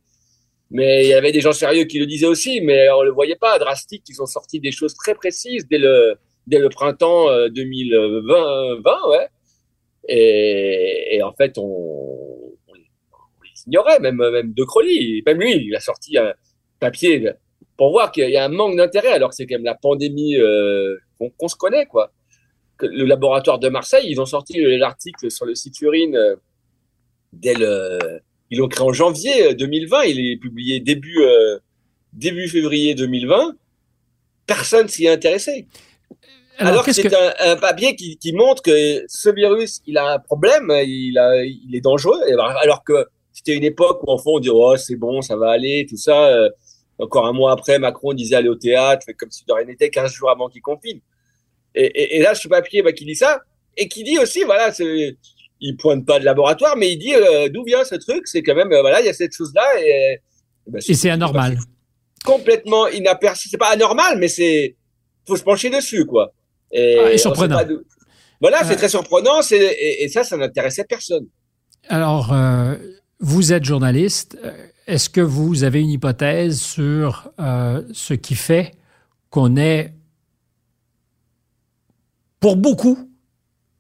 mais 0.71 1.05
il 1.05 1.09
y 1.09 1.15
avait 1.15 1.33
des 1.33 1.41
gens 1.41 1.53
sérieux 1.53 1.85
qui 1.85 1.99
le 1.99 2.07
disaient 2.07 2.27
aussi, 2.27 2.61
mais 2.61 2.91
on 2.91 3.03
le 3.03 3.11
voyait 3.11 3.37
pas. 3.37 3.59
Drastique, 3.59 4.05
ils 4.09 4.21
ont 4.21 4.27
sorti 4.27 4.61
des 4.61 4.71
choses 4.71 4.95
très 4.95 5.15
précises 5.15 5.67
dès 5.67 5.79
le, 5.79 6.19
dès 6.49 6.59
le 6.59 6.69
printemps 6.69 7.27
2020, 7.51 8.33
euh, 8.33 9.11
ouais. 9.11 9.29
Et, 10.09 11.21
en 11.23 11.33
fait, 11.33 11.59
on, 11.59 12.55
les 12.75 13.63
ignorait, 13.67 14.01
même, 14.01 14.17
même 14.17 14.53
De 14.53 14.65
Crowley. 14.65 15.23
Même 15.27 15.39
lui, 15.39 15.53
il 15.53 15.77
a 15.77 15.81
sorti 15.81 16.17
un 16.17 16.33
papier 16.81 17.33
pour 17.79 17.93
voir 17.93 18.11
qu'il 18.11 18.29
y 18.29 18.37
a 18.37 18.45
un 18.45 18.49
manque 18.49 18.77
d'intérêt, 18.77 19.13
alors 19.13 19.31
que 19.31 19.37
c'est 19.37 19.47
quand 19.47 19.55
même 19.55 19.65
la 19.65 19.77
pandémie 19.77 20.37
euh, 20.37 20.97
qu'on 21.39 21.49
se 21.49 21.57
connaît, 21.57 21.87
quoi. 21.87 22.13
Le 22.81 23.05
laboratoire 23.05 23.59
de 23.59 23.69
Marseille, 23.69 24.07
ils 24.09 24.21
ont 24.21 24.27
sorti 24.27 24.61
l'article 24.77 25.31
sur 25.31 25.47
le 25.47 25.55
site 25.55 25.81
urine 25.81 26.17
euh, 26.17 26.37
dès 27.33 27.55
le 27.55 27.99
ils 28.51 28.59
l'ont 28.59 28.69
créé 28.69 28.87
en 28.87 28.93
janvier 28.93 29.55
2020. 29.55 29.99
Euh, 29.99 30.07
il 30.07 30.33
est 30.33 30.37
publié 30.37 30.81
début 30.81 31.19
début 32.13 32.49
février 32.49 32.95
2020. 32.95 33.57
Personne 34.47 34.89
s'y 34.89 35.07
est 35.07 35.11
intéressé. 35.11 35.67
Alors, 36.59 36.85
que 36.85 36.93
c'est 36.93 37.15
un, 37.15 37.53
un, 37.53 37.57
papier 37.57 37.95
qui, 37.95 38.19
qui, 38.19 38.33
montre 38.33 38.63
que 38.63 39.05
ce 39.07 39.31
virus, 39.31 39.81
il 39.87 39.97
a 39.97 40.15
un 40.15 40.19
problème, 40.19 40.73
il, 40.85 41.17
a, 41.19 41.45
il 41.45 41.75
est 41.75 41.81
dangereux. 41.81 42.19
Alors 42.61 42.83
que 42.85 43.07
c'était 43.33 43.55
une 43.55 43.65
époque 43.65 44.03
où 44.03 44.11
en 44.11 44.19
fond 44.19 44.37
on 44.37 44.39
dit 44.41 44.51
oh 44.53 44.77
c'est 44.77 44.97
bon, 44.97 45.23
ça 45.23 45.37
va 45.37 45.51
aller, 45.51 45.87
tout 45.89 45.97
ça. 45.97 46.27
Euh, 46.27 46.49
encore 46.99 47.27
un 47.27 47.33
mois 47.33 47.53
après, 47.53 47.79
Macron 47.79 48.13
disait 48.13 48.35
aller 48.35 48.49
au 48.49 48.57
théâtre, 48.57 49.07
comme 49.17 49.31
si 49.31 49.45
de 49.45 49.53
rien 49.53 49.67
n'était, 49.67 49.89
15 49.89 50.13
jours 50.13 50.31
avant 50.31 50.49
qu'il 50.49 50.63
confine. 50.63 51.01
Et, 51.75 51.85
et, 51.85 52.17
et, 52.17 52.23
là, 52.23 52.35
ce 52.35 52.49
papier 52.49 52.83
bah, 52.83 52.93
qui 52.93 53.05
dit 53.05 53.15
ça, 53.15 53.41
et 53.77 53.87
qui 53.89 54.03
dit 54.03 54.19
aussi, 54.19 54.43
voilà, 54.43 54.73
il 55.61 55.77
pointe 55.77 56.05
pas 56.05 56.19
de 56.19 56.25
laboratoire, 56.25 56.77
mais 56.77 56.93
il 56.93 56.99
dit 56.99 57.15
euh, 57.15 57.49
d'où 57.49 57.65
vient 57.65 57.85
ce 57.85 57.95
truc. 57.95 58.27
C'est 58.27 58.43
quand 58.43 58.55
même 58.55 58.73
euh, 58.73 58.81
voilà, 58.81 59.01
il 59.01 59.07
y 59.07 59.09
a 59.09 59.15
cette 59.15 59.35
chose 59.35 59.53
là 59.55 59.67
et, 59.81 60.19
bah, 60.67 60.79
et 60.87 60.95
c'est 60.95 61.11
anormal. 61.11 61.59
complètement 62.25 62.89
inaperçu. 62.89 63.49
C'est 63.49 63.59
pas 63.59 63.71
anormal, 63.71 64.19
mais 64.19 64.29
c'est 64.29 64.77
faut 65.27 65.37
se 65.37 65.43
pencher 65.43 65.71
dessus 65.71 66.05
quoi. 66.07 66.33
Et, 66.73 66.99
ah, 67.15 67.19
surprenant. 67.19 67.61
Voilà, 68.41 68.65
c'est 68.65 68.75
euh, 68.75 68.77
très 68.77 68.89
surprenant. 68.89 69.41
Et, 69.51 70.05
et, 70.05 70.09
ça, 70.09 70.25
ça 70.25 70.37
n'intéressait 70.37 70.85
personne. 70.85 71.27
Alors, 71.89 72.35
vous 73.21 73.53
êtes 73.53 73.65
journaliste. 73.65 74.39
Est-ce 74.87 75.09
que 75.11 75.21
vous 75.21 75.65
avez 75.65 75.81
une 75.81 75.91
hypothèse 75.91 76.61
sur 76.61 77.31
ce 77.39 78.15
qui 78.15 78.35
fait 78.35 78.73
qu'on 79.31 79.57
est, 79.57 79.93
pour 82.41 82.57
beaucoup, 82.57 83.11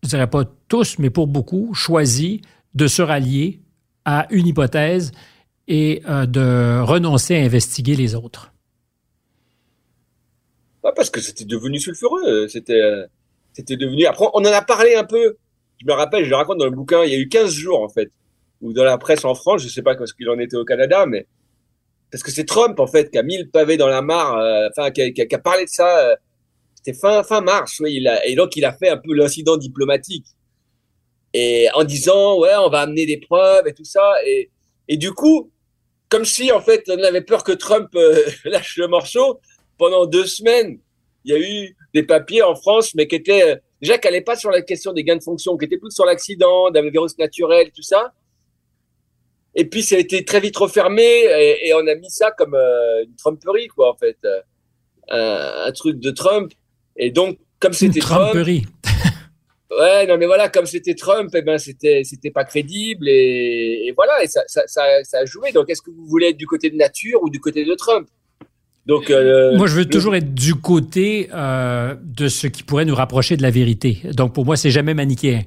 je 0.03 0.09
dirais 0.09 0.29
pas 0.29 0.44
tous, 0.68 0.98
mais 0.98 1.11
pour 1.11 1.27
beaucoup, 1.27 1.74
choisi 1.74 2.42
de 2.74 2.87
se 2.87 3.03
rallier 3.03 3.62
à 4.05 4.27
une 4.31 4.46
hypothèse 4.46 5.12
et 5.66 6.03
euh, 6.09 6.27
de 6.27 6.81
renoncer 6.81 7.37
à 7.37 7.40
investiguer 7.40 7.94
les 7.94 8.14
autres? 8.14 8.53
Parce 10.94 11.11
que 11.11 11.20
c'était 11.20 11.44
devenu 11.44 11.79
sulfureux. 11.79 12.48
C'était, 12.48 12.81
euh, 12.81 13.07
c'était 13.53 13.77
devenu. 13.77 14.07
Après, 14.07 14.27
on 14.35 14.40
en 14.40 14.44
a 14.44 14.62
parlé 14.62 14.94
un 14.94 15.05
peu. 15.05 15.37
Je 15.81 15.87
me 15.87 15.92
rappelle, 15.92 16.24
je 16.24 16.31
le 16.31 16.37
raconte 16.37 16.59
dans 16.59 16.64
le 16.64 16.72
bouquin, 16.72 17.05
il 17.05 17.12
y 17.12 17.14
a 17.14 17.18
eu 17.18 17.29
15 17.29 17.53
jours, 17.53 17.83
en 17.83 17.88
fait, 17.88 18.11
ou 18.61 18.72
dans 18.72 18.83
la 18.83 18.98
presse 18.98 19.24
en 19.24 19.37
France, 19.37 19.62
je 19.62 19.68
sais 19.68 19.83
pas 19.83 19.94
ce 20.05 20.12
qu'il 20.12 20.29
en 20.29 20.37
était 20.40 20.57
au 20.57 20.64
Canada, 20.64 21.07
mais 21.07 21.29
parce 22.11 22.24
que 22.24 22.33
c'est 22.33 22.46
Trump, 22.46 22.81
en 22.81 22.88
fait, 22.88 23.12
qui 23.12 23.18
a 23.18 23.22
mis 23.22 23.38
le 23.38 23.48
pavé 23.48 23.77
dans 23.77 23.87
la 23.87 24.03
mare, 24.03 24.37
euh, 24.38 24.68
enfin, 24.70 24.90
qui, 24.90 25.03
a 25.03 25.38
parlé 25.38 25.66
de 25.66 25.70
ça. 25.70 26.16
c'était 26.74 26.98
fin, 26.98 27.22
fin 27.22 27.42
mars, 27.42 27.79
oui, 27.79 28.05
et 28.27 28.35
donc 28.35 28.57
il 28.57 28.64
a 28.64 28.72
fait 28.72 28.88
un 28.88 28.96
peu 28.96 29.14
l'incident 29.14 29.57
diplomatique 29.57 30.27
et 31.35 31.68
en 31.74 31.85
disant 31.85 32.38
ouais 32.38 32.55
on 32.57 32.70
va 32.70 32.81
amener 32.81 33.07
des 33.07 33.18
preuves 33.18 33.66
et 33.66 33.74
tout 33.74 33.85
ça 33.85 34.14
et 34.24 34.51
et 34.88 34.96
du 34.96 35.12
coup 35.12 35.51
comme 36.09 36.24
si 36.24 36.51
en 36.53 36.61
fait 36.61 36.85
on 36.88 37.03
avait 37.03 37.20
peur 37.20 37.44
que 37.44 37.53
Trump 37.53 37.88
euh, 37.94 38.22
lâche 38.44 38.77
le 38.77 38.88
morceau 38.88 39.40
pendant 39.78 40.06
deux 40.06 40.26
semaines. 40.26 40.78
Il 41.24 41.32
y 41.32 41.34
a 41.34 41.38
eu 41.38 41.76
des 41.94 42.02
papiers 42.02 42.42
en 42.42 42.54
France 42.54 42.94
mais 42.94 43.06
qui 43.06 43.16
étaient 43.16 43.42
euh, 43.42 43.56
déjà 43.80 43.98
qui 43.98 44.06
n'allaient 44.06 44.20
pas 44.20 44.36
sur 44.36 44.50
la 44.50 44.62
question 44.62 44.92
des 44.92 45.04
gains 45.04 45.16
de 45.16 45.22
fonction 45.22 45.56
qui 45.56 45.64
étaient 45.64 45.78
plus 45.78 45.90
sur 45.90 46.04
l'accident 46.04 46.70
d'un 46.70 46.88
virus 46.90 47.16
naturel 47.18 47.70
tout 47.74 47.82
ça. 47.82 48.12
Et 49.54 49.64
puis 49.64 49.82
ça 49.82 49.96
a 49.96 49.98
été 49.98 50.24
très 50.24 50.40
vite 50.40 50.56
refermé 50.56 51.02
et, 51.02 51.68
et 51.68 51.74
on 51.74 51.86
a 51.86 51.94
mis 51.94 52.10
ça 52.10 52.30
comme 52.32 52.54
euh, 52.54 53.04
une 53.04 53.16
Trumperie 53.16 53.68
quoi 53.68 53.92
en 53.92 53.96
fait. 53.96 54.18
Un, 55.10 55.64
un, 55.66 55.72
truc 55.72 55.98
de 56.00 56.10
Trump. 56.10 56.52
Et 56.96 57.10
donc 57.10 57.38
comme 57.60 57.72
c'était 57.72 58.00
Trump 58.00 58.36
Ouais, 59.70 60.06
non, 60.06 60.16
mais 60.16 60.26
voilà, 60.26 60.48
comme 60.48 60.64
c'était 60.64 60.94
Trump, 60.94 61.30
eh 61.34 61.42
ben 61.42 61.58
c'était 61.58 62.02
c'était 62.02 62.30
pas 62.30 62.44
crédible 62.44 63.06
et, 63.06 63.86
et 63.86 63.92
voilà, 63.92 64.24
et 64.24 64.26
ça, 64.26 64.42
ça, 64.46 64.66
ça, 64.66 65.04
ça, 65.04 65.18
a 65.18 65.24
joué. 65.26 65.52
Donc, 65.52 65.68
est-ce 65.68 65.82
que 65.82 65.90
vous 65.90 66.06
voulez 66.06 66.28
être 66.28 66.38
du 66.38 66.46
côté 66.46 66.70
de 66.70 66.76
nature 66.76 67.22
ou 67.22 67.28
du 67.28 67.38
côté 67.38 67.64
de 67.66 67.74
Trump? 67.74 68.08
Donc, 68.88 69.11
euh, 69.11 69.55
moi, 69.55 69.66
je 69.66 69.74
veux 69.74 69.85
toujours 69.85 70.16
être 70.16 70.33
du 70.33 70.55
côté 70.55 71.29
euh, 71.35 71.94
de 72.03 72.29
ce 72.29 72.46
qui 72.46 72.62
pourrait 72.62 72.87
nous 72.87 72.94
rapprocher 72.94 73.37
de 73.37 73.42
la 73.42 73.51
vérité. 73.51 74.01
Donc, 74.14 74.33
pour 74.33 74.46
moi, 74.46 74.57
c'est 74.57 74.70
jamais 74.70 74.94
manichéen. 74.94 75.42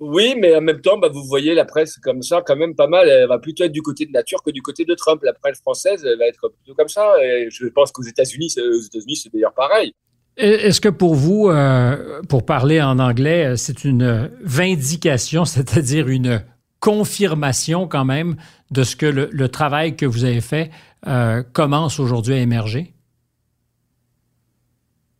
Oui, 0.00 0.34
mais 0.38 0.54
en 0.56 0.62
même 0.62 0.80
temps, 0.80 0.96
bah, 0.96 1.10
vous 1.12 1.22
voyez 1.24 1.54
la 1.54 1.66
presse 1.66 1.98
comme 1.98 2.22
ça, 2.22 2.40
quand 2.46 2.56
même 2.56 2.74
pas 2.74 2.86
mal. 2.86 3.06
Elle 3.06 3.28
va 3.28 3.38
plutôt 3.38 3.64
être 3.64 3.72
du 3.72 3.82
côté 3.82 4.06
de 4.06 4.12
nature 4.12 4.42
que 4.42 4.50
du 4.50 4.62
côté 4.62 4.86
de 4.86 4.94
Trump. 4.94 5.20
La 5.22 5.34
presse 5.34 5.60
française 5.60 6.02
elle 6.06 6.18
va 6.18 6.26
être 6.26 6.48
plutôt 6.48 6.74
comme 6.74 6.88
ça. 6.88 7.12
Et 7.22 7.48
je 7.50 7.66
pense 7.66 7.92
qu'aux 7.92 8.04
États-Unis, 8.04 8.54
aux 8.58 8.80
États-Unis, 8.80 9.16
c'est 9.16 9.32
d'ailleurs 9.34 9.54
pareil. 9.54 9.92
Est-ce 10.38 10.80
que 10.80 10.88
pour 10.88 11.14
vous, 11.14 11.50
euh, 11.50 12.22
pour 12.28 12.46
parler 12.46 12.80
en 12.80 13.00
anglais, 13.00 13.54
c'est 13.56 13.84
une 13.84 14.30
vindication, 14.40 15.44
c'est-à-dire 15.44 16.08
une 16.08 16.42
confirmation 16.80 17.88
quand 17.88 18.04
même 18.04 18.36
de 18.70 18.82
ce 18.84 18.96
que 18.96 19.06
le, 19.06 19.48
travail 19.48 19.96
que 19.96 20.06
vous 20.06 20.24
avez 20.24 20.40
fait 20.40 20.70
euh, 21.06 21.42
commence 21.42 22.00
aujourd'hui 22.00 22.34
à 22.34 22.38
émerger? 22.38 22.94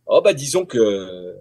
Oh 0.07 0.21
bah 0.23 0.33
disons 0.33 0.65
que 0.65 1.35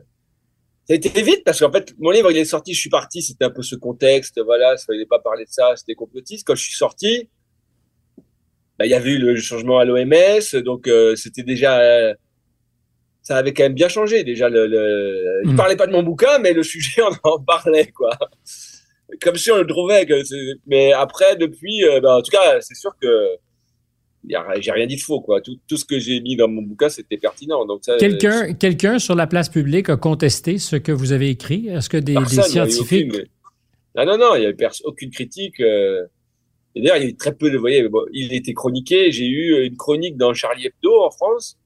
ça 0.88 0.93
a 0.93 0.95
été 0.97 1.21
vite 1.21 1.43
parce 1.45 1.60
qu'en 1.60 1.71
fait 1.71 1.93
mon 2.00 2.12
livre 2.12 2.32
il 2.32 2.38
est 2.38 2.45
sorti, 2.45 2.73
je 2.73 2.80
suis 2.80 2.89
parti, 2.89 3.21
c'était 3.21 3.45
un 3.45 3.50
peu 3.50 3.62
ce 3.62 3.76
contexte, 3.76 4.41
voilà, 4.43 4.76
il 4.76 4.86
fallait 4.86 5.06
pas 5.06 5.19
parler 5.19 5.45
de 5.45 5.50
ça, 5.50 5.76
c'était 5.76 5.95
complotiste. 5.95 6.45
Quand 6.45 6.56
je 6.56 6.63
suis 6.63 6.76
sorti, 6.76 7.30
bah, 8.78 8.86
il 8.86 8.89
y 8.89 8.93
avait 8.93 9.12
eu 9.12 9.17
le 9.19 9.36
changement 9.38 9.80
à 9.80 9.86
l'OMS, 9.86 10.62
donc 10.63 10.89
c'était 11.15 11.43
déjà 11.43 11.82
ça 13.28 13.36
avait 13.36 13.54
quand 13.54 13.63
même 13.63 13.73
bien 13.73 13.89
changé 13.89 14.23
déjà. 14.23 14.47
Le, 14.47 14.67
le... 14.67 15.41
Il 15.43 15.52
hmm. 15.52 15.56
parlait 15.58 15.76
pas 15.76 15.86
de 15.86 15.91
mon 15.91 16.02
bouquin, 16.02 16.39
mais 16.39 16.54
le 16.54 16.63
sujet 16.63 17.02
on 17.23 17.30
en 17.30 17.39
parlait 17.43 17.91
quoi. 17.91 18.17
Comme 19.21 19.36
si 19.36 19.52
on 19.52 19.58
le 19.58 19.67
trouvait. 19.67 20.06
Que 20.06 20.21
mais 20.65 20.93
après, 20.93 21.36
depuis, 21.36 21.84
euh, 21.84 22.00
ben, 22.00 22.15
en 22.15 22.21
tout 22.21 22.32
cas, 22.32 22.62
c'est 22.62 22.76
sûr 22.76 22.91
que 23.02 23.08
j'ai 24.60 24.72
rien 24.72 24.86
dit 24.86 24.96
de 24.96 25.02
faux 25.02 25.22
quoi. 25.22 25.42
Tout, 25.42 25.58
tout 25.68 25.78
ce 25.78 25.86
que 25.86 26.00
j'ai 26.00 26.20
mis 26.22 26.36
dans 26.36 26.48
mon 26.48 26.62
bouquin, 26.62 26.90
c'était 26.90 27.17
pertinent. 27.17 27.65
Donc 27.65 27.82
quelqu'un, 28.00 28.54
quelqu'un 28.54 29.00
sur 29.00 29.15
la 29.15 29.28
place 29.28 29.50
publique 29.50 29.90
a 29.90 29.98
contesté 29.98 30.58
ce 30.58 30.75
que 30.75 30.92
vous 30.92 31.12
avez 31.12 31.30
écrit? 31.30 31.67
Est-ce 31.67 31.90
que 31.90 31.98
des, 31.98 32.15
des 32.15 32.42
scientifiques? 32.44 33.13
Non, 33.96 34.06
non, 34.06 34.17
non, 34.17 34.36
il 34.36 34.42
n'y 34.42 34.46
avait 34.46 34.67
aucune 34.84 35.12
critique. 35.12 35.60
Euh... 35.60 36.06
D'ailleurs, 36.75 36.98
il 36.98 37.04
y 37.04 37.06
a 37.06 37.10
eu 37.10 37.15
très 37.15 37.34
peu 37.34 37.50
de. 37.50 37.56
Vous 37.56 37.62
voyez, 37.62 37.88
bon, 37.90 38.06
il 38.13 38.34
était 38.34 38.54
chroniqué. 38.54 39.12
J'ai 39.12 39.25
eu 39.25 39.65
une 39.65 39.75
chronique 39.75 40.17
dans 40.17 40.34
Charlie 40.34 40.67
Hebdo 40.67 41.02
en 41.02 41.10
France 41.10 41.58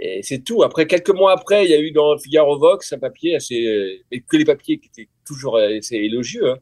et 0.00 0.20
c'est 0.22 0.42
tout. 0.42 0.62
Après, 0.62 0.86
quelques 0.86 1.10
mois 1.10 1.32
après, 1.32 1.64
il 1.64 1.70
y 1.70 1.74
a 1.74 1.80
eu 1.80 1.92
dans 1.92 2.18
Figaro 2.18 2.58
Vox 2.58 2.92
un 2.92 2.98
papier 2.98 3.36
assez, 3.36 4.02
et 4.10 4.20
que 4.22 4.36
les 4.36 4.44
papiers 4.44 4.78
qui 4.78 4.88
étaient 4.88 5.10
toujours 5.26 5.58
assez 5.58 5.96
élogieux. 5.96 6.50
Hein. 6.50 6.56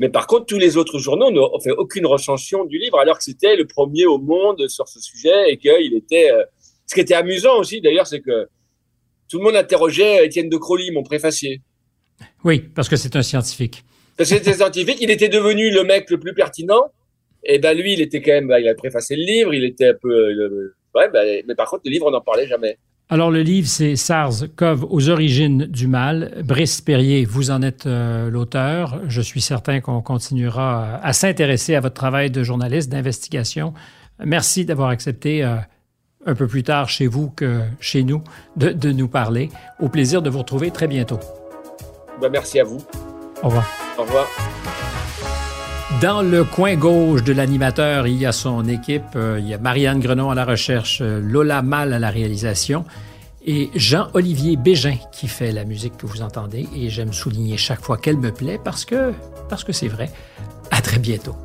Mais 0.00 0.08
par 0.08 0.26
contre, 0.26 0.46
tous 0.46 0.58
les 0.58 0.78
autres 0.78 0.98
journaux 0.98 1.30
n'ont 1.30 1.60
fait 1.60 1.72
aucune 1.72 2.06
recension 2.06 2.64
du 2.64 2.78
livre, 2.78 2.98
alors 2.98 3.18
que 3.18 3.22
c'était 3.22 3.54
le 3.54 3.66
premier 3.66 4.06
au 4.06 4.16
monde 4.16 4.66
sur 4.66 4.88
ce 4.88 4.98
sujet 4.98 5.50
et 5.52 5.58
qu'il 5.58 5.94
était. 5.94 6.32
Euh, 6.32 6.42
ce 6.86 6.94
qui 6.94 7.02
était 7.02 7.14
amusant 7.14 7.56
aussi, 7.58 7.80
d'ailleurs, 7.80 8.06
c'est 8.06 8.20
que 8.20 8.48
tout 9.28 9.38
le 9.38 9.44
monde 9.44 9.56
interrogeait 9.56 10.24
Étienne 10.24 10.48
de 10.48 10.56
Crowley, 10.56 10.90
mon 10.90 11.04
préfacier. 11.04 11.60
Oui, 12.42 12.60
parce 12.74 12.88
que 12.88 12.96
c'est 12.96 13.14
un 13.14 13.22
scientifique. 13.22 13.84
Parce 14.16 14.30
qu'il 14.30 14.38
était 14.38 14.54
scientifique, 14.54 14.98
il 15.00 15.10
était 15.10 15.28
devenu 15.28 15.70
le 15.70 15.84
mec 15.84 16.10
le 16.10 16.18
plus 16.18 16.34
pertinent. 16.34 16.90
Et 17.44 17.58
ben 17.58 17.76
lui, 17.76 17.92
il 17.92 18.00
était 18.00 18.22
quand 18.22 18.32
même, 18.32 18.48
bah, 18.48 18.58
il 18.58 18.68
a 18.68 18.74
préfacé 18.74 19.14
le 19.14 19.22
livre, 19.22 19.54
il 19.54 19.64
était 19.64 19.88
un 19.88 19.94
peu, 19.94 20.08
euh, 20.08 20.74
ouais, 20.94 21.08
bah, 21.10 21.22
mais 21.46 21.54
par 21.54 21.68
contre, 21.68 21.82
le 21.84 21.90
livre, 21.90 22.06
on 22.06 22.10
n'en 22.10 22.20
parlait 22.22 22.48
jamais. 22.48 22.78
Alors, 23.12 23.32
le 23.32 23.42
livre, 23.42 23.66
c'est 23.66 23.96
SARS-CoV 23.96 24.86
aux 24.88 25.08
origines 25.08 25.66
du 25.66 25.88
mal. 25.88 26.42
Brice 26.44 26.80
Perrier, 26.80 27.24
vous 27.24 27.50
en 27.50 27.60
êtes 27.60 27.86
euh, 27.86 28.30
l'auteur. 28.30 29.00
Je 29.08 29.20
suis 29.20 29.40
certain 29.40 29.80
qu'on 29.80 30.00
continuera 30.00 31.00
à 31.02 31.12
s'intéresser 31.12 31.74
à 31.74 31.80
votre 31.80 31.96
travail 31.96 32.30
de 32.30 32.44
journaliste, 32.44 32.88
d'investigation. 32.88 33.74
Merci 34.24 34.64
d'avoir 34.64 34.90
accepté 34.90 35.42
euh, 35.42 35.56
un 36.24 36.36
peu 36.36 36.46
plus 36.46 36.62
tard 36.62 36.88
chez 36.88 37.08
vous 37.08 37.30
que 37.30 37.62
chez 37.80 38.04
nous 38.04 38.22
de, 38.56 38.68
de 38.68 38.92
nous 38.92 39.08
parler. 39.08 39.50
Au 39.80 39.88
plaisir 39.88 40.22
de 40.22 40.30
vous 40.30 40.38
retrouver 40.38 40.70
très 40.70 40.86
bientôt. 40.86 41.18
Ben, 42.20 42.28
merci 42.30 42.60
à 42.60 42.64
vous. 42.64 42.78
Au 43.42 43.48
revoir. 43.48 43.68
Au 43.98 44.02
revoir. 44.02 44.28
Dans 46.00 46.22
le 46.22 46.44
coin 46.44 46.76
gauche 46.76 47.22
de 47.24 47.34
l'animateur, 47.34 48.06
il 48.06 48.16
y 48.16 48.24
a 48.24 48.32
son 48.32 48.66
équipe. 48.66 49.02
Euh, 49.16 49.38
il 49.38 49.46
y 49.46 49.52
a 49.52 49.58
Marianne 49.58 50.00
Grenon 50.00 50.30
à 50.30 50.34
la 50.34 50.46
recherche, 50.46 51.00
euh, 51.02 51.20
Lola 51.20 51.60
Mal 51.60 51.92
à 51.92 51.98
la 51.98 52.08
réalisation 52.08 52.86
et 53.44 53.68
Jean-Olivier 53.74 54.56
Bégin 54.56 54.96
qui 55.12 55.28
fait 55.28 55.52
la 55.52 55.64
musique 55.64 55.98
que 55.98 56.06
vous 56.06 56.22
entendez. 56.22 56.66
Et 56.74 56.88
j'aime 56.88 57.12
souligner 57.12 57.58
chaque 57.58 57.82
fois 57.82 57.98
qu'elle 57.98 58.16
me 58.16 58.32
plaît 58.32 58.58
parce 58.62 58.86
que 58.86 59.12
parce 59.50 59.62
que 59.62 59.72
c'est 59.72 59.88
vrai. 59.88 60.10
À 60.70 60.80
très 60.80 60.98
bientôt. 60.98 61.36